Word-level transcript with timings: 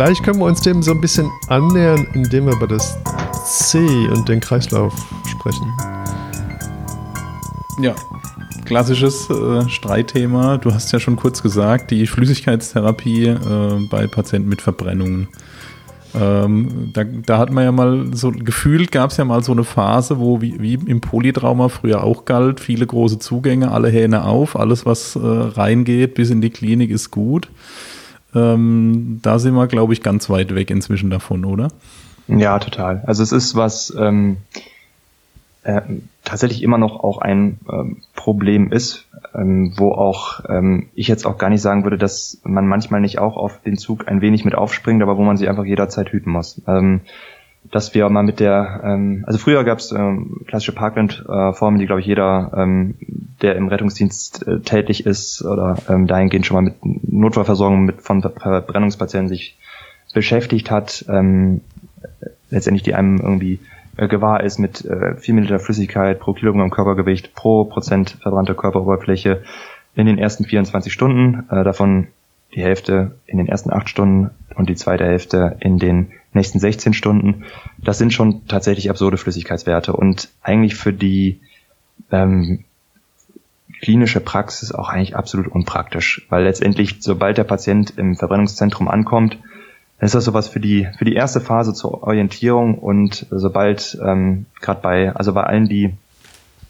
vielleicht 0.00 0.22
können 0.22 0.38
wir 0.38 0.46
uns 0.46 0.62
dem 0.62 0.82
so 0.82 0.92
ein 0.92 1.00
bisschen 1.02 1.30
annähern, 1.48 2.06
indem 2.14 2.46
wir 2.46 2.54
über 2.54 2.66
das 2.66 2.96
C 3.44 3.78
und 4.08 4.26
den 4.30 4.40
Kreislauf 4.40 4.94
sprechen. 5.26 5.70
Ja, 7.82 7.94
klassisches 8.64 9.28
äh, 9.28 9.68
Streitthema. 9.68 10.56
Du 10.56 10.72
hast 10.72 10.90
ja 10.92 11.00
schon 11.00 11.16
kurz 11.16 11.42
gesagt, 11.42 11.90
die 11.90 12.06
Flüssigkeitstherapie 12.06 13.26
äh, 13.26 13.38
bei 13.90 14.06
Patienten 14.06 14.48
mit 14.48 14.62
Verbrennungen. 14.62 15.28
Ähm, 16.18 16.92
da, 16.94 17.04
da, 17.04 17.36
hat 17.36 17.50
man 17.52 17.64
ja 17.64 17.72
mal 17.72 18.06
so 18.14 18.30
gefühlt, 18.30 18.92
gab 18.92 19.10
es 19.10 19.18
ja 19.18 19.26
mal 19.26 19.44
so 19.44 19.52
eine 19.52 19.64
Phase, 19.64 20.18
wo 20.18 20.40
wie, 20.40 20.58
wie, 20.62 20.74
im 20.76 21.02
Polytrauma 21.02 21.68
früher 21.68 22.02
auch 22.04 22.24
galt, 22.24 22.58
viele 22.60 22.86
große 22.86 23.18
Zugänge, 23.18 23.70
alle 23.70 23.90
Hähne 23.90 24.24
auf, 24.24 24.56
alles 24.56 24.86
was 24.86 25.14
äh, 25.14 25.20
reingeht 25.20 26.14
bis 26.14 26.30
in 26.30 26.40
die 26.40 26.48
Klinik 26.48 26.90
ist 26.90 27.10
gut. 27.10 27.50
Ähm, 28.34 29.20
da 29.22 29.38
sind 29.38 29.54
wir, 29.54 29.66
glaube 29.66 29.92
ich, 29.92 30.02
ganz 30.02 30.30
weit 30.30 30.54
weg 30.54 30.70
inzwischen 30.70 31.10
davon, 31.10 31.44
oder? 31.44 31.68
Ja, 32.28 32.58
total. 32.58 33.02
Also 33.06 33.22
es 33.22 33.32
ist 33.32 33.56
was 33.56 33.94
ähm, 33.98 34.36
äh, 35.62 35.82
tatsächlich 36.24 36.62
immer 36.62 36.78
noch 36.78 37.02
auch 37.02 37.18
ein 37.18 37.58
ähm, 37.70 37.98
Problem 38.14 38.70
ist, 38.70 39.08
ähm, 39.34 39.74
wo 39.76 39.92
auch 39.92 40.44
ähm, 40.48 40.88
ich 40.94 41.08
jetzt 41.08 41.26
auch 41.26 41.38
gar 41.38 41.50
nicht 41.50 41.62
sagen 41.62 41.84
würde, 41.84 41.98
dass 41.98 42.40
man 42.44 42.66
manchmal 42.66 43.00
nicht 43.00 43.18
auch 43.18 43.36
auf 43.36 43.60
den 43.62 43.76
Zug 43.76 44.08
ein 44.08 44.20
wenig 44.20 44.44
mit 44.44 44.54
aufspringt, 44.54 45.02
aber 45.02 45.16
wo 45.16 45.22
man 45.22 45.36
sich 45.36 45.48
einfach 45.48 45.64
jederzeit 45.64 46.10
hüten 46.10 46.30
muss. 46.30 46.62
Ähm, 46.66 47.00
dass 47.70 47.94
wir 47.94 48.08
mal 48.08 48.22
mit 48.22 48.40
der, 48.40 48.80
ähm, 48.84 49.24
also 49.26 49.38
früher 49.38 49.64
gab 49.64 49.78
es 49.78 49.92
ähm, 49.92 50.40
klassische 50.46 50.72
Parkland-Formen, 50.72 51.78
die 51.78 51.86
glaube 51.86 52.00
ich 52.00 52.06
jeder, 52.06 52.52
ähm, 52.56 52.94
der 53.42 53.56
im 53.56 53.68
Rettungsdienst 53.68 54.46
äh, 54.46 54.60
tätig 54.60 55.06
ist 55.06 55.44
oder 55.44 55.76
ähm, 55.88 56.06
dahingehend 56.06 56.46
schon 56.46 56.56
mal 56.56 56.70
mit 56.70 56.76
Notfallversorgung 57.12 57.84
mit 57.84 58.02
von 58.02 58.22
Verbrennungspatienten 58.22 59.28
sich 59.28 59.56
beschäftigt 60.12 60.70
hat, 60.70 61.04
ähm, 61.08 61.60
letztendlich 62.50 62.82
die 62.82 62.94
einem 62.94 63.18
irgendwie 63.18 63.60
äh, 63.96 64.08
gewahr 64.08 64.42
ist 64.42 64.58
mit 64.58 64.84
äh, 64.84 65.16
4 65.16 65.34
Milliliter 65.34 65.60
Flüssigkeit 65.60 66.18
pro 66.18 66.32
Kilogramm 66.32 66.70
Körpergewicht 66.70 67.34
pro 67.34 67.64
Prozent 67.64 68.18
verbrannter 68.20 68.54
Körperoberfläche 68.54 69.42
in 69.94 70.06
den 70.06 70.18
ersten 70.18 70.44
24 70.44 70.92
Stunden, 70.92 71.48
äh, 71.50 71.64
davon 71.64 72.08
die 72.54 72.62
Hälfte 72.62 73.16
in 73.26 73.38
den 73.38 73.48
ersten 73.48 73.72
8 73.72 73.88
Stunden 73.88 74.30
und 74.54 74.68
die 74.68 74.74
zweite 74.74 75.04
Hälfte 75.04 75.56
in 75.60 75.78
den 75.78 76.12
nächsten 76.32 76.58
16 76.58 76.92
Stunden. 76.92 77.44
Das 77.78 77.98
sind 77.98 78.12
schon 78.12 78.46
tatsächlich 78.46 78.90
absurde 78.90 79.16
Flüssigkeitswerte 79.16 79.92
und 79.92 80.28
eigentlich 80.42 80.74
für 80.74 80.92
die 80.92 81.40
ähm, 82.10 82.64
klinische 83.80 84.20
Praxis 84.20 84.72
auch 84.72 84.88
eigentlich 84.88 85.16
absolut 85.16 85.48
unpraktisch, 85.48 86.26
weil 86.28 86.44
letztendlich, 86.44 86.96
sobald 87.00 87.38
der 87.38 87.44
Patient 87.44 87.94
im 87.96 88.16
Verbrennungszentrum 88.16 88.88
ankommt, 88.88 89.38
ist 90.00 90.14
das 90.14 90.24
sowas 90.24 90.48
für 90.48 90.60
die 90.60 90.88
für 90.98 91.04
die 91.04 91.14
erste 91.14 91.40
Phase 91.40 91.74
zur 91.74 92.02
Orientierung 92.02 92.78
und 92.78 93.26
sobald 93.30 93.98
ähm, 94.02 94.46
gerade 94.60 94.80
bei 94.80 95.14
also 95.14 95.34
bei 95.34 95.42
allen 95.42 95.68
die 95.68 95.92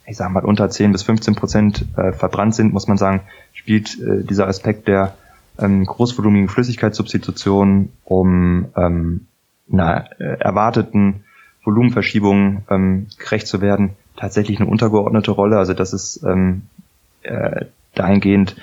ich 0.06 0.17
sage 0.17 0.33
mal 0.33 0.45
unter 0.45 0.69
10 0.69 0.91
bis 0.91 1.05
15 1.05 1.36
Prozent 1.36 1.84
äh, 1.97 2.11
verbrannt 2.12 2.56
sind, 2.56 2.73
muss 2.73 2.89
man 2.89 2.98
sagen, 2.98 3.20
spielt 3.53 4.01
äh, 4.01 4.24
dieser 4.24 4.48
Aspekt 4.48 4.89
der 4.89 5.14
ähm, 5.61 5.85
großvolumigen 5.85 6.48
Flüssigkeitssubstitution 6.48 7.91
um 8.05 8.67
ähm, 8.77 9.27
einer 9.73 10.11
äh, 10.19 10.39
erwarteten 10.41 11.25
Volumenverschiebung 11.65 12.65
ähm, 12.71 13.07
gerecht 13.19 13.47
zu 13.47 13.61
werden, 13.61 13.91
tatsächlich 14.17 14.61
eine 14.61 14.69
untergeordnete 14.69 15.31
Rolle. 15.31 15.59
Also 15.59 15.75
das 15.75 15.93
ist 15.93 16.23
ähm, 16.25 16.63
äh, 17.23 17.67
dahingehend 17.95 18.57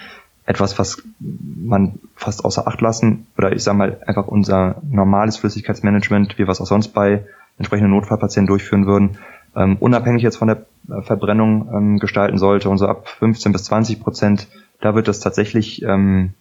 etwas, 0.45 0.79
was 0.79 1.03
man 1.19 1.99
fast 2.15 2.45
außer 2.45 2.67
Acht 2.67 2.81
lassen 2.81 3.27
oder 3.37 3.51
ich 3.51 3.63
sage 3.63 3.77
mal 3.77 4.01
einfach 4.05 4.27
unser 4.27 4.81
normales 4.89 5.37
Flüssigkeitsmanagement, 5.37 6.37
wie 6.37 6.43
wir 6.43 6.49
es 6.49 6.61
auch 6.61 6.65
sonst 6.65 6.89
bei 6.89 7.25
entsprechenden 7.57 7.91
Notfallpatienten 7.91 8.47
durchführen 8.47 8.85
würden, 8.85 9.17
ähm, 9.55 9.77
unabhängig 9.79 10.23
jetzt 10.23 10.37
von 10.37 10.47
der 10.47 10.65
äh, 10.89 11.01
Verbrennung 11.01 11.69
ähm, 11.73 11.99
gestalten 11.99 12.37
sollte. 12.37 12.69
Und 12.69 12.77
so 12.77 12.87
ab 12.87 13.07
15 13.09 13.51
bis 13.51 13.65
20 13.65 13.99
Prozent, 13.99 14.47
da 14.79 14.95
wird 14.95 15.07
es 15.07 15.19
tatsächlich 15.19 15.81
ähm, 15.83 16.33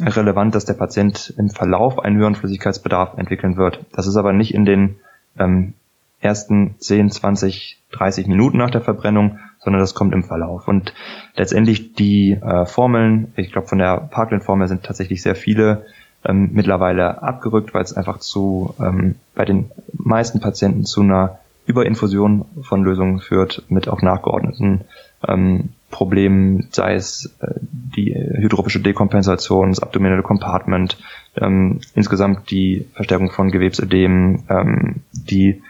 relevant, 0.00 0.54
dass 0.54 0.64
der 0.64 0.74
Patient 0.74 1.34
im 1.36 1.50
Verlauf 1.50 1.98
einen 1.98 2.16
höheren 2.16 2.34
Flüssigkeitsbedarf 2.34 3.16
entwickeln 3.16 3.56
wird. 3.56 3.84
Das 3.92 4.06
ist 4.06 4.16
aber 4.16 4.32
nicht 4.32 4.54
in 4.54 4.64
den 4.64 4.96
ähm, 5.38 5.74
ersten 6.20 6.76
10, 6.78 7.10
20, 7.10 7.78
30 7.92 8.26
Minuten 8.26 8.58
nach 8.58 8.70
der 8.70 8.80
Verbrennung, 8.80 9.38
sondern 9.60 9.80
das 9.80 9.94
kommt 9.94 10.12
im 10.14 10.24
Verlauf. 10.24 10.68
Und 10.68 10.92
letztendlich 11.36 11.94
die 11.94 12.32
äh, 12.32 12.66
Formeln, 12.66 13.32
ich 13.36 13.52
glaube 13.52 13.68
von 13.68 13.78
der 13.78 13.98
Parkland-Formel 13.98 14.68
sind 14.68 14.84
tatsächlich 14.84 15.22
sehr 15.22 15.34
viele 15.34 15.86
ähm, 16.24 16.50
mittlerweile 16.52 17.22
abgerückt, 17.22 17.74
weil 17.74 17.82
es 17.82 17.92
einfach 17.92 18.18
zu 18.18 18.74
ähm, 18.80 19.16
bei 19.34 19.44
den 19.44 19.70
meisten 19.92 20.40
Patienten 20.40 20.84
zu 20.84 21.02
einer 21.02 21.38
Überinfusion 21.66 22.46
von 22.62 22.82
Lösungen 22.82 23.20
führt 23.20 23.64
mit 23.68 23.88
auch 23.88 24.02
nachgeordneten 24.02 24.84
ähm, 25.26 25.70
Problemen, 25.90 26.68
sei 26.70 26.94
es 26.94 27.34
äh, 27.40 27.54
die 27.60 28.14
hydropische 28.14 28.80
Dekompensation, 28.80 29.70
das 29.70 29.80
abdominelle 29.80 30.22
Compartment, 30.22 30.98
ähm, 31.36 31.80
insgesamt 31.94 32.50
die 32.50 32.86
Verstärkung 32.92 33.30
von 33.30 33.50
Gewebsödemen, 33.50 34.44
ähm, 34.48 34.96
die 35.12 35.62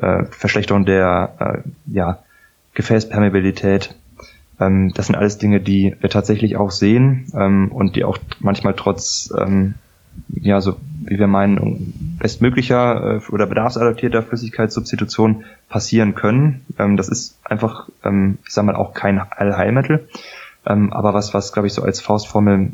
äh, 0.00 0.24
Verschlechterung 0.30 0.86
der 0.86 1.64
äh, 1.66 1.68
ja, 1.92 2.20
Gefäßpermeabilität. 2.74 3.94
Ähm, 4.60 4.92
das 4.94 5.06
sind 5.06 5.16
alles 5.16 5.38
Dinge, 5.38 5.60
die 5.60 5.94
wir 6.00 6.10
tatsächlich 6.10 6.56
auch 6.56 6.70
sehen 6.70 7.26
ähm, 7.34 7.70
und 7.70 7.96
die 7.96 8.04
auch 8.04 8.18
manchmal 8.40 8.74
trotz, 8.74 9.32
ähm, 9.38 9.74
ja, 10.28 10.60
so 10.60 10.76
wie 11.04 11.18
wir 11.18 11.26
meinen, 11.26 12.18
bestmöglicher 12.18 13.20
äh, 13.22 13.32
oder 13.32 13.46
bedarfsadaptierter 13.46 14.22
Flüssigkeitssubstitution 14.22 15.44
passieren 15.68 16.14
können. 16.14 16.64
Ähm, 16.78 16.96
das 16.96 17.08
ist 17.08 17.38
einfach, 17.44 17.88
ähm, 18.04 18.38
ich 18.46 18.52
sag 18.52 18.64
mal, 18.64 18.74
auch 18.74 18.94
kein 18.94 19.20
Allheilmittel, 19.20 20.08
ähm, 20.66 20.92
aber 20.92 21.14
was, 21.14 21.34
was 21.34 21.52
glaube 21.52 21.68
ich 21.68 21.74
so 21.74 21.82
als 21.82 22.00
Faustformel 22.00 22.72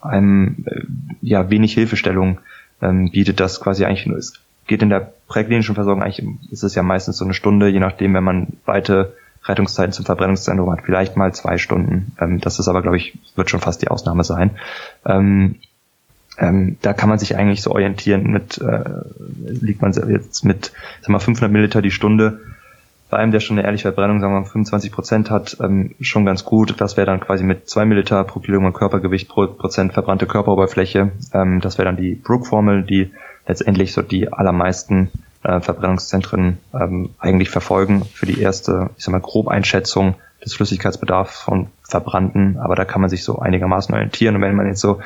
einem 0.00 0.64
äh, 0.66 0.82
ja 1.20 1.50
wenig 1.50 1.74
Hilfestellung 1.74 2.38
ähm, 2.80 3.10
bietet, 3.10 3.40
das 3.40 3.60
quasi 3.60 3.84
eigentlich 3.84 4.06
nur 4.06 4.18
ist 4.18 4.40
geht 4.66 4.82
in 4.82 4.90
der 4.90 5.12
präklinischen 5.28 5.74
Versorgung 5.74 6.02
eigentlich, 6.02 6.26
ist 6.50 6.62
es 6.62 6.74
ja 6.74 6.82
meistens 6.82 7.16
so 7.16 7.24
eine 7.24 7.34
Stunde, 7.34 7.68
je 7.68 7.80
nachdem, 7.80 8.14
wenn 8.14 8.24
man 8.24 8.48
weite 8.64 9.14
Rettungszeiten 9.44 9.92
zum 9.92 10.04
Verbrennungszentrum 10.04 10.70
hat, 10.70 10.82
vielleicht 10.84 11.16
mal 11.16 11.34
zwei 11.34 11.58
Stunden. 11.58 12.12
Ähm, 12.20 12.40
das 12.40 12.58
ist 12.58 12.68
aber, 12.68 12.82
glaube 12.82 12.96
ich, 12.96 13.18
wird 13.34 13.50
schon 13.50 13.60
fast 13.60 13.82
die 13.82 13.88
Ausnahme 13.88 14.24
sein. 14.24 14.52
Ähm, 15.04 15.56
ähm, 16.42 16.76
da 16.82 16.92
kann 16.92 17.08
man 17.08 17.20
sich 17.20 17.36
eigentlich 17.36 17.62
so 17.62 17.70
orientieren 17.70 18.24
mit, 18.24 18.58
äh, 18.58 18.84
liegt 19.44 19.80
man 19.80 19.92
jetzt 19.92 20.44
mit, 20.44 20.72
sag 21.00 21.10
mal, 21.10 21.20
500 21.20 21.50
Milliliter 21.52 21.82
die 21.82 21.92
Stunde. 21.92 22.40
Bei 23.10 23.18
einem, 23.18 23.30
der 23.30 23.40
schon 23.40 23.58
eine 23.58 23.66
ehrliche 23.66 23.82
Verbrennung, 23.82 24.20
sagen 24.20 24.34
wir 24.34 24.40
mal, 24.40 24.46
25 24.46 24.90
Prozent 24.90 25.30
hat, 25.30 25.56
ähm, 25.60 25.94
schon 26.00 26.24
ganz 26.24 26.44
gut. 26.44 26.80
Das 26.80 26.96
wäre 26.96 27.06
dann 27.06 27.20
quasi 27.20 27.44
mit 27.44 27.68
zwei 27.68 27.84
Milliliter 27.84 28.24
pro 28.24 28.40
Kilogramm 28.40 28.72
Körpergewicht 28.72 29.28
pro 29.28 29.46
Prozent 29.46 29.92
verbrannte 29.92 30.26
Körperoberfläche. 30.26 31.12
Ähm, 31.32 31.60
das 31.60 31.78
wäre 31.78 31.86
dann 31.86 31.96
die 31.96 32.16
Brook-Formel, 32.16 32.82
die 32.82 33.12
letztendlich 33.46 33.92
so 33.92 34.02
die 34.02 34.32
allermeisten 34.32 35.10
äh, 35.44 35.60
Verbrennungszentren 35.60 36.58
ähm, 36.74 37.10
eigentlich 37.20 37.50
verfolgen 37.50 38.04
für 38.04 38.26
die 38.26 38.40
erste, 38.40 38.90
ich 38.96 39.04
sag 39.04 39.12
mal, 39.12 39.20
Grobeinschätzung 39.20 40.16
des 40.44 40.54
Flüssigkeitsbedarfs 40.54 41.40
von 41.40 41.68
Verbrannten. 41.82 42.58
Aber 42.58 42.74
da 42.74 42.84
kann 42.84 43.00
man 43.00 43.10
sich 43.10 43.22
so 43.22 43.38
einigermaßen 43.38 43.94
orientieren. 43.94 44.34
Und 44.34 44.42
wenn 44.42 44.56
man 44.56 44.66
jetzt 44.66 44.80
so 44.80 45.00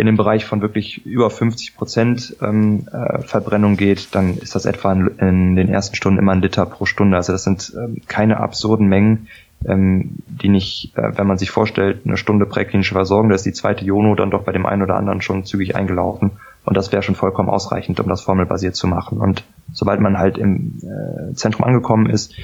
in 0.00 0.06
den 0.06 0.16
Bereich 0.16 0.46
von 0.46 0.62
wirklich 0.62 1.04
über 1.04 1.30
50 1.30 1.76
Prozent 1.76 2.36
ähm, 2.42 2.86
äh, 2.90 3.18
Verbrennung 3.20 3.76
geht, 3.76 4.14
dann 4.14 4.38
ist 4.38 4.54
das 4.54 4.64
etwa 4.64 4.92
in, 4.92 5.06
in, 5.18 5.56
den 5.56 5.68
ersten 5.68 5.94
Stunden 5.94 6.18
immer 6.18 6.32
ein 6.32 6.40
Liter 6.40 6.64
pro 6.64 6.86
Stunde. 6.86 7.16
Also 7.16 7.32
das 7.32 7.44
sind 7.44 7.72
ähm, 7.76 8.00
keine 8.08 8.38
absurden 8.38 8.88
Mengen, 8.88 9.28
ähm, 9.66 10.16
die 10.26 10.48
nicht, 10.48 10.96
äh, 10.96 11.16
wenn 11.18 11.26
man 11.26 11.36
sich 11.36 11.50
vorstellt, 11.50 12.06
eine 12.06 12.16
Stunde 12.16 12.46
präklinische 12.46 12.94
Versorgung, 12.94 13.28
da 13.28 13.34
ist 13.34 13.44
die 13.44 13.52
zweite 13.52 13.84
Jono 13.84 14.14
dann 14.14 14.30
doch 14.30 14.42
bei 14.44 14.52
dem 14.52 14.64
einen 14.64 14.82
oder 14.82 14.96
anderen 14.96 15.20
schon 15.20 15.44
zügig 15.44 15.76
eingelaufen. 15.76 16.32
Und 16.64 16.76
das 16.76 16.92
wäre 16.92 17.02
schon 17.02 17.14
vollkommen 17.14 17.50
ausreichend, 17.50 18.00
um 18.00 18.08
das 18.08 18.22
formelbasiert 18.22 18.76
zu 18.76 18.86
machen. 18.86 19.18
Und 19.18 19.44
sobald 19.72 20.00
man 20.00 20.18
halt 20.18 20.38
im 20.38 20.78
äh, 20.82 21.34
Zentrum 21.34 21.64
angekommen 21.64 22.08
ist, 22.08 22.34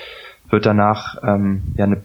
wird 0.51 0.67
danach 0.67 1.17
ähm, 1.23 1.63
ja 1.77 1.85
eine 1.85 2.03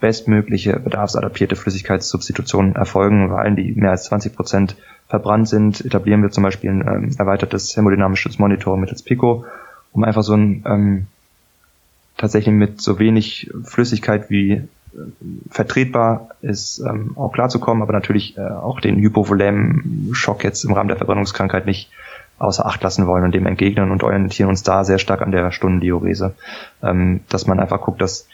bestmögliche 0.00 0.78
bedarfsadaptierte 0.78 1.56
Flüssigkeitssubstitution 1.56 2.76
erfolgen. 2.76 3.30
Bei 3.30 3.38
allen, 3.38 3.56
die 3.56 3.72
mehr 3.72 3.90
als 3.90 4.04
20 4.04 4.34
Prozent 4.34 4.76
verbrannt 5.08 5.48
sind, 5.48 5.84
etablieren 5.84 6.22
wir 6.22 6.30
zum 6.30 6.44
Beispiel 6.44 6.70
ein 6.70 6.86
ähm, 6.86 7.16
erweitertes 7.18 7.76
hämodynamisches 7.76 8.38
Monitoring 8.38 8.80
mittels 8.80 9.02
PICO, 9.02 9.44
um 9.92 10.04
einfach 10.04 10.22
so 10.22 10.34
ein 10.34 10.64
ähm, 10.66 11.06
tatsächlich 12.16 12.54
mit 12.54 12.80
so 12.80 12.98
wenig 12.98 13.50
Flüssigkeit 13.64 14.30
wie 14.30 14.68
vertretbar 15.50 16.30
ist, 16.40 16.80
ähm, 16.80 17.12
auch 17.16 17.32
klarzukommen, 17.32 17.82
aber 17.82 17.92
natürlich 17.92 18.36
äh, 18.36 18.40
auch 18.40 18.80
den 18.80 18.98
hypovolämen 18.98 20.10
Schock 20.12 20.44
jetzt 20.44 20.64
im 20.64 20.72
Rahmen 20.72 20.88
der 20.88 20.96
Verbrennungskrankheit 20.96 21.66
nicht 21.66 21.90
außer 22.38 22.64
Acht 22.66 22.82
lassen 22.82 23.06
wollen 23.06 23.24
und 23.24 23.34
dem 23.34 23.46
entgegnen 23.46 23.90
und 23.90 24.02
orientieren 24.02 24.48
uns 24.48 24.62
da 24.62 24.84
sehr 24.84 24.98
stark 24.98 25.22
an 25.22 25.32
der 25.32 25.50
Stundendiurese. 25.50 26.34
Ähm, 26.82 27.20
dass 27.28 27.46
man 27.46 27.60
einfach 27.60 27.80
guckt, 27.80 28.00
dass 28.00 28.28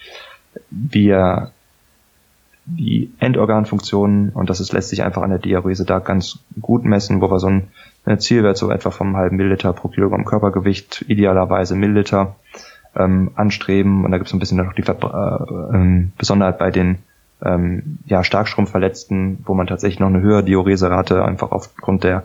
wir 0.71 1.51
die 2.67 3.13
Endorganfunktionen, 3.19 4.31
und 4.31 4.49
das 4.49 4.61
ist 4.61 4.73
letztlich 4.73 5.03
einfach 5.03 5.23
an 5.23 5.31
der 5.31 5.39
Diurese 5.39 5.85
da 5.85 5.99
ganz 5.99 6.39
gut 6.61 6.85
messen, 6.85 7.21
wo 7.21 7.31
wir 7.31 7.39
so 7.39 7.49
ein 7.49 7.69
Zielwert 8.19 8.57
so 8.57 8.71
etwa 8.71 8.91
vom 8.91 9.17
halben 9.17 9.37
Milliliter 9.37 9.73
pro 9.73 9.89
Kilogramm 9.89 10.25
Körpergewicht, 10.25 11.05
idealerweise 11.09 11.75
Milliliter, 11.75 12.37
ähm, 12.97 13.31
anstreben. 13.35 14.05
Und 14.05 14.13
da 14.13 14.19
gibt 14.19 14.29
es 14.29 14.35
ein 14.35 14.39
bisschen 14.39 14.59
noch 14.59 14.73
die 14.73 14.83
Ver 14.83 14.97
äh, 15.03 15.77
ähm, 15.77 16.13
Besonderheit 16.17 16.59
bei 16.59 16.71
den 16.71 16.99
ähm, 17.43 17.99
ja, 18.07 18.25
Starkstromverletzten, 18.25 19.39
wo 19.45 19.55
man 19.55 19.67
tatsächlich 19.67 20.01
noch 20.01 20.09
eine 20.09 20.21
höhere 20.21 20.45
Diureserate 20.45 21.25
einfach 21.25 21.51
aufgrund 21.51 22.05
der 22.05 22.25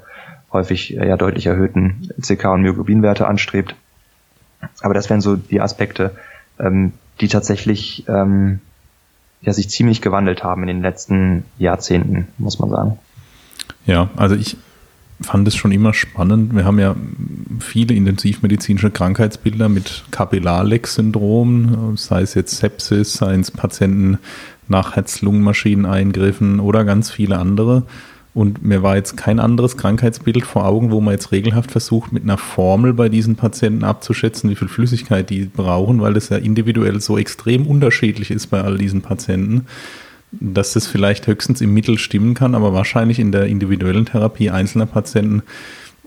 häufig 0.51 0.97
äh, 0.97 1.07
ja 1.07 1.17
deutlich 1.17 1.45
erhöhten 1.47 2.09
CK- 2.21 2.53
und 2.53 2.61
Myoglobinwerte 2.61 3.27
anstrebt. 3.27 3.75
Aber 4.81 4.93
das 4.93 5.09
wären 5.09 5.21
so 5.21 5.35
die 5.35 5.61
Aspekte, 5.61 6.11
ähm, 6.59 6.93
die 7.21 7.27
tatsächlich 7.27 8.05
ähm, 8.07 8.59
ja 9.41 9.53
sich 9.53 9.69
ziemlich 9.69 10.01
gewandelt 10.01 10.43
haben 10.43 10.63
in 10.63 10.67
den 10.67 10.81
letzten 10.81 11.45
Jahrzehnten, 11.57 12.27
muss 12.37 12.59
man 12.59 12.69
sagen. 12.69 12.99
Ja, 13.85 14.09
also 14.15 14.35
ich 14.35 14.57
fand 15.21 15.47
es 15.47 15.55
schon 15.55 15.71
immer 15.71 15.93
spannend. 15.93 16.55
Wir 16.55 16.65
haben 16.65 16.79
ja 16.79 16.95
viele 17.59 17.93
intensivmedizinische 17.93 18.91
Krankheitsbilder 18.91 19.69
mit 19.69 20.03
Kapillarleck-Syndrom, 20.11 21.97
sei 21.97 22.21
es 22.21 22.33
jetzt 22.35 22.57
Sepsis, 22.57 23.13
sei 23.13 23.35
es 23.35 23.51
Patienten 23.51 24.19
nach 24.67 24.95
Herz-Lungen-Maschineneingriffen 24.95 26.59
oder 26.59 26.85
ganz 26.85 27.11
viele 27.11 27.37
andere. 27.37 27.83
Und 28.33 28.63
mir 28.63 28.83
war 28.83 28.95
jetzt 28.95 29.17
kein 29.17 29.39
anderes 29.39 29.75
Krankheitsbild 29.75 30.45
vor 30.45 30.65
Augen, 30.65 30.91
wo 30.91 31.01
man 31.01 31.13
jetzt 31.13 31.31
regelhaft 31.31 31.71
versucht, 31.71 32.11
mit 32.11 32.23
einer 32.23 32.37
Formel 32.37 32.93
bei 32.93 33.09
diesen 33.09 33.35
Patienten 33.35 33.83
abzuschätzen, 33.83 34.49
wie 34.49 34.55
viel 34.55 34.67
Flüssigkeit 34.67 35.29
die 35.29 35.45
brauchen, 35.45 35.99
weil 35.99 36.13
das 36.13 36.29
ja 36.29 36.37
individuell 36.37 37.01
so 37.01 37.17
extrem 37.17 37.65
unterschiedlich 37.65 38.29
ist 38.29 38.47
bei 38.47 38.61
all 38.61 38.77
diesen 38.77 39.01
Patienten, 39.01 39.65
dass 40.31 40.73
das 40.73 40.85
vielleicht 40.85 41.25
höchstens 41.25 41.59
im 41.61 41.73
Mittel 41.73 41.97
stimmen 41.97 42.35
kann, 42.35 42.53
aber 42.53 42.71
wahrscheinlich 42.73 43.17
in 43.17 43.31
der 43.31 43.47
individuellen 43.47 44.05
Therapie 44.05 44.51
einzelner 44.51 44.85
Patienten 44.85 45.41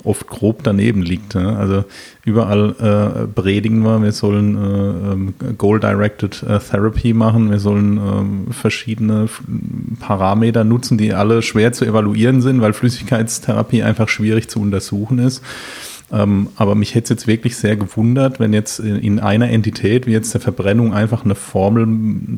oft 0.04 0.26
grob 0.26 0.62
daneben 0.62 1.02
liegt. 1.02 1.34
Ne? 1.34 1.56
Also 1.56 1.84
überall 2.24 2.74
äh, 2.78 3.26
predigen 3.28 3.82
wir, 3.82 4.02
wir 4.02 4.12
sollen 4.12 4.56
äh, 4.56 5.12
ähm, 5.12 5.34
Goal-Directed 5.58 6.42
äh, 6.42 6.58
Therapy 6.58 7.12
machen, 7.12 7.50
wir 7.50 7.58
sollen 7.58 7.98
äh, 7.98 8.52
verschiedene 8.52 9.28
Parameter 10.00 10.64
nutzen, 10.64 10.98
die 10.98 11.14
alle 11.14 11.42
schwer 11.42 11.72
zu 11.72 11.84
evaluieren 11.84 12.42
sind, 12.42 12.60
weil 12.60 12.72
Flüssigkeitstherapie 12.72 13.82
einfach 13.82 14.08
schwierig 14.08 14.48
zu 14.48 14.60
untersuchen 14.60 15.18
ist. 15.18 15.42
Ähm, 16.12 16.48
aber 16.56 16.74
mich 16.74 16.94
hätte 16.94 17.04
es 17.04 17.10
jetzt 17.10 17.26
wirklich 17.26 17.56
sehr 17.56 17.74
gewundert, 17.76 18.38
wenn 18.38 18.52
jetzt 18.52 18.80
in 18.80 19.18
einer 19.18 19.48
Entität, 19.48 20.06
wie 20.06 20.12
jetzt 20.12 20.34
der 20.34 20.42
Verbrennung, 20.42 20.92
einfach 20.92 21.24
eine 21.24 21.34
Formel 21.34 21.88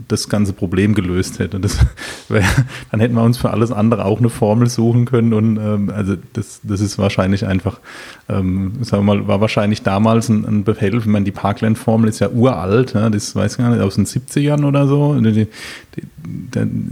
das 0.07 0.29
ganze 0.29 0.53
Problem 0.53 0.95
gelöst 0.95 1.41
hätte. 1.41 1.59
Das 1.59 1.79
wär, 2.29 2.45
dann 2.93 3.01
hätten 3.01 3.15
wir 3.15 3.25
uns 3.25 3.37
für 3.37 3.51
alles 3.51 3.73
andere 3.73 4.05
auch 4.05 4.21
eine 4.21 4.31
Formel 4.31 4.69
suchen 4.71 5.07
können. 5.07 5.33
Und 5.33 5.57
ähm, 5.57 5.91
also 5.93 6.15
das, 6.35 6.61
das 6.63 6.81
ist 6.81 6.99
wahrscheinlich 6.99 7.47
einfach, 7.47 7.81
ähm, 8.29 8.75
sagen 8.83 9.05
wir 9.05 9.17
mal, 9.17 9.27
war 9.27 9.41
wahrscheinlich 9.41 9.83
damals 9.83 10.29
ein, 10.29 10.45
ein 10.45 10.63
Behelf. 10.63 11.05
Ich 11.05 11.11
meine, 11.11 11.25
die 11.25 11.33
Parkland-Formel 11.33 12.09
ist 12.09 12.21
ja 12.21 12.31
uralt, 12.31 12.95
ja, 12.95 13.11
das 13.11 13.35
weiß 13.35 13.53
ich 13.53 13.59
gar 13.59 13.71
nicht, 13.71 13.83
aus 13.83 13.97
den 13.97 14.07
70ern 14.07 14.65
oder 14.65 14.87
so. 14.87 15.21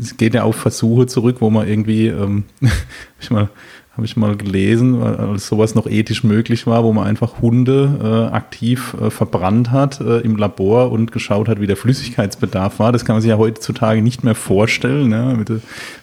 Es 0.01 0.17
geht 0.17 0.35
ja 0.35 0.43
auf 0.43 0.57
Versuche 0.57 1.07
zurück, 1.07 1.37
wo 1.39 1.49
man 1.49 1.69
irgendwie, 1.69 2.09
ähm, 2.09 2.43
ich 3.21 3.31
mal, 3.31 3.51
habe 3.95 4.07
ich 4.07 4.17
mal 4.17 4.37
gelesen, 4.37 5.03
als 5.03 5.49
sowas 5.49 5.75
noch 5.75 5.87
ethisch 5.87 6.25
möglich 6.25 6.67
war, 6.67 6.83
wo 6.83 6.95
man 6.95 7.07
einfach 7.07 7.43
Hunde 7.43 8.31
äh, 8.31 8.35
aktiv 8.35 8.97
äh, 8.99 9.11
verbrannt 9.11 9.71
hat 9.71 10.01
äh, 10.01 10.21
im 10.21 10.37
Labor 10.37 10.91
und 10.91 11.13
geschaut 11.13 11.47
hat, 11.47 11.61
wie 11.61 11.67
der 11.67 11.77
Flüssigkeitsbedarf 11.77 12.79
war. 12.79 12.91
Das 12.93 13.05
kann 13.05 13.17
man 13.17 13.21
sich 13.21 13.29
ja 13.29 13.37
heutzutage 13.37 14.01
nicht 14.01 14.25
mehr 14.25 14.35
vorstellen, 14.35 15.11
ne? 15.11 15.35
mit, 15.37 15.51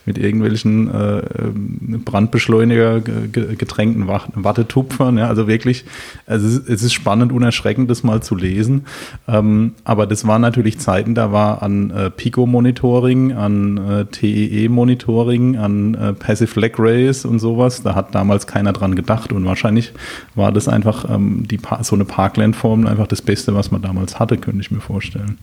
mit 0.06 0.20
irgendwelchen 0.20 0.94
äh, 0.94 1.18
ähm, 1.18 2.04
Brandbeschleuniger 2.06 3.02
getränkten 3.02 4.08
Wattetupfern. 4.08 5.18
Ja? 5.18 5.28
Also 5.28 5.48
wirklich, 5.48 5.84
also 6.28 6.46
es, 6.48 6.84
ist, 6.84 6.94
spannend 6.94 7.32
und 7.32 7.42
erschreckend, 7.42 7.90
das 7.90 8.04
mal 8.04 8.22
zu 8.22 8.36
lesen. 8.36 8.86
Ähm, 9.28 9.74
aber 9.84 10.06
das 10.06 10.28
waren 10.28 10.42
natürlich 10.44 10.78
Zeiten, 10.78 11.16
da 11.16 11.32
war 11.32 11.64
an 11.64 11.90
äh, 11.90 12.12
Pico-Monitoring, 12.12 13.32
an 13.34 13.78
äh, 13.78 14.06
TEE-Monitoring, 14.06 15.58
an 15.58 16.16
Passive 16.20 16.60
Leg 16.60 16.78
Rays 16.78 17.26
und 17.26 17.40
sowas 17.40 17.79
da 17.84 17.96
hat 17.96 18.16
damals 18.16 18.48
keiner 18.48 18.74
dran 18.74 18.96
gedacht 18.96 19.32
und 19.32 19.46
wahrscheinlich 19.46 19.94
war 20.36 20.52
das 20.52 20.68
einfach 20.68 21.10
ähm, 21.10 21.48
die 21.48 21.60
so 21.82 21.96
eine 21.96 22.06
Parkland-Formel 22.06 22.88
einfach 22.88 23.08
das 23.08 23.22
Beste, 23.22 23.56
was 23.56 23.72
man 23.72 23.82
damals 23.82 24.20
hatte, 24.20 24.38
könnte 24.38 24.62
ich 24.62 24.72
mir 24.72 24.82
vorstellen. 24.82 25.38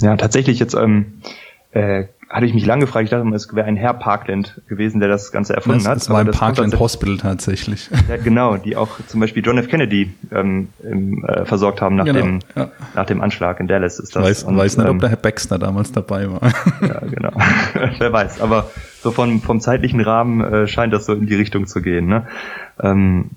Ja, 0.00 0.16
tatsächlich 0.16 0.58
jetzt 0.58 0.74
ähm, 0.74 1.06
äh, 1.74 2.06
hatte 2.28 2.46
ich 2.46 2.54
mich 2.54 2.64
lange 2.64 2.86
gefragt, 2.86 3.04
ich 3.04 3.10
dachte, 3.10 3.28
es 3.34 3.54
wäre 3.54 3.66
ein 3.66 3.76
Herr 3.76 3.94
Parkland 3.94 4.60
gewesen, 4.68 4.98
der 4.98 5.08
das 5.08 5.30
Ganze 5.30 5.54
erfunden 5.54 5.80
das, 5.80 5.88
hat. 5.88 5.96
Es 5.98 6.10
war 6.10 6.20
ein 6.20 6.30
Parkland 6.30 6.78
Hospital 6.78 7.18
tatsächlich. 7.18 7.90
Ja, 8.08 8.16
genau, 8.16 8.56
die 8.56 8.76
auch 8.76 8.98
zum 9.06 9.20
Beispiel 9.20 9.42
John 9.44 9.56
F. 9.56 9.68
Kennedy 9.68 10.12
ähm, 10.30 10.68
im, 10.82 11.24
äh, 11.24 11.46
versorgt 11.46 11.80
haben 11.80 11.96
nach, 11.96 12.04
genau, 12.04 12.20
dem, 12.20 12.40
ja. 12.54 12.70
nach 12.94 13.06
dem 13.06 13.22
Anschlag 13.22 13.60
in 13.60 13.66
Dallas. 13.66 13.98
Ist 13.98 14.14
das. 14.14 14.22
Weiß, 14.22 14.44
und, 14.44 14.56
weiß 14.56 14.76
nicht, 14.76 14.86
ähm, 14.86 14.96
ob 14.96 15.00
der 15.00 15.08
Herr 15.10 15.16
Baxter 15.16 15.58
damals 15.58 15.92
dabei 15.92 16.30
war. 16.30 16.52
Ja, 16.82 17.00
genau. 17.00 17.32
Wer 17.98 18.12
weiß. 18.12 18.40
Aber 18.40 18.70
so 19.00 19.10
von, 19.10 19.40
vom 19.40 19.60
zeitlichen 19.60 20.00
Rahmen 20.00 20.40
äh, 20.42 20.66
scheint 20.66 20.92
das 20.92 21.06
so 21.06 21.14
in 21.14 21.26
die 21.26 21.34
Richtung 21.34 21.66
zu 21.66 21.80
gehen. 21.80 22.06
Ne? 22.06 22.26
Ähm, 22.80 23.30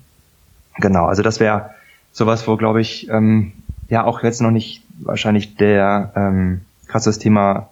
genau, 0.76 1.06
also 1.06 1.22
das 1.22 1.40
wäre 1.40 1.70
sowas, 2.12 2.46
wo, 2.46 2.56
glaube 2.56 2.80
ich, 2.80 3.08
ähm, 3.08 3.52
ja 3.88 4.04
auch 4.04 4.22
jetzt 4.22 4.42
noch 4.42 4.50
nicht 4.50 4.82
wahrscheinlich 4.98 5.56
der 5.56 6.12
ähm, 6.14 6.60
krasses 6.88 7.18
Thema 7.18 7.68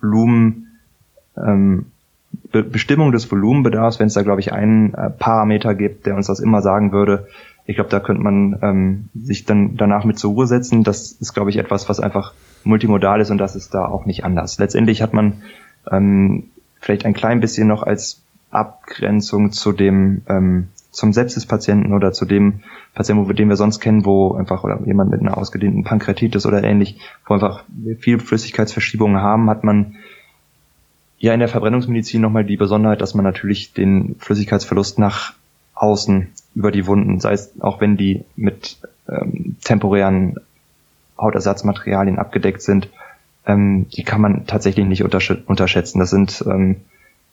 Volumen, 0.00 0.68
ähm, 1.36 1.86
Be 2.52 2.62
Bestimmung 2.62 3.12
des 3.12 3.30
Volumenbedarfs, 3.30 3.98
wenn 3.98 4.06
es 4.06 4.14
da, 4.14 4.22
glaube 4.22 4.40
ich, 4.40 4.52
einen 4.52 4.94
äh, 4.94 5.10
Parameter 5.10 5.74
gibt, 5.74 6.06
der 6.06 6.16
uns 6.16 6.26
das 6.26 6.40
immer 6.40 6.62
sagen 6.62 6.92
würde. 6.92 7.26
Ich 7.66 7.74
glaube, 7.74 7.90
da 7.90 8.00
könnte 8.00 8.22
man 8.22 8.58
ähm, 8.62 9.08
sich 9.14 9.44
dann 9.44 9.76
danach 9.76 10.04
mit 10.04 10.18
zur 10.18 10.32
Ruhe 10.32 10.46
setzen. 10.46 10.84
Das 10.84 11.12
ist, 11.12 11.34
glaube 11.34 11.50
ich, 11.50 11.58
etwas, 11.58 11.88
was 11.88 12.00
einfach 12.00 12.32
multimodal 12.64 13.20
ist 13.20 13.30
und 13.30 13.38
das 13.38 13.56
ist 13.56 13.74
da 13.74 13.86
auch 13.86 14.06
nicht 14.06 14.24
anders. 14.24 14.58
Letztendlich 14.58 15.02
hat 15.02 15.12
man 15.12 15.42
ähm, 15.90 16.44
vielleicht 16.80 17.04
ein 17.04 17.14
klein 17.14 17.40
bisschen 17.40 17.68
noch 17.68 17.82
als 17.82 18.22
Abgrenzung 18.50 19.52
zu 19.52 19.72
dem 19.72 20.22
ähm, 20.28 20.68
zum 20.98 21.12
Sepsispatienten 21.12 21.94
oder 21.94 22.12
zu 22.12 22.26
dem 22.26 22.60
Patienten, 22.94 23.34
den 23.34 23.48
wir 23.48 23.56
sonst 23.56 23.80
kennen, 23.80 24.04
wo 24.04 24.34
einfach 24.34 24.64
oder 24.64 24.80
jemand 24.84 25.10
mit 25.10 25.20
einer 25.20 25.38
ausgedehnten 25.38 25.84
Pankreatitis 25.84 26.44
oder 26.44 26.62
ähnlich, 26.62 27.00
wo 27.26 27.34
einfach 27.34 27.64
viel 28.00 28.18
Flüssigkeitsverschiebungen 28.18 29.22
haben, 29.22 29.48
hat 29.48 29.64
man 29.64 29.96
ja 31.18 31.32
in 31.32 31.40
der 31.40 31.48
Verbrennungsmedizin 31.48 32.20
nochmal 32.20 32.44
die 32.44 32.56
Besonderheit, 32.56 33.00
dass 33.00 33.14
man 33.14 33.24
natürlich 33.24 33.72
den 33.72 34.16
Flüssigkeitsverlust 34.18 34.98
nach 34.98 35.34
außen 35.74 36.28
über 36.54 36.72
die 36.72 36.86
Wunden, 36.86 37.20
sei 37.20 37.32
es 37.32 37.52
auch 37.60 37.80
wenn 37.80 37.96
die 37.96 38.24
mit 38.36 38.78
ähm, 39.08 39.56
temporären 39.62 40.36
Hautersatzmaterialien 41.16 42.18
abgedeckt 42.18 42.62
sind, 42.62 42.88
ähm, 43.46 43.86
die 43.90 44.02
kann 44.02 44.20
man 44.20 44.46
tatsächlich 44.46 44.86
nicht 44.86 45.04
unterschätzen. 45.04 46.00
Das 46.00 46.10
sind 46.10 46.44
ähm, 46.46 46.82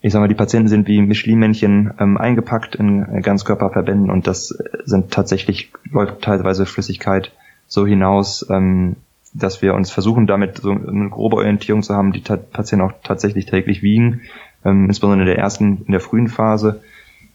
ich 0.05 0.13
sag 0.13 0.19
mal, 0.19 0.27
die 0.27 0.35
Patienten 0.35 0.67
sind 0.67 0.87
wie 0.87 1.01
Michelin-Männchen 1.01 1.95
ähm, 1.99 2.17
eingepackt 2.19 2.75
in 2.75 3.01
äh, 3.01 3.21
Ganzkörperverbänden 3.21 4.11
und 4.11 4.27
das 4.27 4.49
sind 4.83 5.09
tatsächlich, 5.09 5.71
läuft 5.89 6.21
teilweise 6.21 6.67
Flüssigkeit 6.67 7.31
so 7.65 7.87
hinaus, 7.87 8.45
ähm, 8.51 8.97
dass 9.33 9.63
wir 9.63 9.73
uns 9.73 9.89
versuchen, 9.89 10.27
damit 10.27 10.59
so 10.59 10.69
eine 10.69 11.09
grobe 11.09 11.37
Orientierung 11.37 11.81
zu 11.81 11.95
haben, 11.95 12.13
die 12.13 12.19
Patienten 12.19 12.85
auch 12.85 12.93
tatsächlich 13.03 13.47
täglich 13.47 13.81
wiegen, 13.81 14.21
ähm, 14.63 14.85
insbesondere 14.85 15.21
in 15.21 15.35
der 15.35 15.39
ersten, 15.39 15.81
in 15.87 15.91
der 15.91 16.01
frühen 16.01 16.27
Phase, 16.27 16.83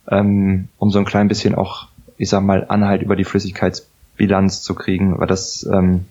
ähm, 0.08 0.68
um 0.78 0.92
so 0.92 1.00
ein 1.00 1.04
klein 1.04 1.26
bisschen 1.26 1.56
auch, 1.56 1.88
ich 2.18 2.28
sag 2.28 2.44
mal, 2.44 2.66
Anhalt 2.68 3.02
über 3.02 3.16
die 3.16 3.24
Flüssigkeitsbilanz 3.24 4.62
zu 4.62 4.76
kriegen, 4.76 5.18
weil 5.18 5.26
das, 5.26 5.68
ähm, 5.72 6.04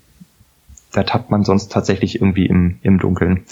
da 0.91 1.03
tappt 1.03 1.31
man 1.31 1.45
sonst 1.45 1.71
tatsächlich 1.71 2.15
irgendwie 2.19 2.47
im, 2.47 2.79
im 2.81 2.99
Dunkeln 2.99 3.45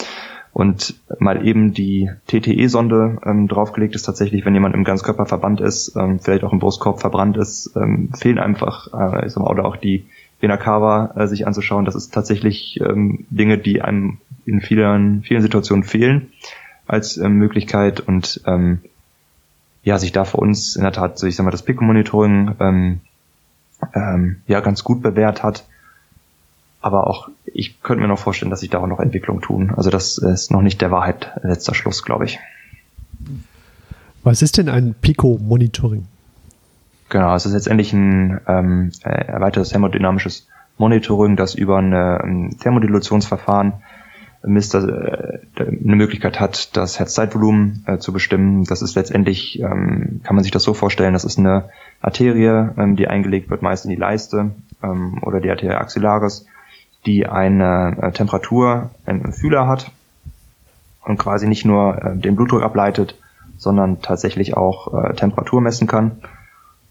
und 0.58 0.98
mal 1.20 1.46
eben 1.46 1.72
die 1.72 2.10
TTE-Sonde 2.26 3.18
ähm, 3.24 3.46
draufgelegt 3.46 3.94
ist 3.94 4.02
tatsächlich, 4.02 4.44
wenn 4.44 4.54
jemand 4.54 4.74
im 4.74 4.82
Ganzkörperverband 4.82 5.60
ist, 5.60 5.94
ähm, 5.94 6.18
vielleicht 6.18 6.42
auch 6.42 6.52
im 6.52 6.58
Brustkorb 6.58 7.00
verbrannt 7.00 7.36
ist, 7.36 7.76
ähm, 7.76 8.10
fehlen 8.12 8.40
einfach, 8.40 8.88
äh, 8.92 9.38
oder 9.38 9.64
auch 9.64 9.76
die 9.76 10.06
Vena 10.40 10.56
cava 10.56 11.12
äh, 11.14 11.28
sich 11.28 11.46
anzuschauen. 11.46 11.84
Das 11.84 11.94
ist 11.94 12.12
tatsächlich 12.12 12.80
ähm, 12.80 13.24
Dinge, 13.30 13.58
die 13.58 13.82
einem 13.82 14.18
in 14.46 14.60
vielen, 14.60 15.22
vielen 15.22 15.42
Situationen 15.42 15.84
fehlen 15.84 16.32
als 16.88 17.18
ähm, 17.18 17.34
Möglichkeit 17.34 18.00
und 18.00 18.40
ähm, 18.44 18.80
ja, 19.84 19.96
sich 20.00 20.10
da 20.10 20.24
für 20.24 20.38
uns 20.38 20.74
in 20.74 20.82
der 20.82 20.92
Tat, 20.92 21.20
so 21.20 21.28
ich 21.28 21.36
sag 21.36 21.44
mal, 21.44 21.52
das 21.52 21.62
Pico-Monitoring 21.62 22.56
ähm, 22.58 23.00
ähm, 23.94 24.42
ja 24.48 24.58
ganz 24.58 24.82
gut 24.82 25.02
bewährt 25.02 25.44
hat 25.44 25.66
aber 26.80 27.06
auch, 27.06 27.28
ich 27.44 27.82
könnte 27.82 28.02
mir 28.02 28.08
noch 28.08 28.18
vorstellen, 28.18 28.50
dass 28.50 28.60
sich 28.60 28.70
da 28.70 28.78
auch 28.78 28.86
noch 28.86 29.00
Entwicklung 29.00 29.40
tun. 29.40 29.72
Also 29.76 29.90
das 29.90 30.18
ist 30.18 30.50
noch 30.50 30.62
nicht 30.62 30.80
der 30.80 30.90
Wahrheit 30.90 31.32
letzter 31.42 31.74
Schluss, 31.74 32.04
glaube 32.04 32.24
ich. 32.24 32.38
Was 34.22 34.42
ist 34.42 34.58
denn 34.58 34.68
ein 34.68 34.94
Pico-Monitoring? 35.00 36.06
Genau, 37.08 37.34
es 37.34 37.46
ist 37.46 37.54
letztendlich 37.54 37.92
ein 37.92 38.40
ähm, 38.46 38.92
erweitertes 39.02 39.70
thermodynamisches 39.70 40.46
Monitoring, 40.76 41.36
das 41.36 41.54
über 41.54 41.78
ein 41.78 42.56
Thermodilutionsverfahren 42.60 43.72
misst, 44.42 44.74
äh, 44.74 44.78
eine 44.78 45.96
Möglichkeit 45.96 46.38
hat, 46.38 46.76
das 46.76 46.98
Herzzeitvolumen 46.98 47.84
äh, 47.86 47.98
zu 47.98 48.12
bestimmen. 48.12 48.64
Das 48.64 48.82
ist 48.82 48.94
letztendlich, 48.94 49.58
ähm, 49.60 50.20
kann 50.22 50.36
man 50.36 50.44
sich 50.44 50.52
das 50.52 50.62
so 50.62 50.74
vorstellen, 50.74 51.12
das 51.12 51.24
ist 51.24 51.38
eine 51.38 51.70
Arterie, 52.00 52.70
ähm, 52.76 52.96
die 52.96 53.08
eingelegt 53.08 53.50
wird, 53.50 53.62
meist 53.62 53.84
in 53.84 53.90
die 53.90 53.96
Leiste 53.96 54.52
ähm, 54.82 55.20
oder 55.22 55.40
die 55.40 55.50
Arterie 55.50 55.78
axillaris, 55.78 56.46
die 57.08 57.26
eine 57.26 57.96
äh, 58.02 58.12
Temperatur, 58.12 58.90
einen 59.06 59.32
Fühler 59.32 59.66
hat 59.66 59.90
und 61.06 61.18
quasi 61.18 61.48
nicht 61.48 61.64
nur 61.64 61.96
äh, 61.96 62.16
den 62.16 62.36
Blutdruck 62.36 62.62
ableitet, 62.62 63.18
sondern 63.56 64.02
tatsächlich 64.02 64.56
auch 64.56 64.92
äh, 64.92 65.14
Temperatur 65.14 65.62
messen 65.62 65.86
kann 65.86 66.18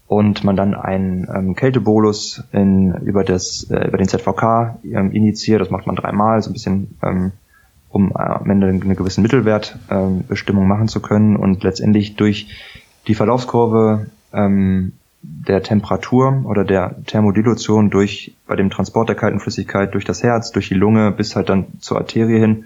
und 0.08 0.42
man 0.42 0.56
dann 0.56 0.74
einen 0.74 1.28
ähm, 1.32 1.54
Kältebolus 1.54 2.42
in, 2.50 2.94
über, 2.94 3.22
das, 3.22 3.68
äh, 3.70 3.86
über 3.86 3.96
den 3.96 4.08
ZVK 4.08 4.80
ähm, 4.82 5.12
initiiert. 5.12 5.60
Das 5.60 5.70
macht 5.70 5.86
man 5.86 5.94
dreimal, 5.94 6.42
so 6.42 6.50
ein 6.50 6.52
bisschen, 6.52 6.98
ähm, 7.04 7.30
um 7.88 8.10
äh, 8.10 8.18
am 8.18 8.50
Ende 8.50 8.66
eine 8.66 8.96
gewisse 8.96 9.20
Mittelwertbestimmung 9.20 10.62
ähm, 10.64 10.68
machen 10.68 10.88
zu 10.88 11.00
können 11.00 11.36
und 11.36 11.62
letztendlich 11.62 12.16
durch 12.16 12.48
die 13.06 13.14
Verlaufskurve 13.14 14.06
ähm, 14.32 14.94
der 15.30 15.62
Temperatur 15.62 16.42
oder 16.44 16.64
der 16.64 16.96
Thermodilution 17.06 17.90
durch 17.90 18.34
bei 18.46 18.56
dem 18.56 18.70
Transport 18.70 19.08
der 19.08 19.16
kalten 19.16 19.40
Flüssigkeit 19.40 19.94
durch 19.94 20.04
das 20.04 20.22
Herz, 20.22 20.52
durch 20.52 20.68
die 20.68 20.74
Lunge 20.74 21.10
bis 21.12 21.36
halt 21.36 21.48
dann 21.48 21.66
zur 21.80 21.98
Arterie 21.98 22.38
hin 22.38 22.64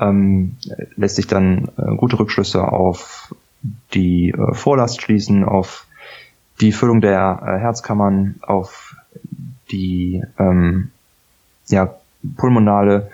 ähm, 0.00 0.56
lässt 0.96 1.16
sich 1.16 1.26
dann 1.26 1.70
äh, 1.76 1.94
gute 1.96 2.18
Rückschlüsse 2.18 2.66
auf 2.66 3.34
die 3.94 4.30
äh, 4.30 4.54
Vorlast 4.54 5.00
schließen, 5.00 5.44
auf 5.44 5.86
die 6.60 6.72
Füllung 6.72 7.00
der 7.00 7.40
äh, 7.42 7.58
Herzkammern, 7.60 8.36
auf 8.42 8.96
die 9.70 10.22
ähm, 10.38 10.90
ja, 11.68 11.94
pulmonale 12.36 13.10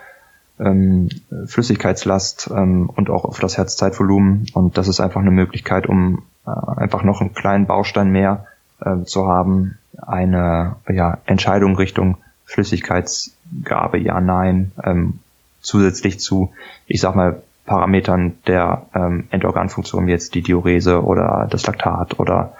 ähm, 0.59 1.09
Flüssigkeitslast 1.47 2.51
ähm, 2.55 2.91
und 2.91 3.11
auch 3.11 3.25
auf 3.25 3.41
das 3.41 3.57
Herzzeitvolumen. 3.57 4.47
Und 4.53 4.77
das 4.77 4.89
ist 4.89 5.01
einfach 5.01 5.21
eine 5.21 5.31
Möglichkeit, 5.31 5.87
um 5.87 6.23
äh, 6.47 6.51
einfach 6.51 7.03
noch 7.03 7.21
einen 7.21 7.35
kleinen 7.35 7.67
Baustein 7.67 8.11
mehr 8.11 8.47
äh, 8.81 9.05
zu 9.05 9.27
haben, 9.27 9.79
eine 10.01 10.77
ja, 10.89 11.19
Entscheidung 11.27 11.77
Richtung 11.77 12.19
Flüssigkeitsgabe, 12.45 13.99
ja, 13.99 14.21
nein, 14.21 14.73
ähm, 14.83 15.21
zusätzlich 15.61 16.19
zu, 16.21 16.53
ich 16.87 17.01
sag 17.01 17.15
mal, 17.15 17.43
Parametern 17.67 18.37
der 18.47 18.87
ähm, 18.95 19.29
Endorganfunktion, 19.31 20.07
wie 20.07 20.11
jetzt 20.11 20.35
die 20.35 20.43
Diurese 20.43 21.05
oder 21.05 21.47
das 21.49 21.67
Laktat 21.67 22.19
oder 22.19 22.55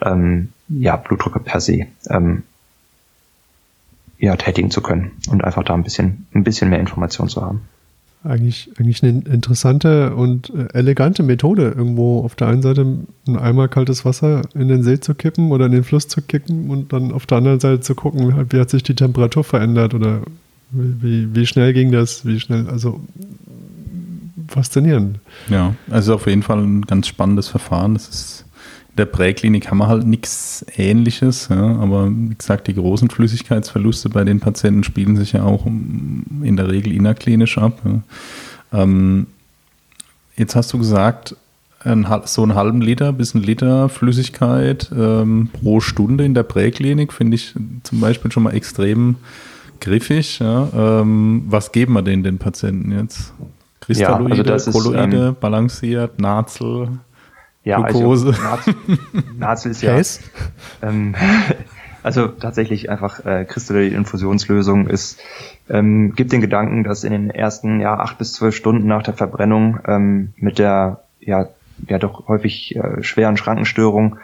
ähm, 0.00 0.52
ja, 0.68 0.96
Blutdrücke 0.96 1.40
per 1.40 1.60
se 1.60 1.86
ähm, 2.08 2.44
ja, 4.18 4.36
tätigen 4.36 4.70
zu 4.70 4.80
können 4.80 5.12
und 5.30 5.44
einfach 5.44 5.62
da 5.62 5.74
ein 5.74 5.82
bisschen, 5.82 6.26
ein 6.34 6.44
bisschen 6.44 6.70
mehr 6.70 6.80
Information 6.80 7.28
zu 7.28 7.42
haben. 7.42 7.68
Eigentlich, 8.26 8.70
eigentlich 8.78 9.02
eine 9.02 9.20
interessante 9.20 10.14
und 10.14 10.50
äh, 10.50 10.66
elegante 10.72 11.22
Methode, 11.22 11.74
irgendwo 11.76 12.20
auf 12.24 12.34
der 12.34 12.48
einen 12.48 12.62
Seite 12.62 12.82
ein 13.26 13.36
Eimer 13.36 13.68
kaltes 13.68 14.04
Wasser 14.04 14.42
in 14.54 14.68
den 14.68 14.82
See 14.82 15.00
zu 15.00 15.14
kippen 15.14 15.52
oder 15.52 15.66
in 15.66 15.72
den 15.72 15.84
Fluss 15.84 16.08
zu 16.08 16.22
kippen 16.22 16.70
und 16.70 16.92
dann 16.92 17.12
auf 17.12 17.26
der 17.26 17.38
anderen 17.38 17.60
Seite 17.60 17.80
zu 17.80 17.94
gucken, 17.94 18.46
wie 18.50 18.58
hat 18.58 18.70
sich 18.70 18.82
die 18.82 18.94
Temperatur 18.94 19.44
verändert 19.44 19.94
oder 19.94 20.22
wie, 20.70 21.34
wie 21.34 21.46
schnell 21.46 21.72
ging 21.72 21.92
das, 21.92 22.26
wie 22.26 22.40
schnell, 22.40 22.68
also 22.68 23.00
faszinierend. 24.48 25.18
Ja, 25.48 25.74
also 25.90 26.14
auf 26.14 26.26
jeden 26.26 26.42
Fall 26.42 26.60
ein 26.60 26.82
ganz 26.82 27.06
spannendes 27.06 27.48
Verfahren. 27.48 27.94
Das 27.94 28.08
ist 28.08 28.44
der 28.96 29.06
Präklinik 29.06 29.70
haben 29.70 29.78
wir 29.78 29.88
halt 29.88 30.06
nichts 30.06 30.64
Ähnliches, 30.76 31.48
ja, 31.50 31.76
aber 31.76 32.10
wie 32.10 32.34
gesagt, 32.34 32.66
die 32.66 32.74
großen 32.74 33.10
Flüssigkeitsverluste 33.10 34.08
bei 34.08 34.24
den 34.24 34.40
Patienten 34.40 34.84
spielen 34.84 35.16
sich 35.16 35.32
ja 35.32 35.42
auch 35.42 35.66
in 35.66 36.56
der 36.56 36.68
Regel 36.68 36.92
innerklinisch 36.92 37.58
ab. 37.58 37.80
Ja. 37.84 38.82
Ähm, 38.82 39.26
jetzt 40.36 40.56
hast 40.56 40.72
du 40.72 40.78
gesagt, 40.78 41.36
ein, 41.80 42.06
so 42.24 42.42
einen 42.42 42.54
halben 42.54 42.80
Liter 42.80 43.12
bis 43.12 43.34
ein 43.34 43.42
Liter 43.42 43.88
Flüssigkeit 43.88 44.90
ähm, 44.96 45.50
pro 45.52 45.80
Stunde 45.80 46.24
in 46.24 46.34
der 46.34 46.42
Präklinik 46.42 47.12
finde 47.12 47.36
ich 47.36 47.54
zum 47.82 48.00
Beispiel 48.00 48.32
schon 48.32 48.42
mal 48.42 48.54
extrem 48.54 49.16
griffig. 49.80 50.38
Ja. 50.40 50.68
Ähm, 50.74 51.44
was 51.46 51.70
geben 51.70 51.92
wir 51.92 52.02
denen 52.02 52.22
den 52.22 52.38
Patienten 52.38 52.92
jetzt? 52.92 53.32
Kristalloide, 53.80 54.44
ja, 54.44 54.52
also 54.52 54.72
Kolloide, 54.72 55.28
ähm, 55.28 55.36
balanciert, 55.38 56.18
Nazel? 56.18 56.88
Ja, 57.66 57.80
Glucose. 57.80 58.28
also 58.48 58.72
Nazel, 59.38 59.72
ist 59.72 59.82
ja. 59.82 60.00
Ähm, 60.82 61.16
also 62.04 62.28
tatsächlich 62.28 62.90
einfach 62.90 63.26
äh, 63.26 63.44
kristalline 63.44 63.96
Infusionslösung 63.96 64.86
ist, 64.86 65.20
ähm, 65.68 66.14
gibt 66.14 66.30
den 66.30 66.40
Gedanken, 66.40 66.84
dass 66.84 67.02
in 67.02 67.10
den 67.10 67.28
ersten 67.28 67.80
ja 67.80 67.98
acht 67.98 68.18
bis 68.18 68.34
zwölf 68.34 68.54
Stunden 68.54 68.86
nach 68.86 69.02
der 69.02 69.14
Verbrennung 69.14 69.80
ähm, 69.84 70.32
mit 70.36 70.60
der 70.60 71.00
ja 71.18 71.48
ja 71.88 71.98
doch 71.98 72.28
häufig 72.28 72.76
äh, 72.76 73.02
schweren 73.02 73.36
Schrankenstörung 73.36 74.18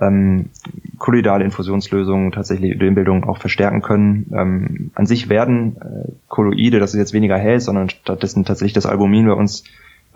ähm, 0.00 0.48
kolloidale 0.96 1.44
Infusionslösungen 1.44 2.32
tatsächlich 2.32 2.74
Ödembildung 2.74 3.24
auch 3.24 3.36
verstärken 3.36 3.82
können. 3.82 4.32
Ähm, 4.34 4.90
an 4.94 5.04
sich 5.04 5.28
werden 5.28 5.76
äh, 5.76 6.12
Kolloide, 6.28 6.80
das 6.80 6.94
ist 6.94 6.98
jetzt 6.98 7.12
weniger 7.12 7.36
hell, 7.36 7.60
sondern 7.60 7.90
stattdessen 7.90 8.46
tatsächlich 8.46 8.72
das 8.72 8.86
Albumin 8.86 9.26
bei 9.26 9.34
uns 9.34 9.64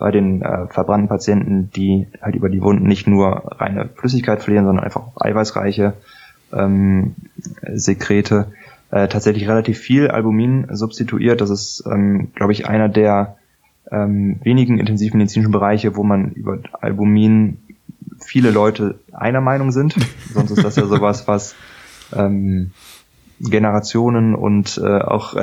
bei 0.01 0.09
den 0.09 0.41
äh, 0.41 0.65
verbrannten 0.67 1.07
Patienten, 1.07 1.69
die 1.75 2.07
halt 2.23 2.33
über 2.33 2.49
die 2.49 2.63
Wunden 2.63 2.87
nicht 2.87 3.05
nur 3.05 3.43
reine 3.61 3.87
Flüssigkeit 3.93 4.41
verlieren, 4.41 4.65
sondern 4.65 4.83
einfach 4.83 5.01
auch 5.01 5.21
eiweißreiche 5.21 5.93
ähm, 6.51 7.13
Sekrete, 7.71 8.51
äh, 8.89 9.07
tatsächlich 9.07 9.47
relativ 9.47 9.77
viel 9.77 10.07
Albumin 10.07 10.65
substituiert. 10.71 11.39
Das 11.39 11.51
ist, 11.51 11.83
ähm, 11.85 12.29
glaube 12.33 12.51
ich, 12.51 12.67
einer 12.67 12.89
der 12.89 13.37
ähm, 13.91 14.39
wenigen 14.41 14.79
intensivmedizinischen 14.79 15.51
Bereiche, 15.51 15.95
wo 15.95 16.01
man 16.01 16.31
über 16.31 16.57
Albumin 16.81 17.59
viele 18.25 18.49
Leute 18.49 18.99
einer 19.13 19.41
Meinung 19.41 19.71
sind. 19.71 19.95
Sonst 20.33 20.49
ist 20.49 20.63
das 20.63 20.77
ja 20.77 20.87
sowas, 20.87 21.27
was 21.27 21.53
ähm, 22.11 22.71
Generationen 23.39 24.33
und 24.33 24.81
äh, 24.83 24.97
auch 24.97 25.35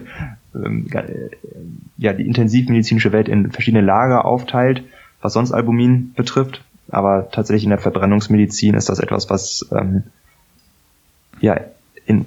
ähm, 0.64 0.86
äh, 0.92 1.30
ja, 1.98 2.12
die 2.12 2.26
intensivmedizinische 2.26 3.12
Welt 3.12 3.28
in 3.28 3.50
verschiedene 3.50 3.84
Lager 3.84 4.24
aufteilt, 4.24 4.84
was 5.20 5.32
sonst 5.32 5.52
Albumin 5.52 6.12
betrifft. 6.14 6.62
Aber 6.88 7.30
tatsächlich 7.30 7.64
in 7.64 7.70
der 7.70 7.78
Verbrennungsmedizin 7.78 8.74
ist 8.74 8.88
das 8.88 9.00
etwas, 9.00 9.28
was 9.28 9.66
ähm, 9.72 10.04
ja 11.40 11.60
in 12.06 12.26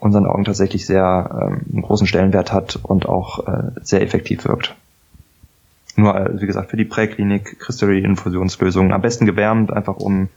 unseren 0.00 0.26
Augen 0.26 0.44
tatsächlich 0.44 0.86
sehr 0.86 1.30
ähm, 1.32 1.60
einen 1.72 1.82
großen 1.82 2.06
Stellenwert 2.06 2.52
hat 2.52 2.78
und 2.82 3.06
auch 3.06 3.46
äh, 3.46 3.70
sehr 3.82 4.02
effektiv 4.02 4.44
wirkt. 4.44 4.74
Nur, 5.96 6.14
äh, 6.14 6.40
wie 6.40 6.46
gesagt, 6.46 6.70
für 6.70 6.76
die 6.76 6.84
Präklinik 6.84 7.58
Crystalline-Infusionslösungen 7.58 8.92
am 8.92 9.02
besten 9.02 9.26
gewärmt, 9.26 9.72
einfach 9.72 9.96
um 9.96 10.28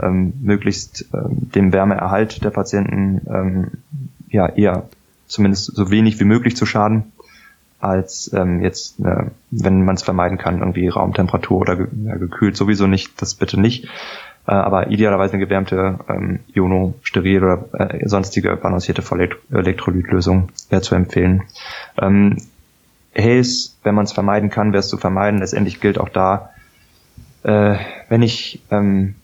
ähm, 0.00 0.32
möglichst 0.40 1.08
ähm, 1.12 1.50
dem 1.54 1.72
Wärmeerhalt 1.72 2.44
der 2.44 2.50
Patienten 2.50 3.20
ähm, 3.28 3.70
ja 4.28 4.48
eher 4.48 4.88
zumindest 5.30 5.74
so 5.74 5.90
wenig 5.90 6.20
wie 6.20 6.24
möglich 6.24 6.56
zu 6.56 6.66
schaden, 6.66 7.12
als 7.80 8.30
ähm, 8.34 8.62
jetzt, 8.62 9.00
äh, 9.00 9.26
wenn 9.50 9.84
man 9.84 9.94
es 9.94 10.02
vermeiden 10.02 10.38
kann, 10.38 10.58
irgendwie 10.58 10.88
Raumtemperatur 10.88 11.60
oder 11.60 11.76
ge 11.76 11.86
ja, 12.04 12.16
gekühlt 12.16 12.56
sowieso 12.56 12.86
nicht, 12.86 13.20
das 13.22 13.34
bitte 13.34 13.58
nicht. 13.58 13.88
Äh, 14.46 14.52
aber 14.52 14.90
idealerweise 14.90 15.34
eine 15.34 15.44
gewärmte 15.44 15.98
ähm, 16.08 16.40
Iono, 16.54 16.94
steril 17.02 17.42
oder 17.42 17.64
äh, 17.72 18.08
sonstige 18.08 18.56
balancierte 18.56 19.02
Elektrolytlösung 19.50 20.50
wäre 20.68 20.82
zu 20.82 20.94
empfehlen. 20.94 21.44
Ähm, 22.00 22.36
Haze, 23.16 23.70
wenn 23.82 23.94
man 23.94 24.04
es 24.04 24.12
vermeiden 24.12 24.50
kann, 24.50 24.72
wäre 24.72 24.80
es 24.80 24.88
zu 24.88 24.96
vermeiden. 24.96 25.40
Letztendlich 25.40 25.80
gilt 25.80 25.98
auch 25.98 26.08
da, 26.08 26.50
äh, 27.42 27.76
wenn 28.08 28.22
ich, 28.22 28.62
ähm, 28.70 29.14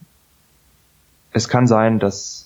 es 1.33 1.49
kann 1.49 1.67
sein, 1.67 1.99
dass 1.99 2.46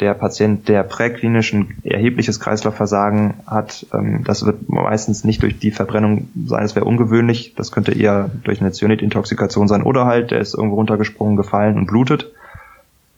der 0.00 0.14
Patient, 0.14 0.68
der 0.68 0.82
präklinischen 0.82 1.78
erhebliches 1.84 2.40
Kreislaufversagen 2.40 3.34
hat, 3.46 3.86
ähm, 3.92 4.24
das 4.24 4.44
wird 4.44 4.68
meistens 4.68 5.24
nicht 5.24 5.42
durch 5.42 5.58
die 5.58 5.70
Verbrennung 5.70 6.28
sein, 6.46 6.62
das 6.62 6.74
wäre 6.74 6.84
ungewöhnlich. 6.84 7.54
Das 7.54 7.70
könnte 7.70 7.92
eher 7.92 8.30
durch 8.42 8.60
eine 8.60 8.72
Cyanid-Intoxikation 8.72 9.68
sein 9.68 9.82
oder 9.82 10.04
halt, 10.06 10.32
der 10.32 10.40
ist 10.40 10.54
irgendwo 10.54 10.76
runtergesprungen, 10.76 11.36
gefallen 11.36 11.76
und 11.76 11.86
blutet. 11.86 12.32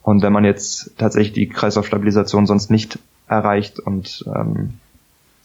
Und 0.03 0.23
wenn 0.23 0.33
man 0.33 0.45
jetzt 0.45 0.97
tatsächlich 0.99 1.33
die 1.33 1.49
Kreislaufstabilisation 1.49 2.47
sonst 2.47 2.71
nicht 2.71 2.99
erreicht 3.27 3.81
und 3.81 4.25
ähm, 4.35 4.75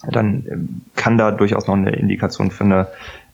dann 0.09 0.45
ähm, 0.49 0.81
kann 0.95 1.17
da 1.17 1.31
durchaus 1.31 1.67
noch 1.67 1.75
eine 1.75 1.95
Indikation 1.95 2.51
für 2.51 2.63
eine 2.63 2.87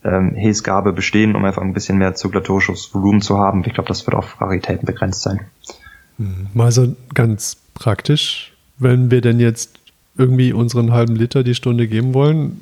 ähm, 0.04 0.36
Häsgabe 0.36 0.94
bestehen, 0.94 1.36
um 1.36 1.44
einfach 1.44 1.62
ein 1.62 1.74
bisschen 1.74 1.98
mehr 1.98 2.16
zirkulatorisches 2.16 2.94
Volumen 2.94 3.22
zu 3.22 3.38
haben. 3.38 3.64
Ich 3.66 3.74
glaube, 3.74 3.88
das 3.88 4.06
wird 4.06 4.16
auf 4.16 4.40
Raritäten 4.40 4.86
begrenzt 4.86 5.22
sein. 5.22 5.42
Hm. 6.18 6.48
Mal 6.54 6.72
so 6.72 6.96
ganz 7.14 7.58
praktisch, 7.74 8.54
wenn 8.78 9.12
wir 9.12 9.22
denn 9.22 9.40
jetzt 9.40 9.80
irgendwie 10.18 10.54
unseren 10.54 10.92
halben 10.92 11.16
Liter 11.16 11.44
die 11.44 11.56
Stunde 11.56 11.88
geben 11.88 12.14
wollen. 12.14 12.60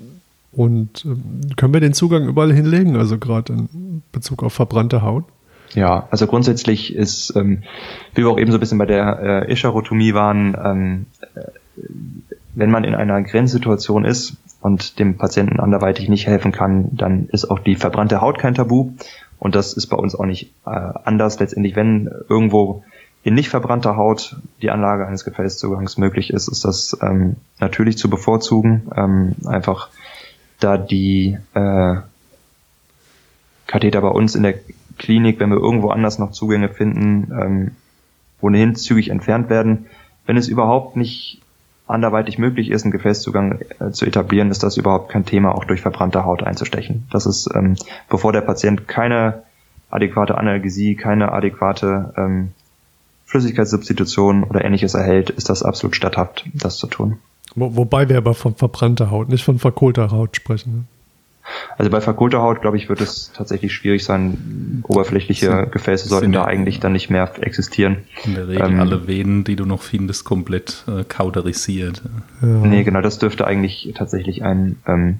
Und 0.51 1.05
äh, 1.05 1.55
können 1.55 1.73
wir 1.73 1.81
den 1.81 1.93
Zugang 1.93 2.27
überall 2.27 2.53
hinlegen, 2.53 2.95
also 2.95 3.17
gerade 3.17 3.53
in 3.53 4.01
Bezug 4.11 4.43
auf 4.43 4.53
verbrannte 4.53 5.01
Haut? 5.01 5.25
Ja, 5.73 6.07
also 6.11 6.27
grundsätzlich 6.27 6.95
ist, 6.95 7.35
ähm, 7.35 7.63
wie 8.13 8.21
wir 8.21 8.29
auch 8.29 8.39
eben 8.39 8.51
so 8.51 8.57
ein 8.57 8.61
bisschen 8.61 8.77
bei 8.77 8.85
der 8.85 9.45
äh, 9.47 9.51
Ischerotomie 9.51 10.13
waren, 10.13 10.55
ähm, 10.63 11.05
äh, 11.35 11.41
wenn 12.53 12.71
man 12.71 12.85
in 12.85 12.95
einer 12.95 13.21
Grenzsituation 13.21 14.05
ist 14.05 14.37
und 14.61 14.99
dem 14.99 15.17
Patienten 15.17 15.59
anderweitig 15.59 16.07
nicht 16.07 16.27
helfen 16.27 16.53
kann, 16.53 16.95
dann 16.95 17.27
ist 17.27 17.45
auch 17.51 17.59
die 17.59 17.75
verbrannte 17.75 18.21
Haut 18.21 18.37
kein 18.39 18.55
Tabu. 18.55 18.91
Und 19.37 19.55
das 19.55 19.73
ist 19.73 19.87
bei 19.87 19.97
uns 19.97 20.15
auch 20.15 20.25
nicht 20.25 20.53
äh, 20.65 20.69
anders. 20.69 21.37
Letztendlich, 21.39 21.75
wenn 21.75 22.09
irgendwo 22.29 22.83
in 23.25 23.33
nicht 23.33 23.49
verbrannter 23.49 23.97
Haut 23.97 24.37
die 24.61 24.69
Anlage 24.69 25.07
eines 25.07 25.25
Gefäßzugangs 25.25 25.97
möglich 25.97 26.31
ist, 26.31 26.47
ist 26.47 26.63
das 26.63 26.95
ähm, 27.01 27.37
natürlich 27.59 27.97
zu 27.97 28.07
bevorzugen. 28.07 28.83
Ähm, 28.95 29.35
einfach 29.45 29.89
da 30.59 30.77
die 30.77 31.35
äh, 31.55 31.95
Katheter 33.65 34.01
bei 34.01 34.09
uns 34.09 34.35
in 34.35 34.43
der 34.43 34.53
Klinik, 34.99 35.39
wenn 35.39 35.49
wir 35.49 35.57
irgendwo 35.57 35.89
anders 35.89 36.19
noch 36.19 36.33
Zugänge 36.33 36.69
finden, 36.69 37.31
ähm, 37.31 37.71
ohnehin 38.41 38.75
zügig 38.75 39.09
entfernt 39.09 39.49
werden. 39.49 39.87
Wenn 40.27 40.37
es 40.37 40.47
überhaupt 40.47 40.95
nicht 40.95 41.41
anderweitig 41.87 42.37
möglich 42.37 42.69
ist, 42.69 42.83
einen 42.83 42.91
Gefäßzugang 42.91 43.59
äh, 43.79 43.89
zu 43.89 44.05
etablieren, 44.05 44.51
ist 44.51 44.61
das 44.61 44.77
überhaupt 44.77 45.09
kein 45.09 45.25
Thema, 45.25 45.55
auch 45.55 45.65
durch 45.65 45.81
verbrannte 45.81 46.25
Haut 46.25 46.43
einzustechen. 46.43 47.07
Das 47.11 47.25
ist, 47.25 47.49
ähm, 47.55 47.75
bevor 48.07 48.33
der 48.33 48.41
Patient 48.41 48.87
keine 48.87 49.41
adäquate 49.89 50.37
Analgesie, 50.37 50.95
keine 50.95 51.31
adäquate 51.31 52.13
ähm, 52.17 52.51
Flüssigkeitssubstitution 53.25 54.43
oder 54.43 54.63
ähnliches 54.63 54.93
erhält, 54.93 55.29
ist 55.29 55.49
das 55.49 55.63
absolut 55.63 55.95
statthaft, 55.95 56.45
das 56.53 56.77
zu 56.77 56.87
tun. 56.87 57.17
Wo, 57.55 57.75
wobei 57.75 58.09
wir 58.09 58.17
aber 58.17 58.33
von 58.33 58.55
verbrannter 58.55 59.11
Haut, 59.11 59.29
nicht 59.29 59.43
von 59.43 59.59
verkohlter 59.59 60.11
Haut 60.11 60.35
sprechen. 60.35 60.73
Ne? 60.73 60.83
Also 61.77 61.91
bei 61.91 62.01
verkohlter 62.01 62.41
Haut, 62.41 62.61
glaube 62.61 62.77
ich, 62.77 62.89
wird 62.89 63.01
es 63.01 63.31
tatsächlich 63.33 63.73
schwierig 63.73 64.03
sein. 64.03 64.83
Oberflächliche 64.87 65.45
sind, 65.45 65.71
Gefäße 65.71 66.07
sollten 66.07 66.31
da 66.31 66.45
eigentlich 66.45 66.79
dann 66.79 66.93
nicht 66.93 67.09
mehr 67.09 67.31
existieren. 67.41 67.97
In 68.23 68.33
der 68.33 68.47
Regel 68.47 68.71
ähm, 68.71 68.79
alle 68.79 69.07
Venen, 69.07 69.43
die 69.43 69.55
du 69.55 69.65
noch 69.65 69.83
findest, 69.83 70.25
komplett 70.25 70.83
äh, 70.87 71.03
kauderisiert. 71.03 72.01
Ja. 72.41 72.47
Nee, 72.47 72.83
genau, 72.83 73.01
das 73.01 73.19
dürfte 73.19 73.45
eigentlich 73.45 73.93
tatsächlich 73.95 74.43
ein 74.43 74.77
ähm, 74.87 75.19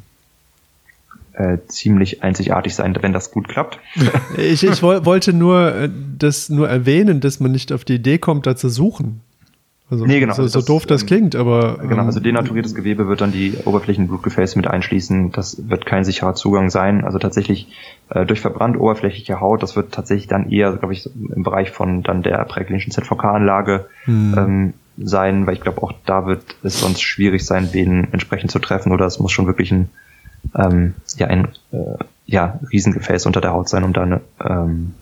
äh, 1.36 1.58
ziemlich 1.68 2.24
einzigartig 2.24 2.76
sein, 2.76 2.96
wenn 3.02 3.14
das 3.14 3.32
gut 3.32 3.48
klappt. 3.48 3.80
ich, 4.38 4.64
ich 4.64 4.82
wollte 4.82 5.34
nur 5.34 5.76
äh, 5.76 5.90
das 6.18 6.50
nur 6.50 6.70
erwähnen, 6.70 7.20
dass 7.20 7.40
man 7.40 7.52
nicht 7.52 7.72
auf 7.72 7.86
die 7.86 7.96
Idee 7.96 8.18
kommt, 8.18 8.46
da 8.48 8.56
zu 8.56 8.70
suchen. 8.70 9.22
Also 9.88 10.06
nee, 10.06 10.20
genau. 10.20 10.34
So, 10.34 10.48
so 10.48 10.60
das, 10.60 10.66
doof 10.66 10.86
das 10.88 11.02
ähm, 11.04 11.08
klingt, 11.08 11.36
aber. 11.36 11.78
Genau, 11.78 12.06
also 12.06 12.18
ähm, 12.18 12.24
denaturiertes 12.24 12.74
Gewebe 12.74 13.08
wird 13.08 13.22
dann 13.22 13.32
die 13.32 13.54
Oberflächenblutgefäße 13.66 14.58
mit 14.58 14.66
einschließen. 14.66 15.32
Das 15.32 15.70
wird 15.70 15.86
kein 15.86 16.04
sicherer 16.04 16.34
Zugang 16.34 16.72
sein. 16.72 17.04
Also 17.06 17.20
tatsächlich 17.20 17.68
äh, 18.10 18.26
durch 18.26 18.42
verbrannt 18.42 18.80
oberflächliche 18.80 19.40
Haut, 19.40 19.62
das 19.62 19.76
wird 19.76 19.94
tatsächlich 19.94 20.28
dann 20.28 20.50
eher, 20.50 20.76
glaube 20.78 20.94
ich, 20.94 21.08
im 21.16 21.44
Bereich 21.44 21.70
von 21.70 22.02
dann 22.02 22.24
der 22.24 22.44
präklinischen 22.46 22.92
ZVK-Anlage 22.92 23.86
hm. 24.06 24.36
ähm, 24.38 24.74
sein, 24.98 25.46
weil 25.46 25.54
ich 25.54 25.62
glaube, 25.62 25.84
auch 25.84 25.94
da 26.06 26.26
wird 26.26 26.44
es 26.64 26.80
sonst 26.80 27.02
schwierig 27.02 27.46
sein, 27.46 27.70
wen 27.74 28.08
entsprechend 28.12 28.50
zu 28.50 28.60
treffen 28.60 28.92
oder 28.92 29.06
es 29.06 29.20
muss 29.20 29.32
schon 29.32 29.46
wirklich 29.46 29.72
ein, 29.72 29.90
ähm, 30.56 30.96
ja, 31.18 31.28
ein 31.28 31.48
äh, 31.72 31.98
ja, 32.26 32.60
Riesengefäß 32.72 33.26
unter 33.26 33.42
der 33.42 33.54
Haut 33.54 33.70
sein, 33.70 33.84
um 33.84 33.94
da 33.94 34.22
ähm, 34.44 34.94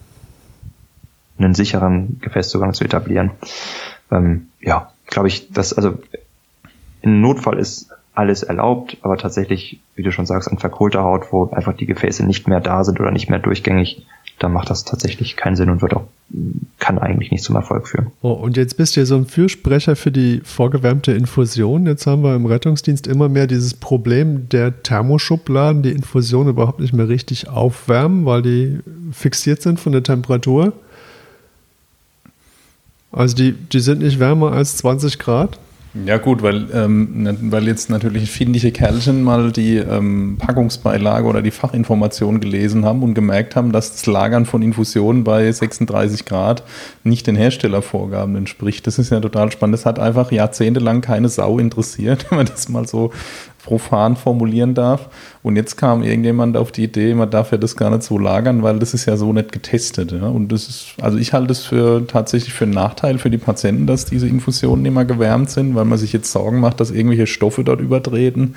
einen 1.38 1.54
sicheren 1.54 2.20
Gefäßzugang 2.22 2.74
zu 2.74 2.84
etablieren. 2.84 3.32
Ähm, 4.12 4.48
ja, 4.60 4.92
glaube 5.08 5.28
ich, 5.28 5.52
dass 5.52 5.74
also 5.74 6.00
in 7.02 7.22
Notfall 7.22 7.60
ist 7.60 7.90
alles 8.14 8.44
erlaubt, 8.44 8.98
aber 9.02 9.18
tatsächlich, 9.18 9.80
wie 9.96 10.04
du 10.04 10.12
schon 10.12 10.26
sagst, 10.26 10.50
an 10.50 10.60
verkohlter 10.60 11.04
Haut, 11.04 11.32
wo 11.32 11.50
einfach 11.50 11.74
die 11.74 11.88
Gefäße 11.88 12.26
nicht 12.26 12.48
mehr 12.48 12.60
da 12.60 12.84
sind 12.84 13.00
oder 13.00 13.12
nicht 13.12 13.30
mehr 13.30 13.40
durchgängig, 13.40 14.06
da 14.40 14.50
macht 14.50 14.70
das 14.70 14.84
tatsächlich 14.84 15.36
keinen 15.36 15.56
Sinn 15.56 15.70
und 15.70 15.82
wird 15.82 15.94
auch, 15.94 16.04
kann 16.80 17.00
eigentlich 17.00 17.32
nicht 17.32 17.44
zum 17.44 17.56
Erfolg 17.56 17.88
führen. 17.88 18.08
Oh, 18.22 18.32
und 18.32 18.58
jetzt 18.58 18.76
bist 18.78 18.96
du 18.96 19.00
ja 19.00 19.06
so 19.06 19.16
ein 19.16 19.26
Fürsprecher 19.26 19.96
für 19.96 20.12
die 20.12 20.42
vorgewärmte 20.44 21.14
Infusion. 21.14 21.86
Jetzt 21.86 22.08
haben 22.08 22.24
wir 22.24 22.36
im 22.36 22.46
Rettungsdienst 22.46 23.08
immer 23.08 23.30
mehr 23.30 23.48
dieses 23.48 23.74
Problem 23.74 24.50
der 24.50 24.84
Thermoschubladen, 24.84 25.84
die 25.84 25.92
Infusion 25.92 26.50
überhaupt 26.50 26.80
nicht 26.80 26.94
mehr 26.94 27.08
richtig 27.08 27.48
aufwärmen, 27.48 28.26
weil 28.26 28.42
die 28.42 28.80
fixiert 29.12 29.62
sind 29.62 29.80
von 29.80 29.94
der 29.94 30.04
Temperatur. 30.04 30.74
Also 33.12 33.36
die, 33.36 33.54
die 33.54 33.80
sind 33.80 34.02
nicht 34.02 34.20
wärmer 34.20 34.52
als 34.52 34.78
20 34.78 35.20
Grad? 35.20 35.60
Ja 35.94 36.18
gut, 36.18 36.42
weil, 36.42 36.68
ähm, 36.74 37.38
weil 37.52 37.68
jetzt 37.68 37.92
natürlich 37.92 38.32
findige 38.32 38.72
Kerlchen 38.72 39.22
mal 39.22 39.52
die 39.52 39.78
ähm, 39.78 40.38
Packungsbeilage 40.40 41.28
oder 41.28 41.44
die 41.44 41.52
Fachinformation 41.52 42.40
gelesen 42.40 42.84
haben 42.84 43.04
und 43.04 43.14
gemerkt 43.14 43.56
haben, 43.56 43.72
dass 43.72 43.92
das 43.92 44.08
Lagern 44.08 44.48
von 44.48 44.64
Infusionen 44.64 45.24
bei 45.24 45.52
36 45.52 46.26
Grad 46.26 46.64
nicht 47.04 47.28
den 47.28 47.36
Herstellervorgaben 47.36 48.36
entspricht. 48.36 48.88
Das 48.88 48.98
ist 48.98 49.12
ja 49.12 49.20
total 49.20 49.52
spannend. 49.52 49.76
Das 49.76 49.86
hat 49.86 50.00
einfach 50.00 50.32
jahrzehntelang 50.32 51.02
keine 51.02 51.30
Sau 51.30 51.60
interessiert, 51.60 52.26
wenn 52.30 52.38
man 52.38 52.48
das 52.48 52.70
mal 52.70 52.88
so 52.88 53.12
profan 53.64 54.16
formulieren 54.16 54.74
darf. 54.74 55.10
Und 55.42 55.56
jetzt 55.56 55.78
kam 55.78 56.04
irgendjemand 56.04 56.58
auf 56.58 56.72
die 56.72 56.84
Idee, 56.84 57.14
man 57.16 57.30
darf 57.32 57.52
ja 57.52 57.58
das 57.58 57.76
gar 57.76 57.90
nicht 57.90 58.04
so 58.04 58.18
lagern, 58.18 58.62
weil 58.62 58.78
das 58.78 58.94
ist 58.94 59.06
ja 59.06 59.18
so 59.18 59.32
nicht 59.34 59.52
getestet. 59.52 60.12
Ja? 60.12 60.28
Und 60.28 60.52
das 60.52 60.68
ist, 60.68 60.96
also 61.02 61.18
ich 61.18 61.34
halte 61.34 61.54
es 61.54 61.66
für 61.66 62.06
tatsächlich 62.06 62.54
für 62.54 62.66
einen 62.66 62.74
Nachteil 62.74 63.18
für 63.18 63.30
die 63.30 63.38
Patienten, 63.38 63.88
dass 63.88 64.06
diese 64.06 64.28
Infusionen 64.28 64.86
immer 64.86 65.06
gewärmt 65.06 65.50
sind, 65.50 65.76
weil 65.76 65.86
man 65.86 65.98
sich 65.98 66.14
jetzt 66.14 66.32
Sorgen 66.32 66.60
macht, 66.60 66.80
dass 66.80 66.92
irgendwelche 66.92 67.26
Stoffe 67.26 67.64
dort 67.64 67.80
übertreten 67.80 68.56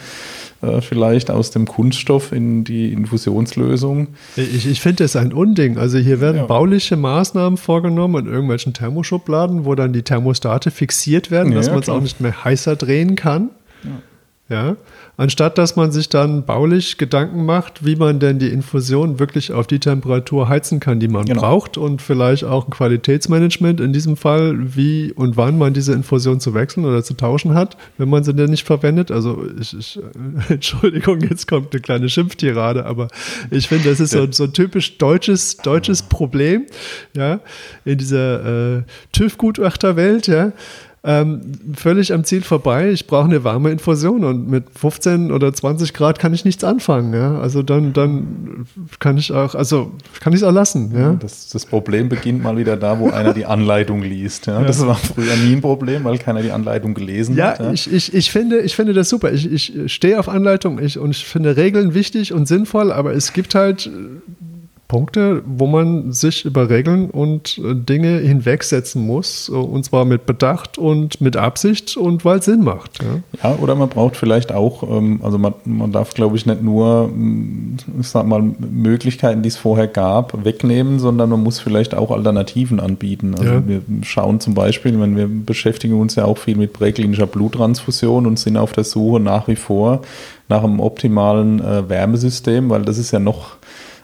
äh, 0.62 0.81
vielleicht 0.81 1.31
aus 1.31 1.51
dem 1.53 1.66
Kunststoff 1.66 2.33
in 2.33 2.64
die 2.64 2.92
Infusionslösung. 2.92 4.09
Ich, 4.37 4.66
ich 4.66 4.81
finde 4.81 5.05
das 5.05 5.14
ein 5.14 5.33
Unding. 5.33 5.79
Also 5.79 5.99
hier 5.99 6.21
werden 6.21 6.38
ja. 6.38 6.47
bauliche 6.47 6.97
Maßnahmen 6.97 7.59
vorgenommen 7.59 8.27
in 8.27 8.33
irgendwelchen 8.33 8.73
Thermoschubladen, 8.75 9.64
wo 9.64 9.75
dann 9.77 9.92
die 9.92 10.03
Thermostate 10.03 10.73
fixiert 10.73 11.31
werden, 11.31 11.55
dass 11.55 11.66
ja, 11.66 11.73
man 11.73 11.83
es 11.83 11.88
auch 11.88 12.01
nicht 12.01 12.21
mehr 12.21 12.45
heißer 12.45 12.75
drehen 12.75 13.14
kann. 13.14 13.51
Ja. 13.85 13.90
Ja, 14.48 14.76
anstatt 15.16 15.59
dass 15.59 15.74
man 15.74 15.90
sich 15.90 16.09
dann 16.09 16.44
baulich 16.44 16.98
Gedanken 16.98 17.44
macht, 17.44 17.85
wie 17.85 17.96
man 17.96 18.20
denn 18.20 18.38
die 18.38 18.50
Infusion 18.50 19.18
wirklich 19.18 19.50
auf 19.50 19.66
die 19.66 19.80
Temperatur 19.80 20.48
heizen 20.48 20.78
kann, 20.78 21.00
die 21.00 21.09
man 21.09 21.24
genau. 21.24 21.40
braucht 21.40 21.76
und 21.76 22.00
vielleicht 22.00 22.44
auch 22.44 22.68
ein 22.68 22.70
Qualitätsmanagement 22.70 23.80
in 23.80 23.92
diesem 23.92 24.16
Fall, 24.16 24.76
wie 24.76 25.12
und 25.12 25.37
wann 25.37 25.59
man 25.59 25.74
diese 25.74 25.94
Infusion 25.94 26.38
zu 26.38 26.54
wechseln 26.54 26.85
oder 26.85 27.02
zu 27.02 27.14
tauschen 27.14 27.54
hat, 27.54 27.76
wenn 27.98 28.09
man 28.09 28.22
sie 28.22 28.35
denn 28.35 28.50
nicht 28.50 28.64
verwendet. 28.64 29.11
Also 29.11 29.42
ich, 29.61 29.76
ich 29.76 29.98
Entschuldigung, 30.48 31.22
jetzt 31.22 31.48
kommt 31.48 31.72
eine 31.72 31.80
kleine 31.80 32.09
Schimpftirade, 32.09 32.87
aber 32.87 33.09
ich 33.50 33.66
finde, 33.66 33.90
das 33.90 33.98
ist 33.98 34.12
so, 34.12 34.30
so 34.30 34.44
ein 34.44 34.52
typisch 34.52 34.96
deutsches, 34.98 35.56
deutsches 35.56 36.02
Problem, 36.02 36.66
ja, 37.16 37.40
in 37.85 37.98
dieser 37.98 38.76
äh, 38.76 38.82
TÜV-Gutachterwelt, 39.11 40.28
ja 40.28 40.52
ähm, 41.07 41.40
völlig 41.77 42.12
am 42.12 42.25
Ziel 42.25 42.42
vorbei. 42.42 42.90
Ich 42.90 43.07
brauche 43.07 43.27
eine 43.27 43.45
warme 43.45 43.71
Infusion 43.71 44.25
und 44.25 44.49
mit 44.49 44.64
15 44.77 45.31
oder 45.31 45.53
20 45.53 45.95
Grad 45.95 46.19
kann 46.19 46.35
ich 46.35 46.45
nichts 46.45 46.64
anfangen. 46.64 47.14
Ja? 47.14 47.38
Also 47.38 47.62
dann, 47.62 47.92
dann 47.92 48.66
kann 48.99 49.16
ich 49.16 49.33
auch, 49.33 49.55
also 49.55 49.92
kann 50.19 50.33
ich 50.33 50.40
es 50.40 50.42
auch 50.42 50.53
lassen. 50.53 50.92
Ja? 50.97 51.12
Das, 51.14 51.49
das, 51.49 51.64
Problem 51.64 52.09
beginnt 52.09 52.42
mal 52.42 52.57
wieder 52.57 52.77
da, 52.77 52.99
wo 52.99 53.11
einer 53.11 53.33
die 53.33 53.47
Anleitung 53.47 54.03
liest. 54.03 54.47
Ja? 54.47 54.62
Das 54.62 54.85
war 54.85 54.97
früher 54.97 55.37
nie 55.37 55.55
ein 55.55 55.61
Problem, 55.61 56.03
weil 56.03 56.19
keiner 56.19 56.42
die 56.42 56.51
Anleitung 56.51 56.95
gelesen 56.95 57.37
ja, 57.37 57.51
hat. 57.51 57.61
Ja, 57.61 57.73
ich, 57.73 57.92
ich, 57.92 58.12
ich, 58.12 58.33
finde, 58.33 58.59
ich 58.59 58.75
finde 58.75 58.92
das 58.92 59.09
super. 59.09 59.33
Ich, 59.33 59.51
ich 59.51 59.92
stehe 59.92 60.19
auf 60.19 60.29
Anleitung 60.29 60.81
ich, 60.83 60.99
und 60.99 61.12
ich 61.12 61.25
finde 61.25 61.57
Regeln 61.57 61.95
wichtig 61.95 62.33
und 62.33 62.49
sinnvoll, 62.49 62.90
aber 62.90 63.14
es 63.14 63.33
gibt 63.33 63.55
halt 63.55 63.88
Punkte, 64.88 65.42
wo 65.44 65.66
man 65.66 66.12
sich 66.12 66.44
über 66.44 66.70
Regeln 66.70 67.11
und 67.11 67.59
äh, 67.59 67.75
Dinge 67.75 68.18
hinwegsetzen 68.18 69.05
muss, 69.05 69.49
äh, 69.49 69.53
und 69.53 69.85
zwar 69.85 70.05
mit 70.05 70.27
Bedacht 70.27 70.79
und 70.79 71.20
mit 71.20 71.37
Absicht 71.37 71.96
und 71.96 72.25
weil 72.25 72.38
es 72.38 72.44
Sinn 72.44 72.62
macht. 72.62 73.03
Ja. 73.03 73.51
ja, 73.51 73.59
oder 73.59 73.75
man 73.75 73.88
braucht 73.88 74.16
vielleicht 74.16 74.53
auch, 74.53 74.85
ähm, 74.85 75.20
also 75.25 75.38
man, 75.38 75.55
man 75.64 75.90
darf, 75.90 76.14
glaube 76.14 76.37
ich, 76.37 76.46
nicht 76.46 76.62
nur, 76.62 77.09
mm, 77.09 77.77
ich 78.01 78.07
sag 78.07 78.27
mal, 78.27 78.40
Möglichkeiten, 78.40 79.42
die 79.42 79.49
es 79.49 79.57
vorher 79.57 79.88
gab, 79.88 80.44
wegnehmen, 80.44 81.01
sondern 81.01 81.31
man 81.31 81.42
muss 81.42 81.59
vielleicht 81.59 81.96
auch 81.96 82.12
Alternativen 82.12 82.79
anbieten. 82.79 83.35
Also 83.37 83.55
ja. 83.55 83.66
wir 83.66 83.83
schauen 84.03 84.38
zum 84.38 84.55
Beispiel, 84.55 85.01
wenn 85.01 85.16
wir 85.16 85.27
beschäftigen 85.29 86.01
uns 86.01 86.14
ja 86.14 86.25
auch 86.25 86.38
viel 86.38 86.57
mit 86.57 86.72
präklinischer 86.72 87.27
Bluttransfusion 87.27 88.25
und 88.25 88.38
sind 88.38 88.57
auf 88.57 88.72
der 88.72 88.85
Suche 88.85 89.18
nach 89.18 89.49
wie 89.49 89.57
vor 89.57 90.03
nach 90.49 90.62
einem 90.62 90.81
optimalen 90.81 91.61
äh, 91.61 91.88
Wärmesystem, 91.88 92.70
weil 92.70 92.83
das 92.83 92.99
ist 92.99 93.11
ja 93.11 93.18
noch 93.18 93.57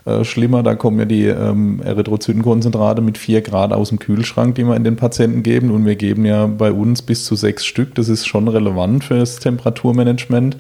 äh, 0.05 0.25
schlimmer. 0.25 0.62
Da 0.62 0.75
kommen 0.75 0.99
ja 0.99 1.05
die 1.05 1.27
ähm, 1.27 1.81
Erythrozytenkonzentrate 1.85 3.03
mit 3.03 3.19
4 3.19 3.41
Grad 3.43 3.73
aus 3.73 3.91
dem 3.91 3.99
Kühlschrank, 3.99 4.57
die 4.57 4.65
wir 4.65 4.75
in 4.75 4.85
den 4.85 4.97
Patienten 4.97 5.43
geben. 5.43 5.71
Und 5.71 5.87
wir 5.87 5.97
geben 5.97 6.25
ja 6.25 6.47
bei 6.47 6.73
uns 6.73 7.03
bis 7.03 7.25
zu 7.25 7.37
sechs 7.37 7.65
Stück. 7.65 7.95
Das 7.95 8.09
ist 8.09 8.27
schon 8.27 8.49
relevant 8.49 9.05
für 9.05 9.19
das 9.19 9.37
Temperaturmanagement. 9.37 10.57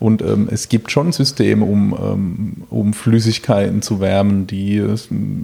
Und 0.00 0.22
ähm, 0.22 0.48
es 0.50 0.70
gibt 0.70 0.90
schon 0.90 1.12
Systeme, 1.12 1.66
um, 1.66 1.94
ähm, 2.02 2.52
um 2.70 2.94
Flüssigkeiten 2.94 3.82
zu 3.82 4.00
wärmen, 4.00 4.46
die, 4.46 4.78
äh, 4.78 4.96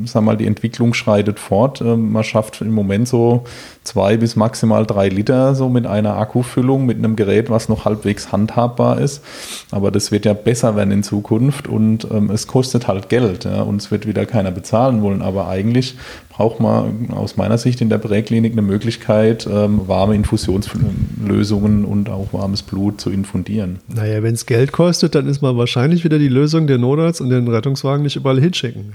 sag 0.07 0.23
mal, 0.23 0.38
die 0.38 0.47
Entwicklung 0.47 0.95
schreitet 0.95 1.38
fort. 1.38 1.83
Ähm, 1.83 2.11
man 2.11 2.25
schafft 2.25 2.62
im 2.62 2.73
Moment 2.73 3.07
so 3.07 3.45
zwei 3.85 4.16
bis 4.16 4.35
maximal 4.35 4.87
drei 4.87 5.11
Liter 5.11 5.55
so 5.55 5.69
mit 5.69 5.87
einer 5.87 6.16
Akkufüllung, 6.16 6.87
mit 6.87 6.97
einem 6.97 7.16
Gerät, 7.16 7.51
was 7.51 7.69
noch 7.69 7.85
halbwegs 7.85 8.33
handhabbar 8.33 8.99
ist. 8.99 9.23
Aber 9.71 9.90
das 9.90 10.11
wird 10.11 10.25
ja 10.25 10.33
besser 10.33 10.75
werden 10.75 10.90
in 10.90 11.03
Zukunft 11.03 11.69
und 11.69 12.09
ähm, 12.11 12.31
es 12.31 12.47
kostet 12.47 12.88
halt 12.88 13.11
Geld. 13.11 13.45
Ja, 13.45 13.61
und 13.61 13.83
es 13.83 13.90
wird 13.90 14.07
wieder 14.07 14.25
keiner 14.25 14.53
bezahlen 14.53 15.03
wollen. 15.03 15.21
Aber 15.21 15.49
eigentlich 15.49 15.97
braucht 16.31 16.61
man 16.61 17.11
aus 17.11 17.37
meiner 17.37 17.59
Sicht 17.59 17.81
in 17.81 17.88
der 17.88 17.99
Präklinik 17.99 18.53
eine 18.53 18.62
Möglichkeit, 18.62 19.47
ähm, 19.51 19.88
warme 19.88 20.14
Infusionslösungen 20.14 21.85
und 21.85 22.09
auch 22.09 22.33
warmes 22.33 22.62
Blut 22.62 23.01
zu 23.01 23.11
infundieren. 23.11 23.79
Naja, 23.88 24.23
wenn 24.23 24.35
es 24.35 24.46
Geld 24.47 24.73
kostet, 24.73 25.15
dann 25.15 25.27
ist 25.27 25.43
man 25.43 25.57
wahrscheinlich 25.57 26.05
wieder 26.05 26.19
die 26.19 26.29
Lösung, 26.29 26.67
den 26.67 26.81
Notarzt 26.81 27.21
und 27.21 27.31
den 27.31 27.49
Rettungswagen 27.49 28.03
nicht 28.03 28.17
überall 28.17 28.41
hinschicken. 28.41 28.93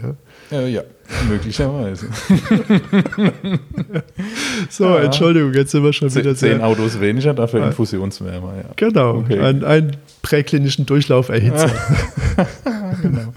Ja, 0.52 0.60
äh, 0.60 0.70
ja 0.70 0.84
möglicherweise. 1.28 2.08
so, 4.70 4.86
ja. 4.86 5.00
Entschuldigung, 5.02 5.54
jetzt 5.54 5.72
sind 5.72 5.84
wir 5.84 5.94
schon 5.94 6.14
wieder 6.14 6.36
zehn 6.36 6.58
sehr... 6.58 6.66
Autos 6.66 7.00
weniger, 7.00 7.34
dafür 7.34 7.66
Infusionswärmer. 7.66 8.54
Ja. 8.58 8.70
Genau, 8.76 9.18
okay. 9.18 9.40
ein, 9.40 9.64
einen 9.64 9.98
präklinischen 10.22 10.86
Durchlauf 10.86 11.30
erhitzen. 11.30 11.72
genau. 13.02 13.34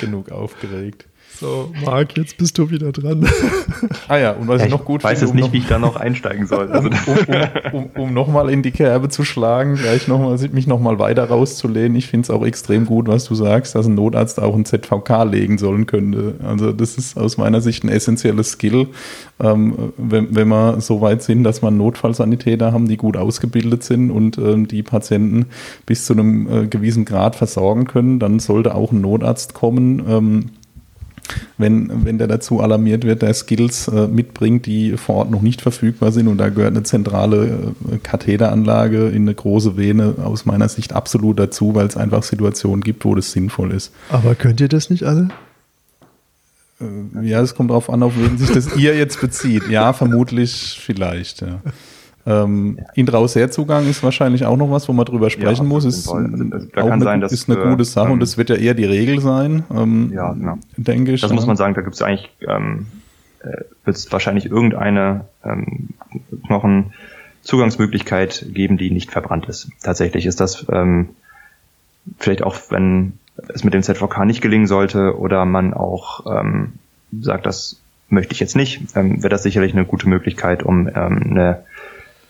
Genug 0.00 0.30
aufgeregt. 0.30 1.06
So, 1.38 1.70
Marc, 1.84 2.16
jetzt 2.16 2.38
bist 2.38 2.56
du 2.56 2.70
wieder 2.70 2.92
dran. 2.92 3.28
Ah 4.08 4.18
ja, 4.18 4.32
und 4.32 4.46
was 4.46 4.60
ja, 4.60 4.66
ich 4.66 4.72
noch 4.72 4.84
gut 4.84 5.00
ich 5.00 5.04
weiß 5.04 5.18
finde, 5.18 5.32
jetzt 5.32 5.44
um 5.44 5.50
nicht, 5.50 5.52
wie 5.52 5.58
ich 5.58 5.66
da 5.66 5.78
noch 5.78 5.96
einsteigen 5.96 6.46
soll. 6.46 6.68
Also 6.72 6.88
um, 6.88 7.16
um, 7.72 7.90
um, 7.94 8.02
um 8.02 8.14
nochmal 8.14 8.50
in 8.50 8.62
die 8.62 8.70
Kerbe 8.70 9.08
zu 9.08 9.24
schlagen, 9.24 9.74
gleich 9.74 10.06
noch 10.08 10.18
mal, 10.18 10.38
mich 10.52 10.66
nochmal 10.66 10.98
weiter 10.98 11.24
rauszulehnen. 11.24 11.96
Ich 11.96 12.06
finde 12.06 12.24
es 12.24 12.30
auch 12.30 12.44
extrem 12.46 12.86
gut, 12.86 13.08
was 13.08 13.24
du 13.24 13.34
sagst, 13.34 13.74
dass 13.74 13.86
ein 13.86 13.94
Notarzt 13.94 14.40
auch 14.40 14.54
ein 14.54 14.64
ZVK 14.64 15.24
legen 15.24 15.58
sollen 15.58 15.86
könnte. 15.86 16.36
Also 16.46 16.72
das 16.72 16.96
ist 16.96 17.18
aus 17.18 17.36
meiner 17.36 17.60
Sicht 17.60 17.84
ein 17.84 17.88
essentielles 17.88 18.52
Skill, 18.52 18.88
ähm, 19.40 19.92
wenn, 19.96 20.34
wenn 20.34 20.48
wir 20.48 20.80
so 20.80 21.00
weit 21.00 21.22
sind, 21.22 21.44
dass 21.44 21.62
wir 21.62 21.70
Notfallsanitäter 21.70 22.72
haben, 22.72 22.88
die 22.88 22.96
gut 22.96 23.16
ausgebildet 23.16 23.82
sind 23.82 24.10
und 24.10 24.38
ähm, 24.38 24.68
die 24.68 24.82
Patienten 24.82 25.46
bis 25.84 26.06
zu 26.06 26.12
einem 26.12 26.48
äh, 26.48 26.66
gewissen 26.66 27.04
Grad 27.04 27.36
versorgen 27.36 27.86
können, 27.86 28.18
dann 28.20 28.38
sollte 28.38 28.74
auch 28.74 28.92
ein 28.92 29.00
Notarzt 29.00 29.54
kommen, 29.54 30.02
ähm, 30.08 30.50
wenn, 31.58 32.04
wenn 32.04 32.18
der 32.18 32.26
dazu 32.26 32.60
alarmiert 32.60 33.04
wird, 33.04 33.22
der 33.22 33.34
Skills 33.34 33.88
äh, 33.88 34.06
mitbringt, 34.06 34.66
die 34.66 34.96
vor 34.96 35.16
Ort 35.16 35.30
noch 35.30 35.42
nicht 35.42 35.62
verfügbar 35.62 36.12
sind. 36.12 36.28
Und 36.28 36.38
da 36.38 36.48
gehört 36.48 36.74
eine 36.74 36.82
zentrale 36.82 37.74
äh, 37.90 37.98
Katheteranlage 37.98 39.08
in 39.08 39.22
eine 39.22 39.34
große 39.34 39.76
Vene 39.76 40.14
aus 40.22 40.44
meiner 40.44 40.68
Sicht 40.68 40.92
absolut 40.92 41.38
dazu, 41.38 41.74
weil 41.74 41.86
es 41.86 41.96
einfach 41.96 42.22
Situationen 42.22 42.82
gibt, 42.82 43.04
wo 43.04 43.14
das 43.14 43.32
sinnvoll 43.32 43.72
ist. 43.72 43.92
Aber 44.10 44.34
könnt 44.34 44.60
ihr 44.60 44.68
das 44.68 44.90
nicht 44.90 45.04
alle? 45.04 45.28
Äh, 46.80 47.26
ja, 47.26 47.40
es 47.40 47.54
kommt 47.54 47.70
darauf 47.70 47.90
an, 47.90 48.02
auf 48.02 48.14
wen 48.16 48.38
sich 48.38 48.50
das 48.50 48.76
ihr 48.76 48.96
jetzt 48.96 49.20
bezieht. 49.20 49.68
Ja, 49.68 49.92
vermutlich 49.92 50.80
vielleicht, 50.82 51.40
ja. 51.40 51.60
Ähm, 52.26 52.78
ja. 52.78 52.84
Intrausher-Zugang 52.94 53.88
ist 53.88 54.02
wahrscheinlich 54.02 54.44
auch 54.44 54.56
noch 54.56 54.68
was, 54.70 54.88
wo 54.88 54.92
man 54.92 55.06
drüber 55.06 55.30
sprechen 55.30 55.62
ja, 55.62 55.68
muss. 55.68 55.84
Ist, 55.84 56.08
also, 56.08 56.18
da 56.18 56.82
auch 56.82 56.88
kann 56.88 56.94
eine, 56.94 57.04
sein, 57.04 57.20
dass, 57.20 57.30
ist 57.30 57.48
eine 57.48 57.62
gute 57.62 57.84
Sache 57.84 58.08
ähm, 58.08 58.14
und 58.14 58.20
das 58.20 58.36
wird 58.36 58.50
ja 58.50 58.56
eher 58.56 58.74
die 58.74 58.84
Regel 58.84 59.20
sein, 59.20 59.62
ähm, 59.72 60.10
ja, 60.12 60.32
genau. 60.32 60.58
denke 60.76 61.12
ich. 61.12 61.20
Das 61.20 61.32
muss 61.32 61.46
man 61.46 61.56
sagen, 61.56 61.74
da 61.74 61.82
gibt 61.82 61.94
es 61.94 62.02
eigentlich, 62.02 62.28
ähm, 62.40 62.86
äh, 63.44 63.58
wird 63.84 63.96
es 63.96 64.10
wahrscheinlich 64.10 64.46
irgendeine 64.46 65.26
ähm, 65.44 65.90
Knochenzugangsmöglichkeit 66.46 68.46
geben, 68.52 68.76
die 68.76 68.90
nicht 68.90 69.12
verbrannt 69.12 69.46
ist. 69.46 69.70
Tatsächlich 69.82 70.26
ist 70.26 70.40
das 70.40 70.66
ähm, 70.68 71.10
vielleicht 72.18 72.42
auch, 72.42 72.56
wenn 72.70 73.12
es 73.48 73.62
mit 73.62 73.72
dem 73.72 73.84
ZVK 73.84 74.24
nicht 74.24 74.40
gelingen 74.40 74.66
sollte 74.66 75.16
oder 75.16 75.44
man 75.44 75.74
auch 75.74 76.26
ähm, 76.26 76.72
sagt, 77.20 77.46
das 77.46 77.80
möchte 78.08 78.32
ich 78.32 78.40
jetzt 78.40 78.56
nicht, 78.56 78.96
ähm, 78.96 79.22
wäre 79.22 79.28
das 79.28 79.44
sicherlich 79.44 79.74
eine 79.74 79.84
gute 79.84 80.08
Möglichkeit, 80.08 80.64
um 80.64 80.88
ähm, 80.88 81.22
eine 81.30 81.62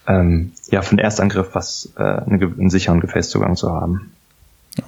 ähm, 0.07 0.53
ja, 0.71 0.81
den 0.81 0.99
Erstangriff 0.99 1.49
was, 1.55 1.93
äh, 1.97 2.03
einen, 2.03 2.43
einen 2.43 2.71
sicheren 2.71 3.01
Gefäßzugang 3.01 3.57
zu 3.57 3.73
haben. 3.73 4.13
Ja. 4.79 4.85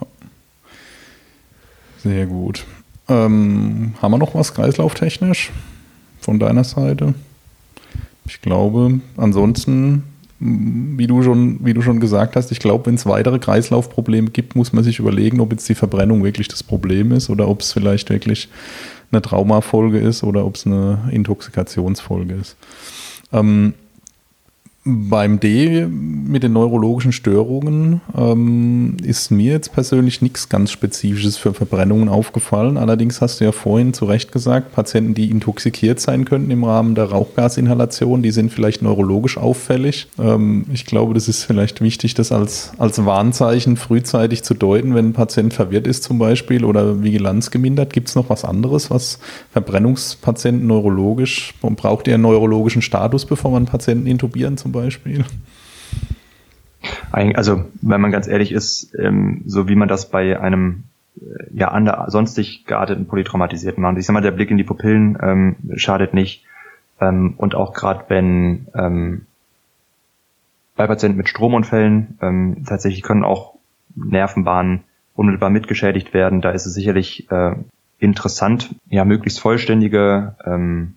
Sehr 1.99 2.27
gut. 2.27 2.65
Ähm, 3.09 3.95
haben 4.01 4.13
wir 4.13 4.19
noch 4.19 4.35
was 4.35 4.55
kreislauftechnisch 4.55 5.51
von 6.21 6.39
deiner 6.39 6.65
Seite? 6.65 7.15
Ich 8.27 8.43
glaube, 8.43 9.01
ansonsten, 9.17 10.05
wie 10.39 11.07
du 11.07 11.23
schon, 11.23 11.65
wie 11.65 11.73
du 11.73 11.81
schon 11.81 12.01
gesagt 12.01 12.37
hast, 12.37 12.53
ich 12.53 12.61
glaube, 12.61 12.87
wenn 12.87 12.95
es 12.97 13.07
weitere 13.07 13.39
Kreislaufprobleme 13.39 14.31
gibt, 14.31 14.55
muss 14.55 14.73
man 14.73 14.85
sich 14.85 14.99
überlegen, 14.99 15.41
ob 15.41 15.53
jetzt 15.53 15.69
die 15.69 15.75
Verbrennung 15.75 16.23
wirklich 16.23 16.49
das 16.49 16.63
Problem 16.63 17.13
ist 17.13 17.31
oder 17.31 17.49
ob 17.49 17.63
es 17.63 17.73
vielleicht 17.73 18.11
wirklich 18.11 18.49
eine 19.11 19.23
Traumafolge 19.23 19.99
ist 19.99 20.23
oder 20.23 20.45
ob 20.45 20.57
es 20.57 20.67
eine 20.67 21.09
Intoxikationsfolge 21.11 22.35
ist. 22.35 22.57
Ähm, 23.33 23.73
beim 24.85 25.39
D 25.39 25.87
mit 25.87 26.43
den 26.43 26.53
neurologischen 26.53 27.13
Störungen 27.13 28.01
ähm, 28.17 28.97
ist 29.03 29.31
mir 29.31 29.53
jetzt 29.53 29.73
persönlich 29.73 30.23
nichts 30.23 30.49
ganz 30.49 30.71
Spezifisches 30.71 31.37
für 31.37 31.53
Verbrennungen 31.53 32.09
aufgefallen. 32.09 32.77
Allerdings 32.79 33.21
hast 33.21 33.41
du 33.41 33.45
ja 33.45 33.53
vorhin 33.53 33.93
zu 33.93 34.07
Recht 34.07 34.33
gesagt, 34.33 34.73
Patienten, 34.73 35.15
die 35.15 35.31
intoxikiert 35.31 36.01
sein 36.01 36.25
könnten 36.25 36.51
im 36.51 36.65
Rahmen 36.65 36.95
der 36.95 37.11
Rauchgasinhalation, 37.11 38.23
die 38.23 38.31
sind 38.31 38.51
vielleicht 38.51 38.81
neurologisch 38.81 39.37
auffällig. 39.37 40.09
Ähm, 40.19 40.65
ich 40.73 40.87
glaube, 40.87 41.13
das 41.13 41.29
ist 41.29 41.45
vielleicht 41.45 41.81
wichtig, 41.81 42.15
das 42.15 42.33
als, 42.33 42.73
als 42.79 43.05
Warnzeichen 43.05 43.77
frühzeitig 43.77 44.43
zu 44.43 44.55
deuten, 44.55 44.95
wenn 44.95 45.09
ein 45.09 45.13
Patient 45.13 45.53
verwirrt 45.53 45.87
ist 45.87 46.03
zum 46.03 46.19
Beispiel 46.19 46.65
oder 46.65 47.03
Vigilanz 47.03 47.51
gemindert. 47.51 47.93
Gibt 47.93 48.09
es 48.09 48.15
noch 48.15 48.31
was 48.31 48.45
anderes, 48.45 48.91
was 48.91 49.19
Verbrennungspatienten 49.51 50.67
neurologisch, 50.67 51.55
braucht 51.61 52.09
ihr 52.09 52.15
einen 52.15 52.23
neurologischen 52.23 52.81
Status, 52.81 53.27
bevor 53.27 53.51
man 53.51 53.67
Patienten 53.67 54.07
intubieren 54.07 54.57
zum 54.57 54.73
Beispiel? 54.73 54.78
Beispiel? 54.83 55.25
Also, 57.11 57.65
wenn 57.81 58.01
man 58.01 58.13
ganz 58.13 58.29
ehrlich 58.29 58.53
ist, 58.53 58.95
ähm, 58.99 59.43
so 59.47 59.69
wie 59.69 59.75
man 59.75 59.89
das 59.89 60.11
bei 60.11 60.39
einem 60.41 60.85
äh, 61.17 61.45
ja 61.53 61.69
ander, 61.69 62.07
sonstig 62.09 62.65
gearteten 62.67 63.07
Polytraumatisierten 63.07 63.83
macht. 63.83 63.99
Ich 63.99 64.07
sag 64.07 64.15
mal, 64.15 64.21
der 64.21 64.31
Blick 64.31 64.51
in 64.51 64.59
die 64.59 64.65
Pupillen 64.65 65.19
ähm, 65.21 65.57
schadet 65.77 66.15
nicht. 66.15 66.45
Ähm, 67.01 67.35
und 67.37 67.55
auch 67.55 67.73
gerade 67.73 68.05
wenn 68.09 68.69
ähm, 68.75 69.27
bei 70.77 70.87
Patienten 70.87 71.19
mit 71.19 71.29
Stromunfällen 71.29 72.19
ähm, 72.23 72.65
tatsächlich 72.67 73.03
können 73.03 73.25
auch 73.25 73.55
Nervenbahnen 73.95 74.85
unmittelbar 75.15 75.51
mitgeschädigt 75.51 76.15
werden. 76.15 76.41
Da 76.41 76.51
ist 76.51 76.67
es 76.67 76.75
sicherlich 76.75 77.31
äh, 77.31 77.57
interessant, 77.99 78.75
ja 78.89 79.05
möglichst 79.05 79.41
vollständige 79.41 80.37
ähm, 80.45 80.95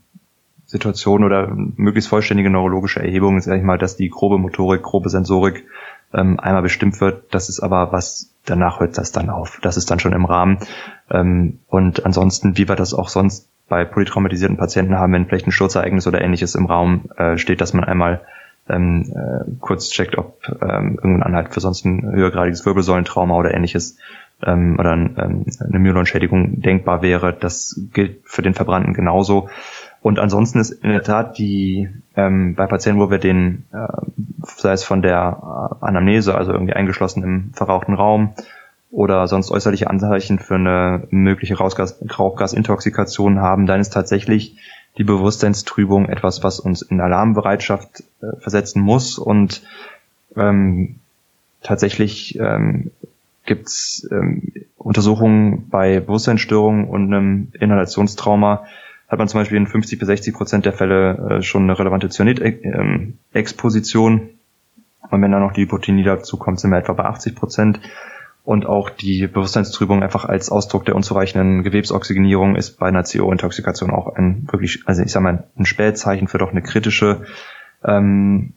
Situation 0.72 1.26
oder 1.26 1.52
möglichst 1.54 2.10
vollständige 2.10 2.50
neurologische 2.50 3.02
Erhebung, 3.02 3.42
sage 3.42 3.58
ich 3.58 3.64
mal, 3.64 3.78
dass 3.78 3.98
die 3.98 4.10
grobe 4.10 4.38
Motorik, 4.38 4.82
grobe 4.82 5.10
Sensorik 5.10 5.66
ähm, 6.14 6.40
einmal 6.40 6.62
bestimmt 6.62 7.02
wird. 7.02 7.34
Das 7.34 7.50
ist 7.50 7.60
aber 7.60 7.92
was, 7.92 8.34
danach 8.46 8.80
hört 8.80 8.98
das 8.98 9.12
dann 9.12 9.30
auf. 9.30 9.60
Das 9.62 9.76
ist 9.76 9.92
dann 9.92 10.00
schon 10.00 10.14
im 10.14 10.24
Rahmen. 10.24 10.60
Ähm, 11.10 11.60
und 11.68 12.06
ansonsten, 12.06 12.58
wie 12.58 12.70
wir 12.70 12.78
das 12.78 12.94
auch 12.94 13.10
sonst 13.10 13.50
bei 13.68 13.84
polytraumatisierten 13.84 14.58
Patienten 14.58 14.98
haben, 14.98 15.12
wenn 15.12 15.26
vielleicht 15.26 15.48
ein 15.48 15.52
Sturzereignis 15.52 16.08
oder 16.08 16.22
ähnliches 16.22 16.56
im 16.56 16.68
Raum 16.68 17.12
äh, 17.18 17.38
steht, 17.38 17.60
dass 17.60 17.74
man 17.74 17.84
einmal 17.84 18.22
ähm, 18.70 19.12
äh, 19.14 19.52
kurz 19.60 19.90
checkt, 19.90 20.18
ob 20.18 20.40
ähm, 20.62 20.96
irgendein 20.96 21.24
Anhalt 21.24 21.54
für 21.54 21.60
sonst 21.60 21.84
ein 21.84 22.10
höhergradiges 22.14 22.66
Wirbelsäulentrauma 22.66 23.36
oder 23.36 23.54
ähnliches 23.54 23.98
ähm, 24.42 24.78
oder 24.80 24.94
ähm, 24.94 25.46
eine 25.60 25.80
Myelonschädigung 25.80 26.62
denkbar 26.62 27.02
wäre. 27.02 27.34
Das 27.34 27.78
gilt 27.94 28.22
für 28.24 28.42
den 28.42 28.54
Verbrannten 28.54 28.94
genauso. 28.94 29.50
Und 30.02 30.18
ansonsten 30.18 30.60
ist 30.60 30.72
in 30.72 30.90
der 30.90 31.04
Tat 31.04 31.38
die 31.38 31.90
ähm, 32.16 32.56
bei 32.56 32.66
Patienten, 32.66 33.00
wo 33.00 33.12
wir 33.12 33.20
den, 33.20 33.66
äh, 33.72 33.88
sei 34.58 34.74
es 34.74 34.84
von 34.84 35.02
der 35.02 35.78
äh, 35.82 35.86
Anamnese, 35.86 36.36
also 36.36 36.52
irgendwie 36.52 36.74
eingeschlossen 36.74 37.24
im 37.24 37.54
verrauchten 37.54 37.94
Raum 37.94 38.34
oder 38.90 39.28
sonst 39.28 39.52
äußerliche 39.52 39.90
Anzeichen 39.90 40.40
für 40.40 40.56
eine 40.56 41.08
mögliche 41.12 41.56
Rauchgas, 41.56 42.02
Rauchgasintoxikation 42.18 43.40
haben, 43.40 43.68
dann 43.68 43.80
ist 43.80 43.94
tatsächlich 43.94 44.58
die 44.98 45.04
Bewusstseinstrübung 45.04 46.10
etwas, 46.10 46.44
was 46.44 46.60
uns 46.60 46.82
in 46.82 47.00
Alarmbereitschaft 47.00 48.04
äh, 48.22 48.36
versetzen 48.40 48.82
muss. 48.82 49.18
Und 49.18 49.62
ähm, 50.36 50.96
tatsächlich 51.62 52.38
ähm, 52.40 52.92
gibt 53.46 53.68
es 53.68 54.08
ähm, 54.12 54.52
Untersuchungen 54.78 55.70
bei 55.70 56.00
Bewusstseinsstörungen 56.00 56.88
und 56.88 57.14
einem 57.14 57.48
Inhalationstrauma, 57.60 58.66
hat 59.12 59.20
man 59.20 59.28
zum 59.28 59.42
Beispiel 59.42 59.58
in 59.58 59.68
50 59.68 60.00
bis 60.00 60.08
60 60.08 60.34
Prozent 60.34 60.66
der 60.66 60.72
Fälle 60.72 61.40
äh, 61.40 61.42
schon 61.42 61.64
eine 61.64 61.78
relevante 61.78 62.08
Cyanid-Exposition. 62.08 64.30
Und 65.10 65.22
wenn 65.22 65.34
dann 65.34 65.42
noch 65.42 65.52
die 65.52 65.64
Hypotonie 65.64 66.04
dazu 66.04 66.38
kommt, 66.38 66.62
sind 66.62 66.72
wir 66.72 66.78
etwa 66.78 66.94
bei 66.94 67.04
80 67.04 67.36
Prozent. 67.36 67.82
Und 68.46 68.66
auch 68.66 68.90
die 68.90 69.28
Bewusstseinstrübung 69.28 70.02
einfach 70.02 70.24
als 70.24 70.50
Ausdruck 70.50 70.86
der 70.86 70.96
unzureichenden 70.96 71.64
Gewebsoxygenierung 71.64 72.56
ist 72.56 72.80
bei 72.80 72.88
einer 72.88 73.04
CO-Intoxikation 73.04 73.92
auch 73.92 74.16
ein 74.16 74.48
wirklich, 74.50 74.84
also 74.86 75.04
ich 75.04 75.12
sag 75.12 75.22
mal, 75.22 75.44
ein 75.58 75.66
Spätzeichen 75.66 76.30
für 76.30 76.38
doch 76.38 76.52
eine 76.52 76.62
kritische 76.62 77.26
ähm, 77.84 78.54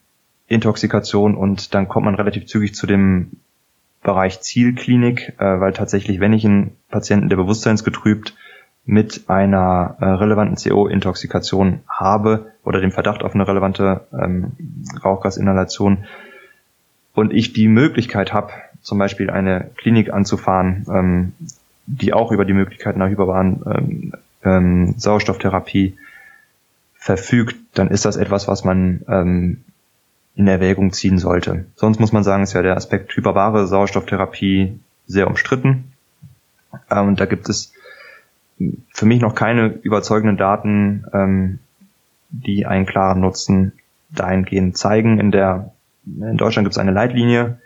Intoxikation. 0.47 1.35
Und 1.35 1.75
dann 1.75 1.89
kommt 1.89 2.05
man 2.05 2.15
relativ 2.15 2.47
zügig 2.47 2.77
zu 2.77 2.87
dem 2.87 3.41
Bereich 4.05 4.41
Zielklinik, 4.41 5.35
äh, 5.39 5.59
weil 5.59 5.73
tatsächlich, 5.73 6.21
wenn 6.21 6.33
ich 6.33 6.45
einen 6.45 6.77
Patienten, 6.91 7.29
der 7.29 7.39
bewusstseinsgetrübt 7.39 8.37
mit 8.87 9.29
einer 9.29 9.97
äh, 10.01 10.05
relevanten 10.05 10.57
CO-Intoxikation 10.57 11.81
habe 11.89 12.53
oder 12.65 12.81
dem 12.81 12.93
Verdacht 12.93 13.23
auf 13.23 13.35
eine 13.35 13.49
relevante 13.49 14.07
ähm, 14.13 14.53
Rauchgasinhalation 15.03 16.05
und 17.15 17.33
ich 17.33 17.53
die 17.53 17.69
Möglichkeit 17.69 18.33
habe, 18.33 18.53
zum 18.83 18.99
Beispiel 18.99 19.31
eine 19.31 19.71
Klinik 19.77 20.13
anzufahren, 20.13 20.85
ähm, 20.89 21.33
die 21.87 22.13
auch 22.13 22.33
über 22.33 22.45
die 22.45 22.53
Möglichkeiten 22.53 23.01
einer 23.01 23.11
hyperbaren 23.11 23.63
ähm, 23.67 24.13
ähm, 24.43 24.95
Sauerstofftherapie 24.99 25.97
verfügt, 26.95 27.57
dann 27.75 27.89
ist 27.89 28.05
das 28.05 28.17
etwas, 28.17 28.49
was 28.49 28.65
man 28.65 29.03
ähm, 29.09 29.65
in 30.35 30.49
Erwägung 30.49 30.93
ziehen 30.93 31.19
sollte. 31.19 31.67
Sonst 31.77 32.01
muss 32.01 32.13
man 32.13 32.25
sagen, 32.25 32.43
ist 32.43 32.55
ja 32.55 32.63
der 32.63 32.77
Aspekt 32.77 33.15
hyperbare 33.17 33.67
Sauerstofftherapie 33.67 34.81
sehr 35.07 35.27
umstritten. 35.27 35.93
Ähm, 36.91 37.09
und 37.09 37.21
da 37.21 37.27
gibt 37.27 37.49
es 37.49 37.73
für 38.93 39.07
mich 39.07 39.21
noch 39.21 39.35
keine 39.35 39.69
überzeugenden 39.69 40.37
Daten, 40.37 41.05
ähm, 41.13 41.59
die 42.31 42.67
einen 42.67 42.87
klaren 42.87 43.21
Nutzen 43.21 43.73
dahingehend 44.11 44.77
zeigen. 44.77 45.19
In 45.19 45.31
der 45.31 45.73
in 46.07 46.37
Deutschland 46.37 46.67
gibt 46.67 46.75
es 46.75 46.79
eine 46.79 46.93
Leitlinie, 46.93 47.59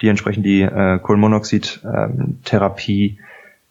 die 0.00 0.08
entsprechend 0.08 0.46
die 0.46 0.62
äh, 0.62 0.98
Kohlenmonoxid-Therapie 0.98 3.18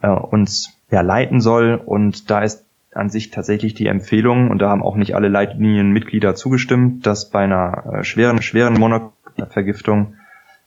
äh, 0.01 0.09
uns 0.09 0.77
ja, 0.91 1.01
leiten 1.01 1.41
soll. 1.41 1.81
Und 1.83 2.29
da 2.29 2.41
ist 2.41 2.63
an 2.93 3.09
sich 3.09 3.31
tatsächlich 3.31 3.73
die 3.73 3.87
Empfehlung, 3.87 4.51
und 4.51 4.59
da 4.59 4.69
haben 4.69 4.83
auch 4.83 4.95
nicht 4.95 5.15
alle 5.15 5.29
Leitlinienmitglieder 5.29 6.35
zugestimmt, 6.35 7.05
dass 7.05 7.29
bei 7.29 7.43
einer 7.43 7.99
äh, 7.99 8.03
schweren, 8.03 8.41
schweren 8.41 8.73
Monoxidvergiftung, 8.73 10.15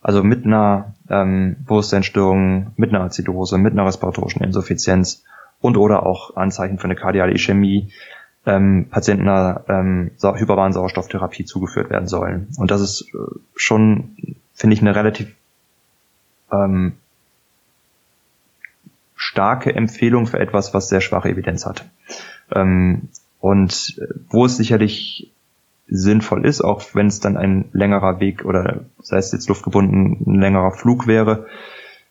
also 0.01 0.23
mit 0.23 0.47
einer 0.47 0.95
ähm, 1.11 1.57
Bewusstseinsstörung, 1.65 2.69
mit 2.77 2.91
einer 2.91 3.03
Azidose, 3.03 3.59
mit 3.59 3.73
einer 3.73 3.85
respiratorischen 3.87 4.43
Insuffizienz 4.43 5.25
und 5.63 5.79
oder 5.79 6.05
auch 6.05 6.37
Anzeichen 6.37 6.79
für 6.79 6.85
eine 6.85 6.97
kardiale 6.97 7.33
Ischämie, 7.33 7.91
ähm, 8.45 8.89
Patienten 8.91 9.29
einer 9.29 9.65
ähm, 9.69 10.11
hyperbaren 10.21 10.73
Sauerstofftherapie 10.73 11.45
zugeführt 11.45 11.89
werden 11.89 12.09
sollen. 12.09 12.49
Und 12.59 12.71
das 12.71 12.81
ist 12.81 13.09
äh, 13.15 13.19
schon, 13.55 14.17
finde 14.53 14.75
ich, 14.75 14.83
eine 14.83 14.95
relativ 14.95 15.35
ähm, 16.53 16.95
starke 19.15 19.75
Empfehlung 19.75 20.27
für 20.27 20.41
etwas, 20.41 20.75
was 20.75 20.89
sehr 20.89 21.01
schwache 21.01 21.31
Evidenz 21.31 21.65
hat. 21.65 21.89
Ähm, 22.53 23.09
und 23.39 24.01
wo 24.29 24.45
es 24.45 24.57
sicherlich 24.57 25.33
sinnvoll 25.89 26.47
ist, 26.47 26.61
auch 26.63 26.83
wenn 26.95 27.07
es 27.07 27.21
dann 27.21 27.37
ein 27.37 27.69
längerer 27.73 28.19
Weg 28.21 28.45
oder 28.45 28.85
sei 29.01 29.19
es 29.19 29.33
jetzt 29.33 29.49
luftgebunden, 29.49 30.23
ein 30.27 30.41
längerer 30.41 30.73
Flug 30.73 31.07
wäre, 31.07 31.47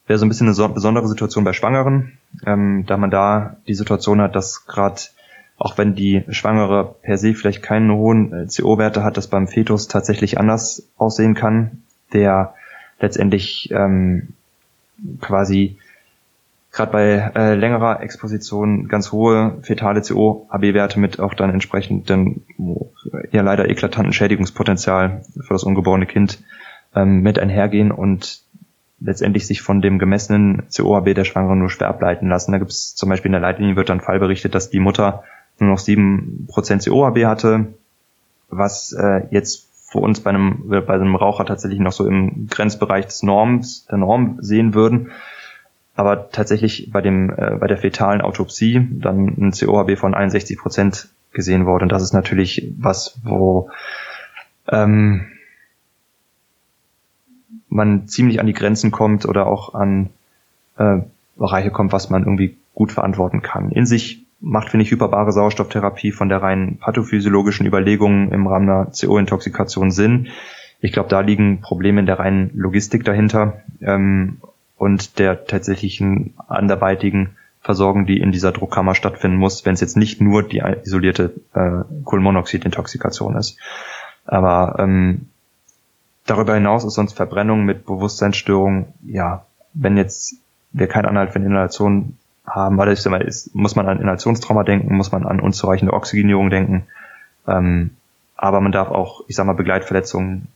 wäre 0.08 0.20
so 0.20 0.26
ein 0.26 0.30
bisschen 0.30 0.48
eine 0.48 0.54
so 0.54 0.68
besondere 0.68 1.08
Situation 1.08 1.44
bei 1.44 1.54
Schwangeren, 1.54 2.18
ähm, 2.46 2.86
da 2.88 2.98
man 2.98 3.12
da 3.12 3.58
die 3.68 3.74
Situation 3.74 4.22
hat, 4.22 4.36
dass 4.36 4.66
gerade 4.66 5.02
auch 5.58 5.78
wenn 5.78 5.94
die 5.94 6.24
Schwangere 6.30 6.96
per 7.04 7.18
se 7.18 7.36
vielleicht 7.36 7.62
keine 7.62 7.94
hohen 7.94 8.34
äh, 8.34 8.48
CO-Werte 8.48 9.04
hat, 9.04 9.18
das 9.18 9.28
beim 9.28 9.48
Fetus 9.48 9.88
tatsächlich 9.88 10.40
anders 10.40 10.90
aussehen 10.98 11.36
kann, 11.36 11.84
der 12.14 12.56
letztendlich 13.00 13.70
ähm, 13.72 14.30
quasi 15.20 15.78
gerade 16.72 16.92
bei 16.92 17.32
äh, 17.36 17.56
längerer 17.56 18.02
Exposition 18.02 18.88
ganz 18.88 19.12
hohe 19.12 19.60
fetale 19.62 20.02
CO-AB-Werte 20.02 21.00
mit 21.00 21.20
auch 21.20 21.34
dann 21.34 21.52
entsprechenden 21.52 22.44
ja 23.32 23.42
leider 23.42 23.70
eklatanten 23.70 24.14
Schädigungspotenzial 24.14 25.24
für 25.46 25.54
das 25.54 25.64
ungeborene 25.64 26.06
Kind 26.06 26.42
ähm, 26.96 27.22
mit 27.22 27.40
einhergehen 27.40 27.92
und 27.92 28.42
letztendlich 29.02 29.48
sich 29.48 29.62
von 29.62 29.82
dem 29.82 30.00
gemessenen 30.00 30.64
CO-AB 30.76 31.14
der 31.14 31.26
Schwangeren 31.26 31.60
nur 31.60 31.70
schwer 31.70 31.90
ableiten 31.90 32.28
lassen. 32.28 32.52
Da 32.52 32.58
gibt 32.60 32.72
es 32.72 32.96
zum 32.96 33.10
Beispiel 33.10 33.30
in 33.30 33.34
der 33.34 33.42
Leitlinie 33.42 33.76
wird 33.76 33.90
dann 33.90 34.02
Fall 34.02 34.20
berichtet, 34.20 34.56
dass 34.56 34.70
die 34.70 34.80
Mutter 34.80 35.24
nur 35.60 35.72
noch 35.72 35.80
sieben 35.80 36.48
Prozent 36.50 36.86
CO-AB 36.86 37.26
hatte, 37.26 37.74
was 38.50 38.94
äh, 38.94 39.24
jetzt 39.32 39.70
für 39.92 40.00
uns 40.00 40.22
bei 40.22 40.30
einem, 40.30 40.70
bei 40.70 40.94
einem 40.94 41.16
Raucher 41.16 41.46
tatsächlich 41.46 41.80
noch 41.80 41.92
so 41.92 42.08
im 42.08 42.48
Grenzbereich 42.48 43.06
des 43.06 43.24
Norms, 43.24 43.86
der 43.88 43.98
Norm 43.98 44.38
sehen 44.40 44.74
würden 44.74 45.12
aber 45.96 46.30
tatsächlich 46.30 46.90
bei 46.92 47.02
dem 47.02 47.30
äh, 47.30 47.58
bei 47.60 47.68
der 47.68 47.78
fetalen 47.78 48.22
Autopsie 48.22 48.88
dann 48.92 49.28
ein 49.28 49.52
COHB 49.52 49.98
von 49.98 50.14
61 50.14 50.58
Prozent 50.58 51.10
gesehen 51.32 51.66
wurde. 51.66 51.84
Und 51.84 51.92
das 51.92 52.04
ist 52.04 52.14
natürlich 52.14 52.74
was, 52.78 53.20
wo 53.24 53.70
ähm, 54.68 55.28
man 57.72 58.08
ziemlich 58.08 58.40
an 58.40 58.48
die 58.48 58.54
Grenzen 58.54 58.92
kommt 58.92 59.26
oder 59.26 59.48
auch 59.48 59.74
an 59.74 60.10
äh, 60.78 61.00
Bereiche 61.38 61.72
kommt, 61.72 61.94
was 61.94 62.10
man 62.10 62.24
irgendwie 62.24 62.58
gut 62.76 62.92
verantworten 62.92 63.42
kann. 63.42 63.72
In 63.72 63.86
sich 63.86 64.26
macht, 64.40 64.70
finde 64.70 64.84
ich, 64.84 64.92
hyperbare 64.92 65.32
Sauerstofftherapie 65.32 66.12
von 66.12 66.30
der 66.30 66.42
rein 66.42 66.78
pathophysiologischen 66.80 67.66
Überlegungen 67.66 68.32
im 68.32 68.48
Rahmen 68.48 68.70
einer 68.70 68.92
CO-Intoxikation 68.92 69.92
Sinn. 69.92 70.28
Ich 70.82 70.92
glaube, 70.92 71.10
da 71.10 71.22
liegen 71.22 71.62
Probleme 71.62 72.00
in 72.00 72.08
der 72.08 72.20
reinen 72.20 72.52
Logistik 72.54 73.04
dahinter. 73.04 73.62
Ähm, 73.82 74.38
und 74.78 75.20
der 75.20 75.46
tatsächlichen 75.46 76.34
anderweitigen 76.48 77.38
Versorgung, 77.62 78.08
die 78.08 78.20
in 78.20 78.32
dieser 78.32 78.52
Druckkammer 78.52 78.96
stattfinden 78.96 79.38
muss, 79.38 79.64
wenn 79.64 79.76
es 79.76 79.82
jetzt 79.82 79.96
nicht 79.96 80.20
nur 80.20 80.42
die 80.42 80.64
isolierte 80.84 81.36
äh, 81.54 81.84
Kohlenmonoxidintoxikation 82.04 83.36
ist. 83.36 83.60
Aber 84.26 84.78
ähm, 84.80 85.28
darüber 86.26 86.56
hinaus 86.56 86.84
ist 86.84 86.94
sonst 86.94 87.14
Verbrennung 87.14 87.66
mit 87.66 87.86
Bewusstseinsstörung, 87.86 88.94
ja, 89.04 89.46
wenn 89.74 89.98
jetzt 89.98 90.36
wir 90.72 90.88
keinen 90.88 91.06
Anhalt 91.06 91.32
für 91.32 91.38
eine 91.38 91.48
Inhalation 91.48 92.18
haben, 92.46 92.78
weil 92.78 92.92
ich 92.92 93.06
mal, 93.06 93.22
ist, 93.22 93.54
muss 93.56 93.76
man 93.76 93.88
an 93.88 94.00
Inhalationstrauma 94.00 94.64
denken, 94.64 94.96
muss 94.96 95.12
man 95.12 95.26
an 95.26 95.40
unzureichende 95.40 95.94
Oxygenierung 95.94 96.50
denken. 96.50 96.88
Ähm, 97.48 97.92
aber 98.36 98.62
man 98.62 98.72
darf 98.72 98.90
auch, 98.90 99.22
ich 99.28 99.36
sag 99.36 99.46
mal, 99.46 99.54
Begleitverletzungen, 99.54 100.48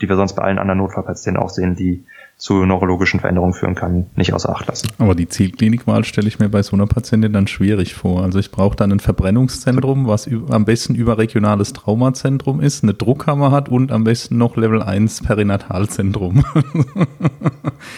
die 0.00 0.08
wir 0.08 0.16
sonst 0.16 0.34
bei 0.34 0.42
allen 0.42 0.58
anderen 0.58 0.78
Notfallpatienten 0.78 1.42
auch 1.42 1.50
sehen, 1.50 1.76
die 1.76 2.04
zu 2.38 2.64
neurologischen 2.64 3.18
Veränderungen 3.18 3.52
führen 3.52 3.74
kann, 3.74 4.06
nicht 4.14 4.32
außer 4.32 4.50
Acht 4.50 4.68
lassen. 4.68 4.88
Aber 4.98 5.16
die 5.16 5.28
Zielklinikwahl 5.28 6.04
stelle 6.04 6.28
ich 6.28 6.38
mir 6.38 6.48
bei 6.48 6.62
so 6.62 6.76
einer 6.76 6.86
Patientin 6.86 7.32
dann 7.32 7.48
schwierig 7.48 7.94
vor. 7.94 8.22
Also 8.22 8.38
ich 8.38 8.52
brauche 8.52 8.76
dann 8.76 8.92
ein 8.92 9.00
Verbrennungszentrum, 9.00 10.06
was 10.06 10.30
am 10.48 10.64
besten 10.64 10.94
überregionales 10.94 11.72
Traumazentrum 11.72 12.60
ist, 12.60 12.84
eine 12.84 12.94
Druckkammer 12.94 13.50
hat 13.50 13.68
und 13.68 13.90
am 13.90 14.04
besten 14.04 14.38
noch 14.38 14.56
Level 14.56 14.82
1 14.82 15.22
Perinatalzentrum. 15.22 16.44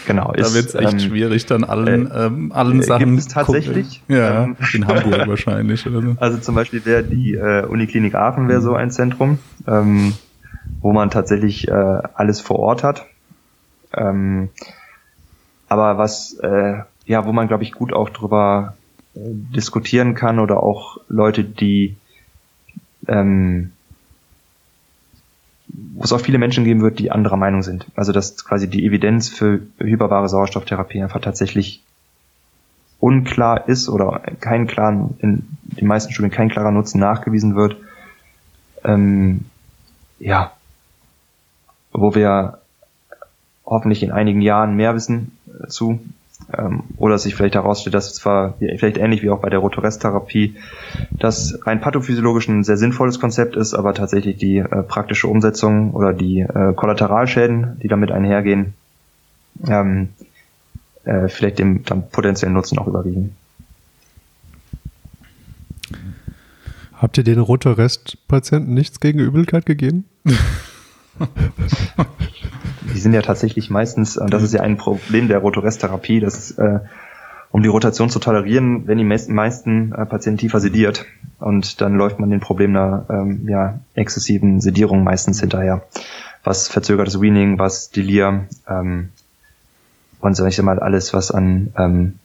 Genau. 0.05 0.31
da 0.31 0.53
wird 0.53 0.67
es 0.67 0.75
echt 0.75 0.93
ähm, 0.93 0.99
schwierig, 0.99 1.45
dann 1.47 1.63
allen, 1.63 2.09
äh, 2.09 2.25
ähm, 2.25 2.51
allen 2.51 2.81
äh, 2.81 2.83
Sachen. 2.83 3.15
Gibt 3.15 3.19
es 3.19 3.27
tatsächlich? 3.27 4.03
Ja, 4.07 4.43
ähm, 4.43 4.55
in 4.73 4.87
Hamburg 4.87 5.27
wahrscheinlich. 5.27 5.87
Oder 5.87 6.01
so. 6.01 6.15
Also 6.19 6.37
zum 6.37 6.55
Beispiel 6.55 6.85
wäre 6.85 7.03
die 7.03 7.33
äh, 7.33 7.65
Uniklinik 7.65 8.15
Aachen 8.15 8.47
wäre 8.47 8.61
so 8.61 8.75
ein 8.75 8.91
Zentrum, 8.91 9.39
ähm, 9.67 10.13
wo 10.81 10.91
man 10.91 11.09
tatsächlich 11.09 11.67
äh, 11.67 11.71
alles 11.71 12.41
vor 12.41 12.59
Ort 12.59 12.83
hat 12.83 13.05
ähm, 13.93 14.49
aber 15.67 15.97
was, 15.97 16.33
äh, 16.39 16.79
ja, 17.05 17.25
wo 17.25 17.31
man, 17.31 17.47
glaube 17.47 17.63
ich, 17.63 17.73
gut 17.73 17.93
auch 17.93 18.09
drüber 18.09 18.75
äh, 19.15 19.19
diskutieren 19.23 20.15
kann 20.15 20.39
oder 20.39 20.63
auch 20.63 20.97
Leute, 21.07 21.43
die 21.43 21.95
ähm, 23.07 23.71
wo 25.67 26.03
es 26.03 26.11
auch 26.11 26.19
viele 26.19 26.37
Menschen 26.37 26.65
geben 26.65 26.81
wird, 26.81 26.99
die 26.99 27.11
anderer 27.11 27.37
Meinung 27.37 27.63
sind. 27.63 27.85
Also 27.95 28.11
dass 28.11 28.43
quasi 28.43 28.69
die 28.69 28.85
Evidenz 28.85 29.29
für 29.29 29.61
hyperbare 29.77 30.27
Sauerstofftherapie 30.27 31.01
einfach 31.01 31.21
tatsächlich 31.21 31.81
unklar 32.99 33.67
ist 33.67 33.87
oder 33.87 34.21
kein 34.41 34.67
klaren, 34.67 35.15
in 35.19 35.47
den 35.63 35.87
meisten 35.87 36.11
Studien 36.11 36.31
kein 36.31 36.49
klarer 36.49 36.71
Nutzen 36.71 36.99
nachgewiesen 36.99 37.55
wird. 37.55 37.77
Ähm, 38.83 39.45
ja, 40.19 40.51
wo 41.93 42.15
wir 42.15 42.59
hoffentlich 43.65 44.03
in 44.03 44.11
einigen 44.11 44.41
Jahren 44.41 44.75
mehr 44.75 44.95
wissen 44.95 45.37
äh, 45.47 45.67
zu. 45.67 45.99
Ähm, 46.57 46.83
oder 46.97 47.17
sich 47.17 47.35
vielleicht 47.35 47.55
herausstellt, 47.55 47.93
dass 47.93 48.13
zwar 48.13 48.55
vielleicht 48.57 48.97
ähnlich 48.97 49.21
wie 49.21 49.29
auch 49.29 49.39
bei 49.39 49.49
der 49.49 49.59
Rotorest-Therapie, 49.59 50.55
das 51.11 51.59
rein 51.65 51.81
pathophysiologisch 51.81 52.47
ein 52.47 52.63
sehr 52.63 52.77
sinnvolles 52.77 53.19
Konzept 53.19 53.55
ist, 53.55 53.73
aber 53.73 53.93
tatsächlich 53.93 54.37
die 54.37 54.57
äh, 54.57 54.83
praktische 54.83 55.27
Umsetzung 55.27 55.91
oder 55.93 56.13
die 56.13 56.39
äh, 56.39 56.73
Kollateralschäden, 56.73 57.79
die 57.81 57.87
damit 57.87 58.11
einhergehen, 58.11 58.73
ähm, 59.67 60.09
äh, 61.03 61.27
vielleicht 61.27 61.59
dem 61.59 61.83
dann 61.85 62.09
potenziellen 62.09 62.53
Nutzen 62.53 62.79
auch 62.79 62.87
überwiegen. 62.87 63.35
Habt 66.97 67.17
ihr 67.17 67.23
den 67.23 67.39
Rotorest-Patienten 67.39 68.73
nichts 68.73 68.99
gegen 68.99 69.19
Übelkeit 69.19 69.65
gegeben? 69.65 70.05
die 72.93 72.99
sind 72.99 73.13
ja 73.13 73.21
tatsächlich 73.21 73.69
meistens, 73.69 74.17
und 74.17 74.33
das 74.33 74.43
ist 74.43 74.53
ja 74.53 74.61
ein 74.61 74.77
Problem 74.77 75.27
der 75.27 75.39
Rotorest-Therapie, 75.39 76.19
dass 76.19 76.51
äh, 76.51 76.79
um 77.51 77.61
die 77.61 77.69
Rotation 77.69 78.09
zu 78.09 78.19
tolerieren, 78.19 78.87
werden 78.87 78.97
die 78.97 79.03
meisten, 79.03 79.33
meisten 79.33 79.91
äh, 79.91 80.05
Patienten 80.05 80.39
tiefer 80.39 80.59
sediert 80.59 81.05
und 81.39 81.81
dann 81.81 81.95
läuft 81.95 82.19
man 82.19 82.29
den 82.29 82.39
Problem 82.39 82.75
einer 82.75 83.05
ähm, 83.09 83.47
ja, 83.47 83.79
exzessiven 83.93 84.61
Sedierung 84.61 85.03
meistens 85.03 85.39
hinterher. 85.39 85.83
Was 86.43 86.69
verzögertes 86.69 87.19
Weaning, 87.21 87.59
was 87.59 87.91
Delir 87.91 88.45
ähm, 88.67 89.09
und 90.21 90.35
sag 90.35 90.47
ich 90.47 90.61
mal 90.61 90.79
alles, 90.79 91.13
was 91.13 91.31
an 91.31 91.73
ähm, 91.77 92.19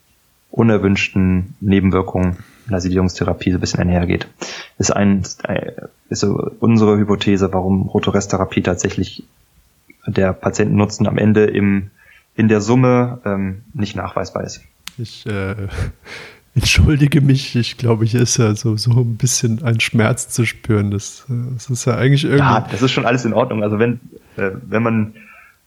unerwünschten 0.50 1.54
Nebenwirkungen 1.60 2.38
einer 2.68 2.80
Sedierungstherapie 2.80 3.50
so 3.52 3.58
ein 3.58 3.60
bisschen 3.60 3.80
einhergeht. 3.80 4.26
Ist 4.78 4.90
ein 4.90 5.22
ist 6.08 6.20
so 6.20 6.50
unsere 6.60 6.96
Hypothese, 6.96 7.52
warum 7.52 7.82
Rotorest-Therapie 7.82 8.62
tatsächlich 8.62 9.24
der 10.06 10.32
Patientennutzen 10.32 11.06
am 11.06 11.18
Ende 11.18 11.44
im, 11.44 11.90
in 12.34 12.48
der 12.48 12.60
Summe 12.60 13.20
ähm, 13.24 13.62
nicht 13.74 13.96
nachweisbar 13.96 14.44
ist. 14.44 14.62
Ich 14.98 15.26
äh, 15.26 15.54
entschuldige 16.54 17.20
mich. 17.20 17.56
Ich 17.56 17.76
glaube, 17.76 18.04
hier 18.04 18.20
ist 18.20 18.36
ja 18.36 18.54
so, 18.54 18.76
so 18.76 18.92
ein 18.92 19.16
bisschen 19.16 19.62
ein 19.62 19.80
Schmerz 19.80 20.28
zu 20.28 20.44
spüren. 20.46 20.90
Das, 20.90 21.26
das 21.28 21.70
ist 21.70 21.84
ja 21.84 21.96
eigentlich 21.96 22.24
irgendwie. 22.24 22.38
Ja, 22.38 22.66
das 22.70 22.82
ist 22.82 22.92
schon 22.92 23.06
alles 23.06 23.24
in 23.24 23.32
Ordnung. 23.32 23.62
Also 23.62 23.78
wenn, 23.78 24.00
äh, 24.36 24.50
wenn 24.62 24.82
man 24.82 25.14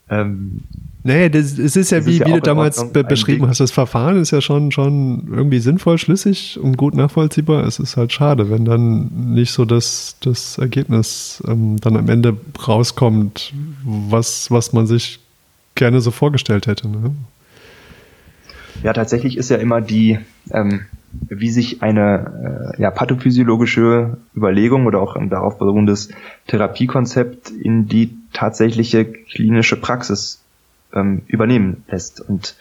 ähm, 0.10 0.62
Nee, 1.02 1.30
das, 1.30 1.58
es 1.58 1.78
ist 1.78 1.91
ja, 1.91 2.06
wie, 2.06 2.15
ist 2.15 2.19
ja 2.19 2.26
wie 2.26 2.34
du 2.34 2.41
damals 2.41 2.91
be 2.91 3.06
beschrieben 3.06 3.48
hast, 3.48 3.62
das 3.62 3.72
Verfahren 3.72 4.22
ist 4.22 4.32
ja 4.32 4.41
schon, 4.41 4.72
schon 4.72 5.30
irgendwie 5.32 5.60
sinnvoll, 5.60 5.98
schlüssig 5.98 6.60
und 6.62 6.76
gut 6.76 6.93
nachvollziehbar. 6.93 7.65
Es 7.65 7.80
ist 7.80 7.95
halt 7.95 8.12
schade, 8.12 8.50
wenn 8.50 8.65
dann 8.65 9.34
nicht 9.34 9.52
so 9.52 9.63
das, 9.63 10.17
das 10.19 10.58
Ergebnis 10.58 11.41
ähm, 11.48 11.80
dann 11.80 11.95
am 11.95 12.10
Ende 12.10 12.36
rauskommt, 12.67 13.54
was, 13.84 14.52
was 14.52 14.74
man 14.74 14.88
sich 14.88 15.19
gerne 15.76 16.02
so 16.02 16.12
vorgestellt 16.12 16.67
hätte. 16.67 16.89
Ne? 16.89 17.12
Ja, 18.84 18.91
tatsächlich 18.91 19.38
ist 19.38 19.50
ja 19.50 19.58
immer 19.58 19.80
die, 19.80 20.19
ähm, 20.52 20.82
wie 21.12 21.50
sich 21.50 21.82
eine 21.82 22.74
äh, 22.78 22.82
ja, 22.82 22.91
pathophysiologische 22.91 24.17
Überlegung 24.36 24.86
oder 24.86 25.02
auch 25.02 25.15
ein 25.15 25.30
darauf 25.30 25.58
beruhendes 25.58 26.10
Therapiekonzept 26.48 27.50
in 27.50 27.88
die 27.88 28.15
tatsächliche 28.34 29.06
klinische 29.06 29.76
Praxis 29.76 30.41
ähm, 30.93 31.24
übernehmen 31.28 31.84
lässt. 31.88 32.22
Und 32.22 32.56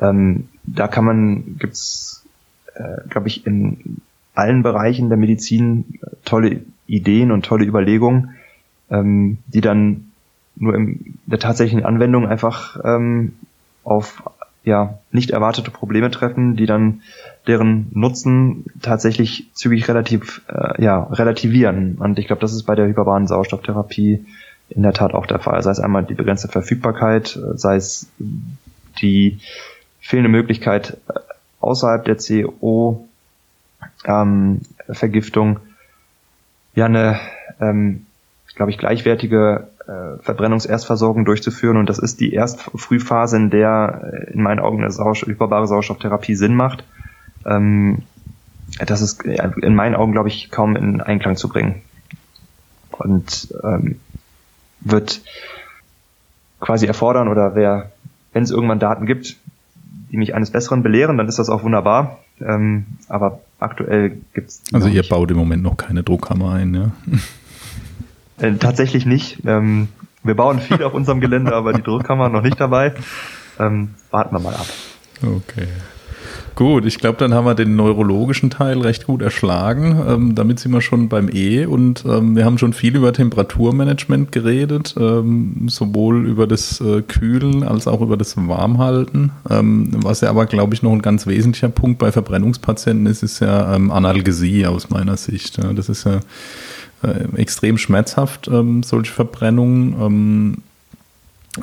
ähm, 0.00 0.48
da 0.64 0.88
kann 0.88 1.04
man, 1.04 1.58
gibt's, 1.58 2.24
äh, 2.74 3.08
glaube 3.08 3.28
ich, 3.28 3.46
in 3.46 4.00
allen 4.34 4.62
Bereichen 4.62 5.08
der 5.08 5.18
Medizin 5.18 5.98
äh, 6.02 6.06
tolle 6.24 6.60
Ideen 6.86 7.30
und 7.32 7.44
tolle 7.44 7.64
Überlegungen, 7.64 8.34
ähm, 8.90 9.38
die 9.46 9.60
dann 9.60 10.12
nur 10.56 10.74
in 10.74 11.18
der 11.26 11.38
tatsächlichen 11.38 11.84
Anwendung 11.84 12.26
einfach 12.26 12.78
ähm, 12.84 13.34
auf 13.82 14.22
ja 14.64 14.98
nicht 15.10 15.30
erwartete 15.30 15.70
Probleme 15.70 16.10
treffen, 16.10 16.56
die 16.56 16.66
dann 16.66 17.02
deren 17.46 17.88
Nutzen 17.92 18.64
tatsächlich 18.80 19.50
zügig 19.52 19.88
relativ 19.88 20.42
äh, 20.48 20.82
ja 20.82 21.04
relativieren. 21.04 21.96
Und 21.98 22.18
ich 22.18 22.26
glaube, 22.26 22.40
das 22.40 22.52
ist 22.52 22.64
bei 22.64 22.74
der 22.74 22.86
hyperbanen 22.86 23.28
Sauerstofftherapie 23.28 24.24
in 24.70 24.82
der 24.82 24.94
Tat 24.94 25.12
auch 25.12 25.26
der 25.26 25.40
Fall. 25.40 25.62
Sei 25.62 25.70
es 25.70 25.80
einmal 25.80 26.04
die 26.04 26.14
begrenzte 26.14 26.48
Verfügbarkeit, 26.48 27.38
sei 27.54 27.76
es 27.76 28.08
die 29.00 29.40
fehlende 30.00 30.30
Möglichkeit 30.30 30.96
äh, 31.08 31.20
außerhalb 31.60 32.04
der 32.04 32.16
CO 32.16 33.06
ähm, 34.04 34.60
ja 36.74 36.86
eine, 36.86 37.20
ähm, 37.60 38.06
glaube 38.54 38.70
ich, 38.70 38.78
gleichwertige 38.78 39.68
äh, 39.86 40.22
Verbrennungserstversorgung 40.22 41.24
durchzuführen. 41.24 41.76
Und 41.76 41.88
das 41.88 41.98
ist 41.98 42.20
die 42.20 42.32
Erstfrühphase, 42.32 43.36
in 43.36 43.50
der 43.50 44.10
äh, 44.12 44.32
in 44.32 44.42
meinen 44.42 44.60
Augen 44.60 44.78
eine 44.80 44.90
Sauerstoff, 44.90 45.28
hyperbare 45.28 45.66
Sauerstofftherapie 45.66 46.34
Sinn 46.36 46.54
macht. 46.54 46.84
Ähm, 47.44 48.02
das 48.86 49.02
ist 49.02 49.22
in 49.22 49.74
meinen 49.74 49.94
Augen, 49.94 50.12
glaube 50.12 50.28
ich, 50.28 50.50
kaum 50.50 50.74
in 50.74 51.00
Einklang 51.00 51.36
zu 51.36 51.48
bringen. 51.48 51.82
Und 52.90 53.54
ähm, 53.62 54.00
wird 54.80 55.22
quasi 56.60 56.86
erfordern 56.86 57.28
oder 57.28 57.54
wer, 57.54 57.92
wenn 58.32 58.42
es 58.42 58.50
irgendwann 58.50 58.78
Daten 58.78 59.06
gibt, 59.06 59.36
die 60.10 60.16
mich 60.16 60.34
eines 60.34 60.50
Besseren 60.50 60.82
belehren, 60.82 61.18
dann 61.18 61.28
ist 61.28 61.38
das 61.38 61.50
auch 61.50 61.62
wunderbar. 61.62 62.18
Ähm, 62.40 62.86
aber 63.08 63.40
aktuell 63.60 64.18
gibt's 64.32 64.62
Also 64.72 64.88
ihr 64.88 65.00
nicht. 65.00 65.10
baut 65.10 65.30
im 65.30 65.36
Moment 65.36 65.62
noch 65.62 65.76
keine 65.76 66.02
Druckkammer 66.02 66.52
ein, 66.52 66.74
ja? 66.74 66.90
Äh, 68.38 68.54
tatsächlich 68.54 69.06
nicht. 69.06 69.38
Ähm, 69.46 69.88
wir 70.22 70.34
bauen 70.34 70.58
viel 70.60 70.82
auf 70.82 70.94
unserem 70.94 71.20
Gelände, 71.20 71.54
aber 71.54 71.72
die 71.72 71.82
Druckkammer 71.82 72.28
noch 72.28 72.42
nicht 72.42 72.60
dabei. 72.60 72.94
Ähm, 73.58 73.90
warten 74.10 74.34
wir 74.34 74.40
mal 74.40 74.54
ab. 74.54 74.66
Okay. 75.22 75.68
Gut, 76.54 76.84
ich 76.84 76.98
glaube, 76.98 77.18
dann 77.18 77.34
haben 77.34 77.46
wir 77.46 77.56
den 77.56 77.74
neurologischen 77.74 78.48
Teil 78.48 78.80
recht 78.80 79.06
gut 79.06 79.22
erschlagen. 79.22 80.00
Ähm, 80.08 80.34
damit 80.36 80.60
sind 80.60 80.72
wir 80.72 80.80
schon 80.80 81.08
beim 81.08 81.28
E 81.32 81.66
und 81.66 82.04
ähm, 82.06 82.36
wir 82.36 82.44
haben 82.44 82.58
schon 82.58 82.72
viel 82.72 82.94
über 82.94 83.12
Temperaturmanagement 83.12 84.30
geredet, 84.30 84.94
ähm, 84.96 85.66
sowohl 85.68 86.26
über 86.26 86.46
das 86.46 86.80
äh, 86.80 87.02
Kühlen 87.02 87.64
als 87.64 87.88
auch 87.88 88.00
über 88.00 88.16
das 88.16 88.36
Warmhalten. 88.36 89.32
Ähm, 89.50 89.90
was 89.96 90.20
ja 90.20 90.30
aber, 90.30 90.46
glaube 90.46 90.74
ich, 90.74 90.82
noch 90.82 90.92
ein 90.92 91.02
ganz 91.02 91.26
wesentlicher 91.26 91.70
Punkt 91.70 91.98
bei 91.98 92.12
Verbrennungspatienten 92.12 93.06
ist, 93.06 93.24
ist 93.24 93.40
ja 93.40 93.74
ähm, 93.74 93.90
Analgesie 93.90 94.66
aus 94.66 94.90
meiner 94.90 95.16
Sicht. 95.16 95.58
Ja, 95.58 95.72
das 95.72 95.88
ist 95.88 96.04
ja 96.04 96.20
extrem 97.36 97.78
schmerzhaft, 97.78 98.48
ähm, 98.48 98.82
solche 98.82 99.12
Verbrennungen 99.12 100.62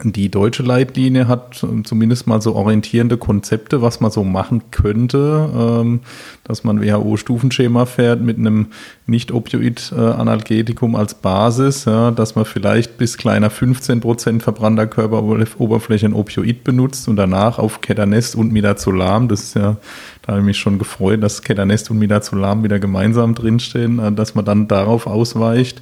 die 0.03 0.29
deutsche 0.29 0.63
Leitlinie 0.63 1.27
hat 1.27 1.65
zumindest 1.83 2.25
mal 2.25 2.41
so 2.41 2.55
orientierende 2.55 3.17
Konzepte, 3.17 3.81
was 3.81 3.99
man 3.99 4.09
so 4.09 4.23
machen 4.23 4.63
könnte, 4.71 5.49
ähm, 5.53 5.99
dass 6.45 6.63
man 6.63 6.81
WHO-Stufenschema 6.81 7.85
fährt 7.85 8.21
mit 8.21 8.37
einem 8.37 8.67
Nicht-Opioid-Analgetikum 9.07 10.95
als 10.95 11.15
Basis, 11.15 11.83
dass 11.83 12.35
man 12.35 12.45
vielleicht 12.45 12.97
bis 12.97 13.17
kleiner 13.17 13.49
15 13.49 13.99
Prozent 13.99 14.43
verbrannter 14.43 14.87
Körperoberfläche 14.87 16.05
ein 16.05 16.13
Opioid 16.13 16.63
benutzt 16.63 17.09
und 17.09 17.17
danach 17.17 17.59
auf 17.59 17.81
Ketanest 17.81 18.35
und 18.35 18.53
Midazolam, 18.53 19.27
das 19.27 19.41
ist 19.43 19.55
ja, 19.55 19.75
da 20.21 20.33
habe 20.33 20.39
ich 20.39 20.45
mich 20.45 20.57
schon 20.57 20.79
gefreut, 20.79 21.21
dass 21.21 21.41
Ketanest 21.41 21.91
und 21.91 21.99
Midazolam 21.99 22.63
wieder 22.63 22.79
gemeinsam 22.79 23.35
drinstehen, 23.35 23.99
äh, 23.99 24.13
dass 24.13 24.35
man 24.35 24.45
dann 24.45 24.69
darauf 24.69 25.05
ausweicht. 25.05 25.81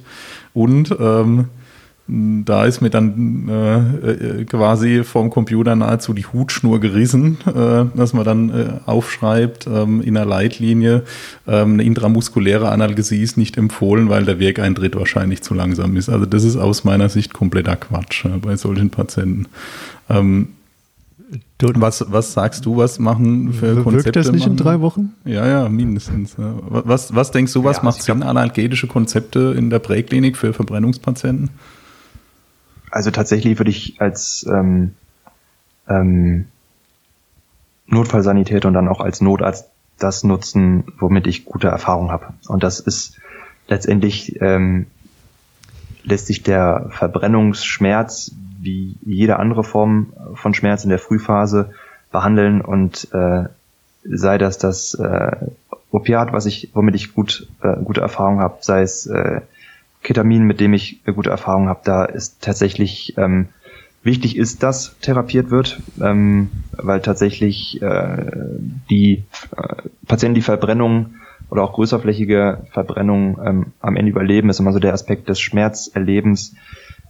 Und 0.52 0.96
ähm, 0.98 1.46
da 2.12 2.64
ist 2.64 2.80
mir 2.80 2.90
dann 2.90 3.48
äh, 3.48 3.76
äh, 4.10 4.44
quasi 4.44 5.04
vom 5.04 5.30
Computer 5.30 5.76
nahezu 5.76 6.12
die 6.12 6.26
Hutschnur 6.26 6.80
gerissen, 6.80 7.38
äh, 7.46 7.84
dass 7.96 8.12
man 8.12 8.24
dann 8.24 8.50
äh, 8.50 8.68
aufschreibt 8.86 9.68
ähm, 9.68 10.00
in 10.02 10.14
der 10.14 10.24
Leitlinie, 10.24 11.04
ähm, 11.46 11.74
eine 11.74 11.84
intramuskuläre 11.84 12.70
Analgesie 12.70 13.22
ist 13.22 13.36
nicht 13.36 13.56
empfohlen, 13.56 14.08
weil 14.08 14.24
der 14.24 14.40
Wirkeintritt 14.40 14.96
wahrscheinlich 14.96 15.42
zu 15.42 15.54
langsam 15.54 15.96
ist. 15.96 16.08
Also 16.08 16.26
das 16.26 16.42
ist 16.42 16.56
aus 16.56 16.82
meiner 16.82 17.08
Sicht 17.08 17.32
kompletter 17.32 17.76
Quatsch 17.76 18.24
äh, 18.24 18.38
bei 18.38 18.56
solchen 18.56 18.90
Patienten. 18.90 19.46
Ähm, 20.08 20.48
was, 21.60 22.04
was 22.08 22.32
sagst 22.32 22.66
du, 22.66 22.76
was 22.76 22.98
machen 22.98 23.52
für 23.52 23.82
Konzepte? 23.82 24.04
Wirkt 24.06 24.16
das 24.16 24.32
nicht 24.32 24.40
machen? 24.40 24.52
in 24.52 24.56
drei 24.56 24.80
Wochen? 24.80 25.12
Ja, 25.24 25.46
ja, 25.46 25.68
mindestens. 25.68 26.36
Ja. 26.36 26.54
Was, 26.68 27.14
was 27.14 27.30
denkst 27.30 27.52
du, 27.52 27.62
was 27.62 27.76
ja, 27.76 27.82
macht 27.84 28.02
Sinn, 28.02 28.24
analgetische 28.24 28.88
Konzepte 28.88 29.54
in 29.56 29.70
der 29.70 29.78
Präklinik 29.78 30.36
für 30.36 30.52
Verbrennungspatienten? 30.52 31.50
Also 32.90 33.10
tatsächlich 33.10 33.58
würde 33.58 33.70
ich 33.70 34.00
als 34.00 34.46
ähm, 34.48 34.94
ähm, 35.88 36.46
Notfallsanität 37.86 38.64
und 38.64 38.74
dann 38.74 38.88
auch 38.88 39.00
als 39.00 39.20
Notarzt 39.20 39.68
das 39.98 40.24
nutzen, 40.24 40.84
womit 40.98 41.26
ich 41.26 41.44
gute 41.44 41.68
Erfahrung 41.68 42.10
habe. 42.10 42.32
Und 42.48 42.62
das 42.62 42.80
ist 42.80 43.18
letztendlich 43.68 44.40
ähm, 44.40 44.86
lässt 46.02 46.26
sich 46.26 46.42
der 46.42 46.86
Verbrennungsschmerz 46.90 48.32
wie 48.60 48.96
jede 49.02 49.38
andere 49.38 49.64
Form 49.64 50.12
von 50.34 50.54
Schmerz 50.54 50.84
in 50.84 50.90
der 50.90 50.98
Frühphase 50.98 51.72
behandeln 52.10 52.60
und 52.60 53.08
äh, 53.12 53.44
sei 54.04 54.38
das 54.38 54.58
das 54.58 54.94
äh, 54.94 55.36
Opiat, 55.90 56.32
was 56.32 56.46
ich, 56.46 56.70
womit 56.74 56.94
ich 56.94 57.14
gut 57.14 57.48
äh, 57.62 57.76
gute 57.82 58.00
Erfahrung 58.00 58.40
habe, 58.40 58.58
sei 58.60 58.82
es 58.82 59.06
äh, 59.06 59.40
Ketamin, 60.02 60.44
mit 60.44 60.60
dem 60.60 60.72
ich 60.72 61.00
eine 61.04 61.14
gute 61.14 61.30
Erfahrung 61.30 61.68
habe, 61.68 61.80
da 61.84 62.04
ist 62.04 62.42
tatsächlich 62.42 63.14
ähm, 63.18 63.48
wichtig 64.02 64.36
ist, 64.36 64.62
dass 64.62 64.98
therapiert 65.00 65.50
wird, 65.50 65.80
ähm, 66.00 66.50
weil 66.72 67.00
tatsächlich 67.00 67.80
äh, 67.82 68.32
die 68.88 69.24
äh, 69.56 69.82
Patienten, 70.06 70.34
die 70.34 70.42
Verbrennung 70.42 71.14
oder 71.50 71.62
auch 71.62 71.72
größerflächige 71.74 72.66
Verbrennung 72.72 73.38
ähm, 73.44 73.66
am 73.80 73.96
Ende 73.96 74.10
überleben, 74.10 74.48
ist 74.48 74.60
immer 74.60 74.72
so 74.72 74.78
der 74.78 74.94
Aspekt 74.94 75.28
des 75.28 75.40
Schmerzerlebens, 75.40 76.54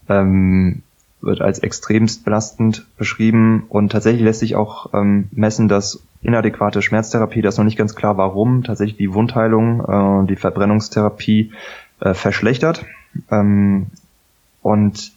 ähm, 0.09 0.83
wird 1.21 1.43
als 1.43 1.59
extremst 1.59 2.25
belastend 2.25 2.87
beschrieben. 2.97 3.65
Und 3.69 3.93
tatsächlich 3.93 4.23
lässt 4.23 4.41
sich 4.41 4.57
auch 4.57 4.93
ähm, 4.95 5.29
messen, 5.33 5.69
dass 5.69 6.03
inadäquate 6.23 6.83
Schmerztherapie, 6.83 7.43
das 7.43 7.55
ist 7.55 7.59
noch 7.59 7.65
nicht 7.65 7.79
ganz 7.79 7.95
klar 7.95 8.17
warum, 8.17 8.65
tatsächlich 8.65 8.97
die 8.97 9.13
Wundheilung, 9.13 10.25
äh, 10.25 10.27
die 10.27 10.37
Verbrennungstherapie 10.37 11.53
äh, 12.01 12.15
verschlechtert. 12.15 12.85
Ähm, 13.31 13.87
und 14.63 15.13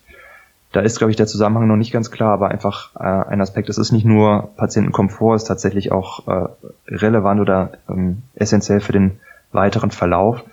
da 0.71 0.81
ist, 0.81 0.97
glaube 0.97 1.11
ich, 1.11 1.17
der 1.17 1.27
Zusammenhang 1.27 1.67
noch 1.67 1.75
nicht 1.75 1.93
ganz 1.93 2.09
klar, 2.09 2.33
aber 2.33 2.49
einfach 2.49 2.95
äh, 2.95 3.03
ein 3.03 3.41
Aspekt, 3.41 3.69
es 3.69 3.77
ist 3.77 3.91
nicht 3.91 4.05
nur 4.05 4.49
Patientenkomfort, 4.57 5.35
ist 5.35 5.43
tatsächlich 5.43 5.91
auch 5.91 6.27
äh, 6.27 6.47
relevant 6.87 7.39
oder 7.39 7.73
ähm, 7.87 8.23
essentiell 8.33 8.79
für 8.79 8.91
den 8.91 9.19
weiteren 9.51 9.91
Verlauf. 9.91 10.43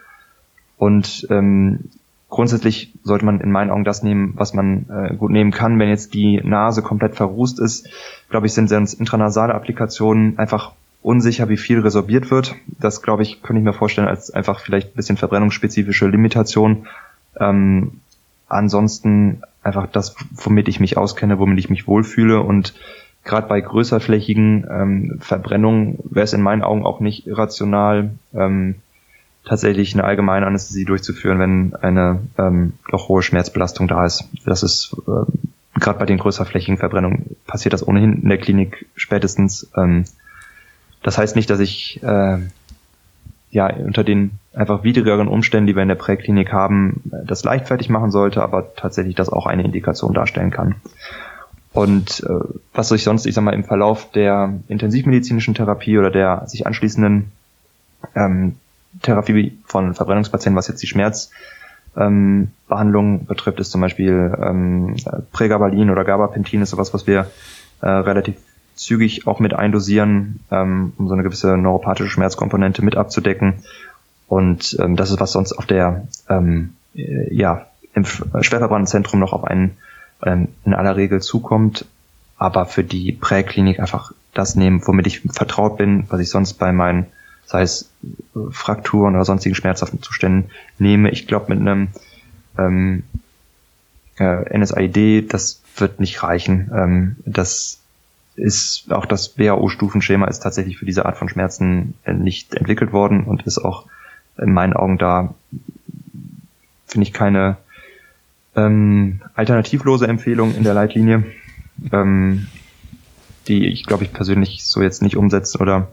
Und 0.76 1.26
ähm, 1.31 1.91
grundsätzlich 2.28 2.93
sollte 3.03 3.24
man 3.24 3.41
in 3.41 3.51
meinen 3.51 3.70
Augen 3.70 3.85
das 3.85 4.03
nehmen, 4.03 4.35
was 4.37 4.53
man 4.53 4.87
äh, 4.91 5.14
gut 5.14 5.31
nehmen 5.31 5.53
kann. 5.53 5.78
Wenn 5.78 5.89
jetzt 5.89 6.12
die 6.12 6.41
Nase 6.43 6.83
komplett 6.83 7.16
verrußt 7.16 7.59
ist, 7.59 7.89
glaube 8.28 8.47
ich, 8.47 8.53
sind 8.53 8.68
sonst 8.68 8.95
intranasale 8.95 9.55
Applikationen 9.55 10.39
einfach 10.39 10.72
unsicher, 11.03 11.48
wie 11.48 11.57
viel 11.57 11.80
resorbiert 11.80 12.30
wird. 12.30 12.55
Das, 12.66 13.03
glaube 13.03 13.22
ich, 13.22 13.42
könnte 13.42 13.61
ich 13.61 13.64
mir 13.64 13.72
vorstellen 13.72 14.09
als 14.09 14.30
einfach 14.30 14.61
vielleicht 14.61 14.88
ein 14.88 14.96
bisschen 14.96 15.16
verbrennungsspezifische 15.16 16.07
Limitation. 16.07 16.86
Ähm, 17.38 18.01
ansonsten 18.48 19.42
einfach 19.62 19.86
das, 19.86 20.16
womit 20.32 20.68
ich 20.68 20.80
mich 20.80 20.96
auskenne, 20.96 21.38
womit 21.38 21.59
ich 21.59 21.70
mich 21.70 21.86
wohlfühle 21.86 22.40
und 22.40 22.74
gerade 23.24 23.46
bei 23.48 23.61
größerflächigen 23.61 24.66
ähm, 24.70 25.18
Verbrennungen 25.20 25.98
wäre 26.05 26.24
es 26.24 26.32
in 26.32 26.42
meinen 26.42 26.62
Augen 26.62 26.84
auch 26.84 27.01
nicht 27.01 27.26
irrational, 27.26 28.11
ähm, 28.34 28.76
tatsächlich 29.44 29.94
eine 29.94 30.05
allgemeine 30.05 30.46
Anästhesie 30.46 30.84
durchzuführen, 30.84 31.38
wenn 31.38 31.74
eine 31.74 32.20
ähm, 32.38 32.74
doch 32.90 33.09
hohe 33.09 33.22
Schmerzbelastung 33.22 33.88
da 33.88 34.05
ist. 34.05 34.24
Das 34.44 34.62
ist 34.62 34.96
ähm, 35.07 35.26
gerade 35.74 35.98
bei 35.98 36.07
den 36.07 36.18
größerflächigen 36.18 36.78
Verbrennungen 36.78 37.36
passiert 37.46 37.72
das 37.72 37.86
ohnehin 37.86 38.22
in 38.22 38.28
der 38.28 38.38
Klinik 38.38 38.86
spätestens. 38.96 39.70
Ähm, 39.76 40.05
das 41.03 41.18
heißt 41.18 41.36
nicht, 41.36 41.51
dass 41.51 41.61
ich 41.61 42.03
äh, 42.03 42.38
ja 43.51 43.74
unter 43.74 44.05
den 44.05 44.32
einfach 44.55 44.84
widrigeren 44.84 45.28
Umständen, 45.28 45.66
die 45.66 45.76
wir 45.76 45.82
in 45.82 45.88
der 45.88 45.96
Präklinik 45.96 46.53
haben, 46.53 47.03
das 47.24 47.44
leichtfertig 47.44 47.88
machen 47.88 48.11
sollte, 48.11 48.42
aber 48.42 48.74
tatsächlich 48.74 49.14
das 49.14 49.28
auch 49.28 49.46
eine 49.46 49.62
Indikation 49.62 50.14
darstellen 50.14 50.51
kann. 50.51 50.76
Und 51.72 52.24
äh, 52.28 52.44
was 52.74 52.88
sich 52.88 53.05
sonst, 53.05 53.26
ich 53.26 53.34
sag 53.34 53.44
mal, 53.44 53.55
im 53.55 53.64
Verlauf 53.64 54.11
der 54.11 54.55
intensivmedizinischen 54.68 55.55
Therapie 55.55 55.98
oder 55.98 56.11
der 56.11 56.42
sich 56.46 56.66
anschließenden 56.66 57.30
ähm, 58.16 58.57
Therapie 59.03 59.59
von 59.66 59.94
Verbrennungspatienten, 59.94 60.57
was 60.57 60.66
jetzt 60.66 60.82
die 60.82 60.88
Schmerzbehandlung 60.88 63.20
ähm, 63.20 63.26
betrifft, 63.26 63.61
ist 63.61 63.70
zum 63.70 63.80
Beispiel 63.80 64.36
ähm, 64.42 64.96
Pregabalin 65.32 65.90
oder 65.90 66.05
Gabapentin 66.05 66.62
ist 66.62 66.70
sowas, 66.70 66.92
was 66.92 67.07
wir 67.07 67.30
äh, 67.82 67.88
relativ 67.88 68.34
zügig 68.81 69.26
auch 69.26 69.41
mit 69.41 69.55
eindosieren, 69.55 70.41
ähm, 70.51 70.93
um 70.97 71.09
so 71.09 71.14
eine 71.14 71.22
gewisse 71.22 71.57
neuropathische 71.57 72.11
Schmerzkomponente 72.11 72.83
mit 72.85 72.97
abzudecken. 72.97 73.62
Und 74.26 74.76
ähm, 74.81 74.97
das 74.97 75.11
ist, 75.11 75.20
was 75.20 75.33
sonst 75.33 75.53
auf 75.53 75.66
der 75.66 76.07
ähm, 76.28 76.74
äh, 76.95 77.35
ja 77.35 77.66
im 77.95 78.05
Schwerverbrandzentrum 78.05 79.18
noch 79.18 79.33
auf 79.33 79.45
einen 79.45 79.76
ähm, 80.22 80.49
in 80.64 80.74
aller 80.74 80.97
Regel 80.97 81.20
zukommt, 81.20 81.85
aber 82.37 82.66
für 82.66 82.85
die 82.85 83.12
Präklinik 83.12 83.81
einfach 83.81 84.12
das 84.33 84.55
nehmen, 84.55 84.81
womit 84.87 85.07
ich 85.07 85.20
vertraut 85.20 85.76
bin, 85.76 86.07
was 86.09 86.20
ich 86.20 86.31
sonst 86.31 86.55
bei 86.55 86.72
meinen, 86.72 87.07
sei 87.45 87.62
es 87.62 87.91
äh, 88.03 88.39
Frakturen 88.51 89.14
oder 89.14 89.24
sonstigen 89.24 89.55
schmerzhaften 89.55 90.03
Zuständen 90.03 90.51
nehme. 90.78 91.11
Ich 91.11 91.26
glaube, 91.26 91.55
mit 91.55 91.61
einem 91.61 91.89
ähm, 92.57 93.03
äh, 94.18 94.57
NSAID, 94.57 95.33
das 95.33 95.61
wird 95.76 96.01
nicht 96.01 96.22
reichen. 96.22 96.70
Ähm, 96.74 97.16
das 97.26 97.80
ist 98.37 98.93
auch 98.93 99.07
das 99.07 99.39
WHO-Stufenschema 99.39 100.26
ist 100.26 100.41
tatsächlich 100.41 100.78
für 100.78 100.87
diese 100.87 101.07
Art 101.07 101.16
von 101.16 101.28
Schmerzen 101.28 101.95
äh, 102.05 102.12
nicht 102.12 102.55
entwickelt 102.55 102.93
worden 102.93 103.24
und 103.24 103.43
ist 103.43 103.59
auch 103.59 103.87
in 104.39 104.53
meinen 104.53 104.72
Augen 104.72 104.99
da, 104.99 105.35
finde 106.87 107.07
ich, 107.07 107.12
keine 107.12 107.57
ähm, 108.57 109.20
alternativlose 109.35 110.07
Empfehlung 110.07 110.55
in 110.55 110.64
der 110.64 110.74
Leitlinie, 110.74 111.24
ähm, 111.93 112.47
die 113.49 113.66
ich 113.68 113.85
glaube 113.85 114.05
ich 114.05 114.12
persönlich 114.12 114.64
so 114.64 114.83
jetzt 114.83 115.03
nicht 115.03 115.16
umsetzen 115.16 115.61
oder 115.61 115.89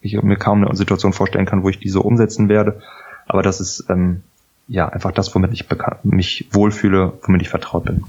ich 0.00 0.20
mir 0.22 0.36
kaum 0.36 0.64
eine 0.64 0.76
Situation 0.76 1.12
vorstellen 1.12 1.46
kann, 1.46 1.62
wo 1.62 1.68
ich 1.68 1.78
die 1.78 1.90
so 1.90 2.00
umsetzen 2.00 2.48
werde. 2.48 2.80
Aber 3.26 3.42
das 3.42 3.60
ist 3.60 3.84
ähm, 3.90 4.22
ja 4.66 4.88
einfach 4.88 5.12
das, 5.12 5.34
womit 5.34 5.52
ich 5.52 5.66
mich 6.04 6.48
wohlfühle, 6.52 7.12
womit 7.22 7.42
ich 7.42 7.48
vertraut 7.48 7.84
bin. 7.84 8.04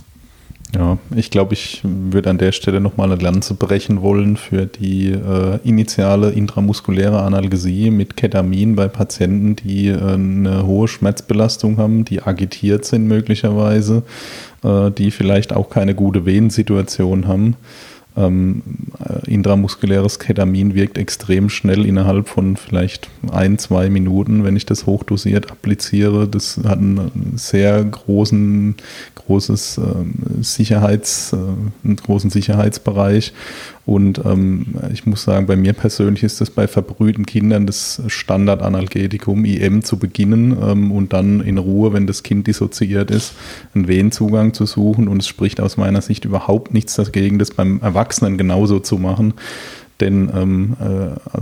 Ja, 0.73 0.97
ich 1.13 1.31
glaube, 1.31 1.53
ich 1.53 1.81
würde 1.83 2.29
an 2.29 2.37
der 2.37 2.53
Stelle 2.53 2.79
nochmal 2.79 3.11
eine 3.11 3.21
Lanze 3.21 3.55
brechen 3.55 4.01
wollen 4.01 4.37
für 4.37 4.65
die 4.65 5.09
äh, 5.09 5.59
initiale 5.65 6.31
intramuskuläre 6.31 7.21
Analgesie 7.23 7.91
mit 7.91 8.15
Ketamin 8.15 8.77
bei 8.77 8.87
Patienten, 8.87 9.57
die 9.57 9.89
äh, 9.89 9.99
eine 9.99 10.65
hohe 10.65 10.87
Schmerzbelastung 10.87 11.77
haben, 11.77 12.05
die 12.05 12.21
agitiert 12.21 12.85
sind 12.85 13.05
möglicherweise, 13.05 14.03
äh, 14.63 14.91
die 14.91 15.11
vielleicht 15.11 15.51
auch 15.51 15.69
keine 15.69 15.93
gute 15.93 16.25
Venensituation 16.25 17.27
haben. 17.27 17.57
Ähm, 18.17 18.61
äh, 18.99 19.31
intramuskuläres 19.31 20.19
Ketamin 20.19 20.75
wirkt 20.75 20.97
extrem 20.97 21.49
schnell 21.49 21.85
innerhalb 21.85 22.27
von 22.27 22.57
vielleicht 22.57 23.09
ein, 23.31 23.57
zwei 23.57 23.89
Minuten, 23.89 24.43
wenn 24.43 24.57
ich 24.57 24.65
das 24.65 24.85
hochdosiert 24.85 25.49
appliziere. 25.49 26.27
Das 26.27 26.57
hat 26.57 26.79
einen 26.79 27.33
sehr 27.37 27.81
großen, 27.83 28.75
großes 29.15 29.77
äh, 29.77 30.43
Sicherheits, 30.43 31.31
äh, 31.31 31.37
einen 31.85 31.95
großen 31.95 32.29
Sicherheitsbereich. 32.29 33.31
Und 33.85 34.21
ähm, 34.25 34.75
ich 34.93 35.05
muss 35.05 35.23
sagen, 35.23 35.47
bei 35.47 35.55
mir 35.55 35.73
persönlich 35.73 36.23
ist 36.23 36.39
das 36.39 36.51
bei 36.51 36.67
verbrühten 36.67 37.25
Kindern 37.25 37.65
das 37.65 38.01
Standardanalgetikum 38.07 39.43
IM 39.43 39.83
zu 39.83 39.97
beginnen 39.97 40.55
ähm, 40.61 40.91
und 40.91 41.13
dann 41.13 41.41
in 41.41 41.57
Ruhe, 41.57 41.91
wenn 41.91 42.05
das 42.05 42.23
Kind 42.23 42.47
dissoziiert 42.47 43.09
ist, 43.09 43.33
einen 43.73 43.87
Venenzugang 43.87 44.53
zu 44.53 44.65
suchen. 44.65 45.07
Und 45.07 45.21
es 45.21 45.27
spricht 45.27 45.59
aus 45.59 45.77
meiner 45.77 46.01
Sicht 46.01 46.25
überhaupt 46.25 46.73
nichts 46.73 46.95
dagegen, 46.95 47.39
das 47.39 47.51
beim 47.51 47.81
Erwachsenen 47.81 48.37
genauso 48.37 48.79
zu 48.79 48.97
machen. 48.97 49.33
Denn 49.99 50.31
ähm, 50.35 50.77
äh, 50.79 51.39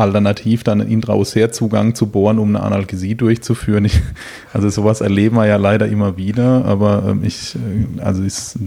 alternativ 0.00 0.64
dann 0.64 0.80
einen 0.80 0.90
Intraossärzugang 0.90 1.94
zu 1.94 2.06
bohren, 2.06 2.38
um 2.38 2.56
eine 2.56 2.64
Analgesie 2.64 3.14
durchzuführen. 3.14 3.84
Ich, 3.84 4.00
also 4.52 4.68
sowas 4.68 5.00
erleben 5.00 5.36
wir 5.36 5.46
ja 5.46 5.56
leider 5.56 5.86
immer 5.88 6.16
wieder, 6.16 6.64
aber 6.64 7.04
ähm, 7.08 7.24
ich, 7.24 7.54
äh, 7.54 8.00
also 8.00 8.22
ist 8.22 8.58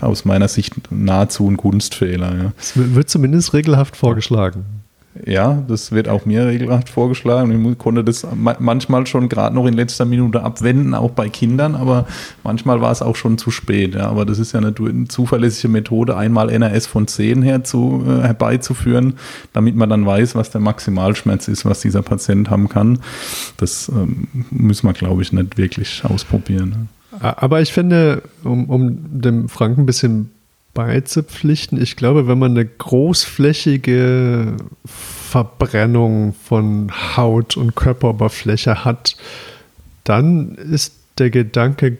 aus 0.00 0.24
meiner 0.24 0.48
Sicht 0.48 0.74
nahezu 0.90 1.48
ein 1.48 1.56
Kunstfehler. 1.56 2.52
Es 2.58 2.72
wird 2.76 3.08
zumindest 3.08 3.52
regelhaft 3.52 3.96
vorgeschlagen. 3.96 4.64
Ja, 5.24 5.62
das 5.66 5.92
wird 5.92 6.08
auch 6.08 6.26
mir 6.26 6.46
regelrecht 6.46 6.88
vorgeschlagen. 6.88 7.70
Ich 7.70 7.78
konnte 7.78 8.04
das 8.04 8.26
manchmal 8.34 9.06
schon 9.06 9.28
gerade 9.28 9.54
noch 9.54 9.66
in 9.66 9.74
letzter 9.74 10.04
Minute 10.04 10.42
abwenden, 10.42 10.94
auch 10.94 11.12
bei 11.12 11.28
Kindern, 11.28 11.74
aber 11.74 12.06
manchmal 12.42 12.80
war 12.80 12.92
es 12.92 13.02
auch 13.02 13.16
schon 13.16 13.38
zu 13.38 13.50
spät. 13.50 13.94
Ja. 13.94 14.08
Aber 14.08 14.24
das 14.24 14.38
ist 14.38 14.52
ja 14.52 14.60
eine, 14.60 14.74
eine 14.78 15.08
zuverlässige 15.08 15.68
Methode, 15.68 16.16
einmal 16.16 16.50
NRS 16.50 16.86
von 16.86 17.06
10 17.06 17.42
her 17.42 17.64
zu, 17.64 18.04
äh, 18.06 18.22
herbeizuführen, 18.22 19.14
damit 19.52 19.76
man 19.76 19.88
dann 19.88 20.04
weiß, 20.04 20.34
was 20.34 20.50
der 20.50 20.60
Maximalschmerz 20.60 21.48
ist, 21.48 21.64
was 21.64 21.80
dieser 21.80 22.02
Patient 22.02 22.50
haben 22.50 22.68
kann. 22.68 22.98
Das 23.56 23.88
ähm, 23.88 24.28
müssen 24.50 24.86
wir, 24.86 24.92
glaube 24.92 25.22
ich, 25.22 25.32
nicht 25.32 25.56
wirklich 25.56 26.04
ausprobieren. 26.04 26.88
Aber 27.20 27.62
ich 27.62 27.72
finde, 27.72 28.22
um, 28.44 28.68
um 28.68 29.20
dem 29.20 29.48
Frank 29.48 29.78
ein 29.78 29.86
bisschen 29.86 30.30
beizupflichten. 30.76 31.80
Ich 31.80 31.96
glaube, 31.96 32.28
wenn 32.28 32.38
man 32.38 32.52
eine 32.52 32.66
großflächige 32.66 34.58
Verbrennung 34.84 36.34
von 36.34 36.92
Haut 37.16 37.56
und 37.56 37.74
Körperoberfläche 37.74 38.84
hat, 38.84 39.16
dann 40.04 40.54
ist 40.54 40.94
der 41.18 41.30
Gedanke, 41.30 41.96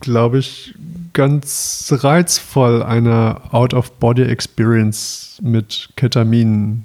glaube 0.00 0.38
ich, 0.38 0.74
ganz 1.14 1.92
reizvoll, 1.96 2.82
eine 2.82 3.40
Out-of-Body-Experience 3.52 5.40
mit 5.42 5.88
Ketamin. 5.96 6.84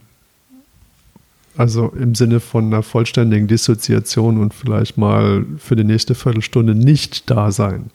Also 1.57 1.89
im 1.89 2.15
Sinne 2.15 2.39
von 2.39 2.65
einer 2.67 2.81
vollständigen 2.81 3.47
Dissoziation 3.47 4.39
und 4.39 4.53
vielleicht 4.53 4.97
mal 4.97 5.45
für 5.57 5.75
die 5.75 5.83
nächste 5.83 6.15
Viertelstunde 6.15 6.75
nicht 6.75 7.29
da 7.29 7.51
sein. 7.51 7.91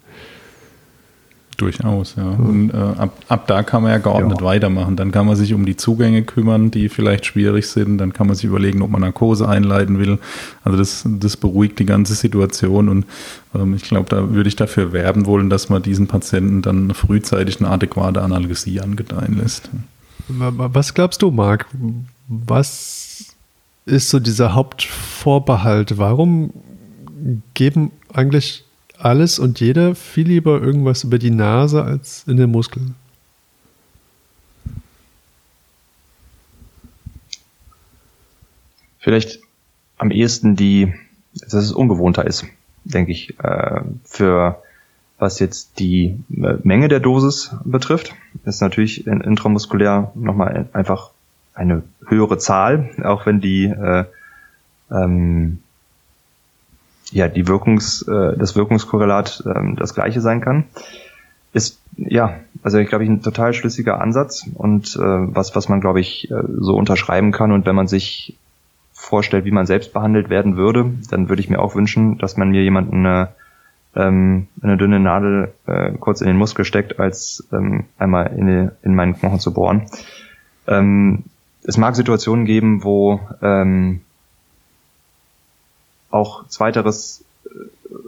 Durchaus, 1.61 2.15
ja. 2.17 2.27
Und 2.27 2.71
äh, 2.71 2.77
ab, 2.77 3.13
ab 3.29 3.47
da 3.47 3.63
kann 3.63 3.83
man 3.83 3.93
ja 3.93 3.99
geordnet 3.99 4.41
ja. 4.41 4.47
weitermachen. 4.47 4.97
Dann 4.97 5.13
kann 5.13 5.27
man 5.27 5.37
sich 5.37 5.53
um 5.53 5.67
die 5.67 5.77
Zugänge 5.77 6.23
kümmern, 6.23 6.71
die 6.71 6.89
vielleicht 6.89 7.27
schwierig 7.27 7.67
sind. 7.67 7.99
Dann 7.99 8.15
kann 8.15 8.27
man 8.27 8.35
sich 8.35 8.47
überlegen, 8.47 8.81
ob 8.81 8.89
man 8.89 9.03
Narkose 9.03 9.47
einleiten 9.47 9.99
will. 9.99 10.19
Also 10.65 10.79
das, 10.79 11.05
das 11.07 11.37
beruhigt 11.37 11.79
die 11.79 11.85
ganze 11.85 12.15
Situation. 12.15 12.89
Und 12.89 13.05
ähm, 13.55 13.75
ich 13.75 13.83
glaube, 13.83 14.09
da 14.09 14.31
würde 14.31 14.49
ich 14.49 14.57
dafür 14.57 14.95
werben 14.95 15.27
wollen, 15.27 15.51
dass 15.51 15.69
man 15.69 15.83
diesen 15.83 16.07
Patienten 16.07 16.63
dann 16.63 16.95
frühzeitig 16.95 17.61
eine 17.61 17.69
adäquate 17.69 18.23
Analgesie 18.23 18.81
angedeihen 18.81 19.37
lässt. 19.37 19.69
Was 20.29 20.95
glaubst 20.95 21.21
du, 21.21 21.31
Marc? 21.31 21.67
Was 22.27 23.35
ist 23.85 24.09
so 24.09 24.19
dieser 24.19 24.55
Hauptvorbehalt? 24.55 25.99
Warum 25.99 26.55
geben 27.53 27.91
eigentlich 28.15 28.65
alles 29.05 29.39
und 29.39 29.61
jeder 29.61 29.95
viel 29.95 30.29
lieber 30.29 30.61
irgendwas 30.61 31.05
über 31.05 31.19
die 31.19 31.31
Nase 31.31 31.83
als 31.83 32.25
in 32.27 32.37
den 32.37 32.51
Muskeln. 32.51 32.95
Vielleicht 38.99 39.41
am 39.97 40.11
ehesten 40.11 40.57
die, 40.57 40.93
dass 41.33 41.55
es 41.55 41.73
ungewohnter 41.73 42.27
ist, 42.27 42.45
denke 42.85 43.13
ich, 43.13 43.39
äh, 43.41 43.81
für 44.05 44.63
was 45.19 45.39
jetzt 45.39 45.79
die 45.79 46.19
äh, 46.31 46.57
Menge 46.63 46.89
der 46.89 47.01
Dosis 47.01 47.55
betrifft, 47.65 48.15
ist 48.45 48.61
natürlich 48.61 49.07
intramuskulär 49.07 50.13
nochmal 50.15 50.69
einfach 50.73 51.11
eine 51.55 51.83
höhere 52.07 52.39
Zahl, 52.39 52.91
auch 53.03 53.27
wenn 53.27 53.41
die 53.41 53.65
äh, 53.65 54.05
ähm, 54.91 55.59
ja 57.13 57.29
die 57.29 57.47
Wirkungs, 57.49 58.03
äh, 58.03 58.37
das 58.37 58.57
Wirkungskorrelat 58.57 59.43
äh, 59.47 59.75
das 59.77 59.95
gleiche 59.95 60.21
sein 60.21 60.41
kann. 60.41 60.65
Ist 61.53 61.81
ja, 61.97 62.37
also 62.63 62.79
ich 62.79 62.89
glaube 62.89 63.05
ich 63.05 63.11
ein 63.11 63.23
total 63.23 63.53
schlüssiger 63.53 64.01
Ansatz 64.01 64.47
und 64.55 64.97
äh, 64.97 65.01
was 65.01 65.57
was 65.57 65.69
man 65.69 65.81
glaube 65.81 66.01
ich 66.01 66.31
äh, 66.31 66.43
so 66.59 66.77
unterschreiben 66.77 67.33
kann 67.33 67.53
und 67.53 67.67
wenn 67.67 67.75
man 67.75 67.89
sich 67.89 68.37
vorstellt, 68.93 69.45
wie 69.45 69.51
man 69.51 69.67
selbst 69.67 69.93
behandelt 69.93 70.29
werden 70.29 70.57
würde, 70.57 70.93
dann 71.11 71.29
würde 71.29 71.41
ich 71.41 71.51
mir 71.51 71.61
auch 71.61 71.75
wünschen, 71.75 72.19
dass 72.19 72.37
man 72.37 72.51
mir 72.51 72.63
jemanden 72.63 73.07
eine 73.07 73.29
ähm, 73.97 74.47
eine 74.63 74.77
dünne 74.77 75.01
Nadel 75.01 75.53
äh, 75.67 75.93
kurz 75.99 76.21
in 76.21 76.29
den 76.29 76.37
Muskel 76.37 76.65
steckt, 76.65 77.01
als 77.01 77.49
ähm, 77.53 77.87
einmal 77.99 78.33
in, 78.37 78.47
die, 78.47 78.69
in 78.83 78.95
meinen 78.95 79.15
Knochen 79.15 79.41
zu 79.41 79.53
bohren. 79.53 79.87
Ähm, 80.69 81.25
es 81.65 81.77
mag 81.77 81.97
Situationen 81.97 82.45
geben, 82.45 82.85
wo 82.85 83.21
ähm, 83.43 84.03
auch 86.11 86.47
zweiteres 86.49 87.25
äh, 87.45 87.49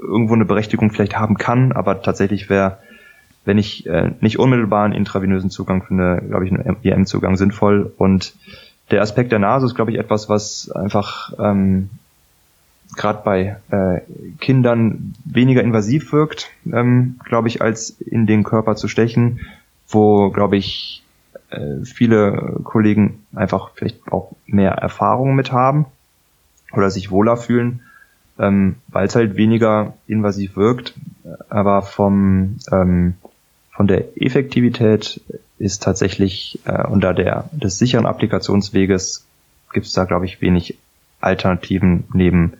irgendwo 0.02 0.34
eine 0.34 0.44
Berechtigung 0.44 0.90
vielleicht 0.90 1.16
haben 1.16 1.38
kann, 1.38 1.72
aber 1.72 2.02
tatsächlich 2.02 2.50
wäre, 2.50 2.78
wenn 3.44 3.58
ich 3.58 3.86
äh, 3.86 4.12
nicht 4.20 4.38
unmittelbar 4.38 4.84
einen 4.84 4.94
intravenösen 4.94 5.50
Zugang 5.50 5.82
finde, 5.82 6.22
glaube 6.28 6.46
ich, 6.46 6.52
ein 6.52 6.76
IM-Zugang 6.82 7.36
sinnvoll. 7.36 7.92
Und 7.96 8.34
der 8.90 9.02
Aspekt 9.02 9.32
der 9.32 9.38
Nase 9.38 9.66
ist, 9.66 9.74
glaube 9.74 9.90
ich, 9.90 9.98
etwas, 9.98 10.28
was 10.28 10.70
einfach 10.70 11.32
ähm, 11.38 11.90
gerade 12.96 13.22
bei 13.24 13.56
äh, 13.70 14.00
Kindern 14.38 15.14
weniger 15.24 15.62
invasiv 15.62 16.12
wirkt, 16.12 16.50
ähm, 16.70 17.18
glaube 17.24 17.48
ich, 17.48 17.62
als 17.62 17.90
in 17.90 18.26
den 18.26 18.44
Körper 18.44 18.76
zu 18.76 18.88
stechen, 18.88 19.40
wo, 19.88 20.30
glaube 20.30 20.56
ich, 20.56 21.02
äh, 21.50 21.84
viele 21.84 22.60
Kollegen 22.64 23.24
einfach 23.34 23.70
vielleicht 23.74 24.12
auch 24.12 24.32
mehr 24.46 24.72
Erfahrung 24.72 25.34
mit 25.34 25.52
haben 25.52 25.86
oder 26.72 26.90
sich 26.90 27.10
wohler 27.10 27.36
fühlen, 27.36 27.80
ähm, 28.42 28.76
weil 28.88 29.06
es 29.06 29.14
halt 29.14 29.36
weniger 29.36 29.94
invasiv 30.06 30.56
wirkt, 30.56 30.94
aber 31.48 31.82
vom 31.82 32.56
ähm, 32.70 33.14
von 33.70 33.86
der 33.86 34.20
Effektivität 34.20 35.22
ist 35.58 35.82
tatsächlich 35.82 36.58
äh, 36.64 36.86
unter 36.86 37.14
der 37.14 37.48
des 37.52 37.78
sicheren 37.78 38.04
Applikationsweges 38.04 39.24
gibt 39.72 39.86
es 39.86 39.92
da 39.92 40.04
glaube 40.04 40.26
ich 40.26 40.42
wenig 40.42 40.76
Alternativen 41.20 42.04
neben 42.12 42.54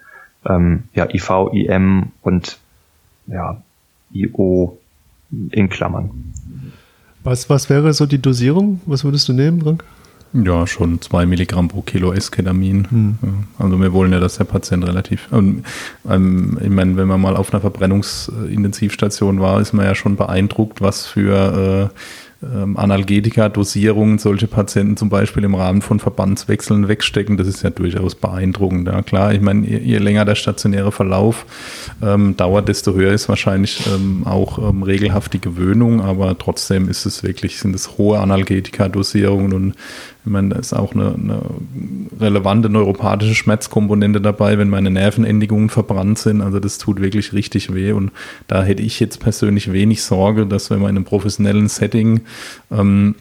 ähm, 0.47 0.85
ja, 0.95 1.07
IV, 1.13 1.53
IM 1.53 2.13
und 2.23 2.59
ja, 3.27 3.61
IO 4.13 4.79
in 5.51 5.69
Klammern. 5.69 6.33
Was, 7.25 7.49
was 7.49 7.71
wäre 7.71 7.93
so 7.93 8.07
die 8.07 8.21
Dosierung? 8.21 8.81
Was 8.87 9.05
würdest 9.05 9.29
du 9.29 9.33
nehmen, 9.33 9.61
Frank? 9.63 9.85
Ja, 10.35 10.67
schon 10.67 11.01
zwei 11.03 11.27
Milligramm 11.27 11.69
pro 11.69 11.83
Kilo 11.83 12.13
Esketamin. 12.13 12.87
Hm. 12.91 13.19
Also 13.59 13.81
wir 13.81 13.93
wollen 13.93 14.13
ja, 14.13 14.21
dass 14.21 14.39
der 14.39 14.45
Patient 14.45 14.87
relativ, 14.87 15.29
ähm, 15.33 15.63
ähm, 16.09 16.59
ich 16.63 16.71
meine, 16.71 16.97
wenn 16.97 17.09
man 17.09 17.21
mal 17.21 17.37
auf 17.37 17.53
einer 17.53 17.61
Verbrennungsintensivstation 17.61 19.41
war, 19.41 19.61
ist 19.61 19.75
man 19.75 19.85
ja 19.85 19.95
schon 19.95 20.17
beeindruckt, 20.17 20.81
was 20.81 21.07
für 21.07 21.91
äh, 21.93 21.99
ähm, 22.43 22.77
Analgetika-Dosierungen 22.77 24.19
solche 24.19 24.49
Patienten 24.49 24.97
zum 24.97 25.09
Beispiel 25.09 25.45
im 25.45 25.55
Rahmen 25.55 25.81
von 25.81 26.01
Verbandswechseln 26.01 26.89
wegstecken, 26.89 27.37
das 27.37 27.47
ist 27.47 27.63
ja 27.63 27.71
durchaus 27.71 28.15
beeindruckend. 28.15 28.89
Ja, 28.89 29.03
klar, 29.03 29.33
ich 29.33 29.41
meine, 29.41 29.67
je, 29.67 29.79
je 29.79 29.99
länger 29.99 30.25
der 30.25 30.35
stationäre 30.35 30.93
Verlauf 30.93 31.47
ähm, 32.03 32.37
dauert, 32.37 32.69
desto 32.69 32.95
höher 32.95 33.13
ist 33.13 33.29
wahrscheinlich 33.29 33.87
ähm, 33.87 34.27
auch 34.27 34.59
regelhaft 34.85 35.33
die 35.35 35.41
Gewöhnung, 35.41 36.01
aber 36.01 36.37
trotzdem 36.37 36.89
ist 36.89 37.07
es 37.07 37.23
wirklich, 37.23 37.59
sind 37.59 37.77
es 37.77 37.97
hohe 37.97 38.19
Analgetika-Dosierungen 38.19 39.53
und 39.53 39.75
ich 40.25 40.31
meine, 40.31 40.51
da 40.51 40.57
ist 40.57 40.73
auch 40.73 40.95
eine, 40.95 41.15
eine, 41.15 41.41
relevante 42.21 42.69
neuropathische 42.69 43.35
Schmerzkomponente 43.35 44.21
dabei, 44.21 44.57
wenn 44.57 44.69
meine 44.69 44.91
Nervenendigungen 44.91 45.69
verbrannt 45.69 46.19
sind. 46.19 46.43
Also 46.43 46.61
das 46.61 46.79
tut 46.79 47.01
wirklich 47.01 47.33
richtig 47.33 47.75
weh. 47.75 47.91
Und 47.93 48.13
da 48.47 48.63
hätte 48.63 48.83
ich 48.83 49.01
jetzt 49.01 49.19
persönlich 49.19 49.73
wenig 49.73 50.03
Sorge, 50.03 50.47
dass 50.47 50.71
wenn 50.71 50.81
man 50.81 50.91
in 50.91 50.97
einem 50.97 51.05
professionellen 51.05 51.69
Setting 51.69 52.21
ähm, 52.71 53.17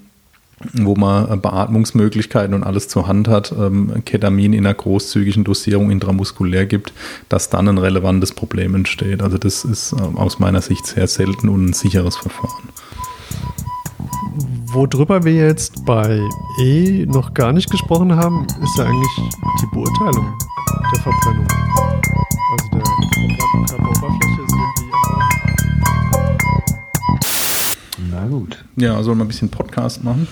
wo 0.73 0.95
man 0.95 1.41
Beatmungsmöglichkeiten 1.41 2.53
und 2.53 2.63
alles 2.63 2.87
zur 2.87 3.07
Hand 3.07 3.27
hat, 3.27 3.51
ähm, 3.57 4.03
Ketamin 4.05 4.53
in 4.53 4.65
einer 4.65 4.75
großzügigen 4.75 5.43
Dosierung 5.43 5.91
intramuskulär 5.91 6.65
gibt, 6.65 6.93
dass 7.29 7.49
dann 7.49 7.67
ein 7.67 7.77
relevantes 7.77 8.33
Problem 8.33 8.75
entsteht. 8.75 9.21
Also 9.21 9.37
das 9.37 9.65
ist 9.65 9.93
äh, 9.93 10.01
aus 10.01 10.39
meiner 10.39 10.61
Sicht 10.61 10.85
sehr 10.85 11.07
selten 11.07 11.49
und 11.49 11.65
ein 11.65 11.73
sicheres 11.73 12.17
Verfahren. 12.17 12.69
Worüber 14.73 15.25
wir 15.25 15.33
jetzt 15.33 15.83
bei 15.85 16.21
E 16.57 17.05
noch 17.05 17.33
gar 17.33 17.51
nicht 17.51 17.69
gesprochen 17.69 18.15
haben, 18.15 18.47
ist 18.63 18.77
ja 18.77 18.85
eigentlich 18.85 19.19
die 19.61 19.65
Beurteilung 19.73 20.33
der 20.93 21.01
Verbrennung. 21.01 21.45
Also 22.51 22.69
der 22.71 22.85
verbrannten 22.85 23.65
Körperoberfläche 23.67 24.47
sowie 24.47 24.91
Na 28.09 28.27
gut. 28.27 28.63
Ja, 28.77 29.03
sollen 29.03 29.17
wir 29.17 29.25
ein 29.25 29.27
bisschen 29.27 29.49
Podcast 29.49 30.05
machen? 30.05 30.29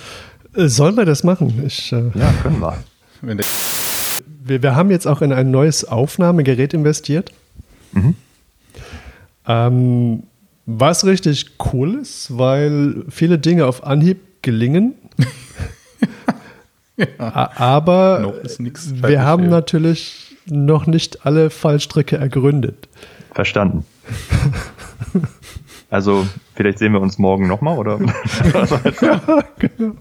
Äh, 0.55 0.69
sollen 0.69 0.95
wir 0.95 1.03
das 1.03 1.25
machen? 1.25 1.61
Ich, 1.65 1.91
äh, 1.91 2.09
ja, 2.13 2.31
können 2.41 2.61
wir. 2.61 2.77
wir. 3.21 4.63
Wir 4.63 4.75
haben 4.75 4.89
jetzt 4.89 5.05
auch 5.05 5.21
in 5.21 5.33
ein 5.33 5.51
neues 5.51 5.83
Aufnahmegerät 5.83 6.73
investiert. 6.73 7.33
Mhm. 7.91 8.15
Ähm, 9.45 10.23
was 10.65 11.03
richtig 11.03 11.57
cool 11.73 11.95
ist, 11.95 12.37
weil 12.37 13.03
viele 13.09 13.37
Dinge 13.37 13.65
auf 13.65 13.83
Anhieb 13.83 14.28
gelingen. 14.49 14.95
ja. 16.97 17.51
Aber 17.55 18.33
wir 19.03 19.21
haben 19.21 19.43
hier. 19.43 19.51
natürlich 19.51 20.35
noch 20.47 20.87
nicht 20.87 21.23
alle 21.23 21.51
Fallstricke 21.51 22.17
ergründet. 22.17 22.89
Verstanden. 23.31 23.85
also, 25.91 26.25
vielleicht 26.55 26.79
sehen 26.79 26.93
wir 26.93 27.01
uns 27.01 27.19
morgen 27.19 27.47
nochmal, 27.47 27.77
oder? 27.77 27.99
ja, 29.01 29.43
genau. 29.59 29.93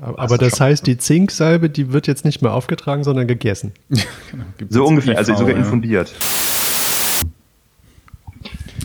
Aber 0.16 0.38
das 0.38 0.60
heißt, 0.60 0.86
die 0.86 0.96
Zinksalbe, 0.96 1.68
die 1.68 1.92
wird 1.92 2.06
jetzt 2.06 2.24
nicht 2.24 2.40
mehr 2.40 2.54
aufgetragen, 2.54 3.02
sondern 3.04 3.26
gegessen. 3.26 3.72
Ja, 3.90 4.04
genau. 4.30 4.44
So 4.70 4.86
ungefähr, 4.86 5.18
also 5.18 5.34
sogar 5.34 5.56
infundiert. 5.56 6.14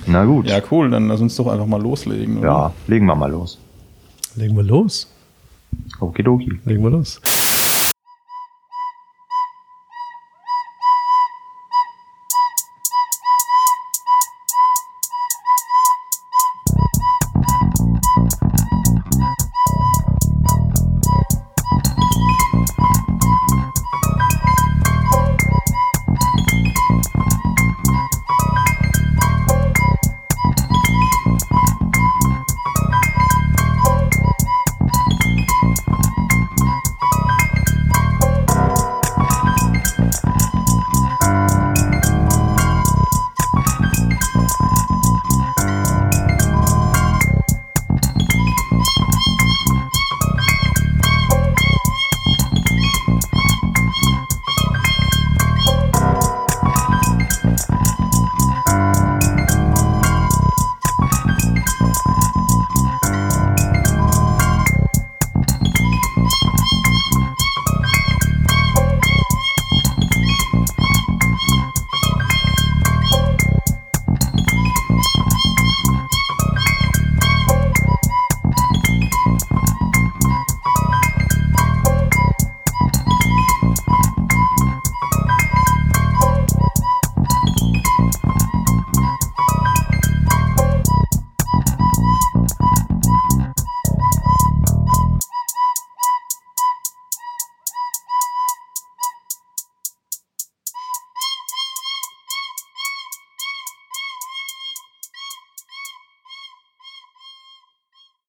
Na 0.08 0.26
gut. 0.26 0.50
Ja, 0.50 0.62
cool, 0.72 0.90
dann 0.90 1.08
lass 1.08 1.22
uns 1.22 1.36
doch 1.36 1.48
einfach 1.48 1.68
mal 1.68 1.82
loslegen. 1.82 2.40
Oder? 2.40 2.48
Ja, 2.48 2.74
legen 2.88 3.06
wir 3.06 3.16
mal 3.16 3.32
los. 3.32 3.60
Legen 4.36 4.56
wir 4.56 4.64
los. 4.64 5.08
Okidoki. 6.00 6.60
Legen 6.66 6.84
wir 6.84 6.92
los. 6.92 7.22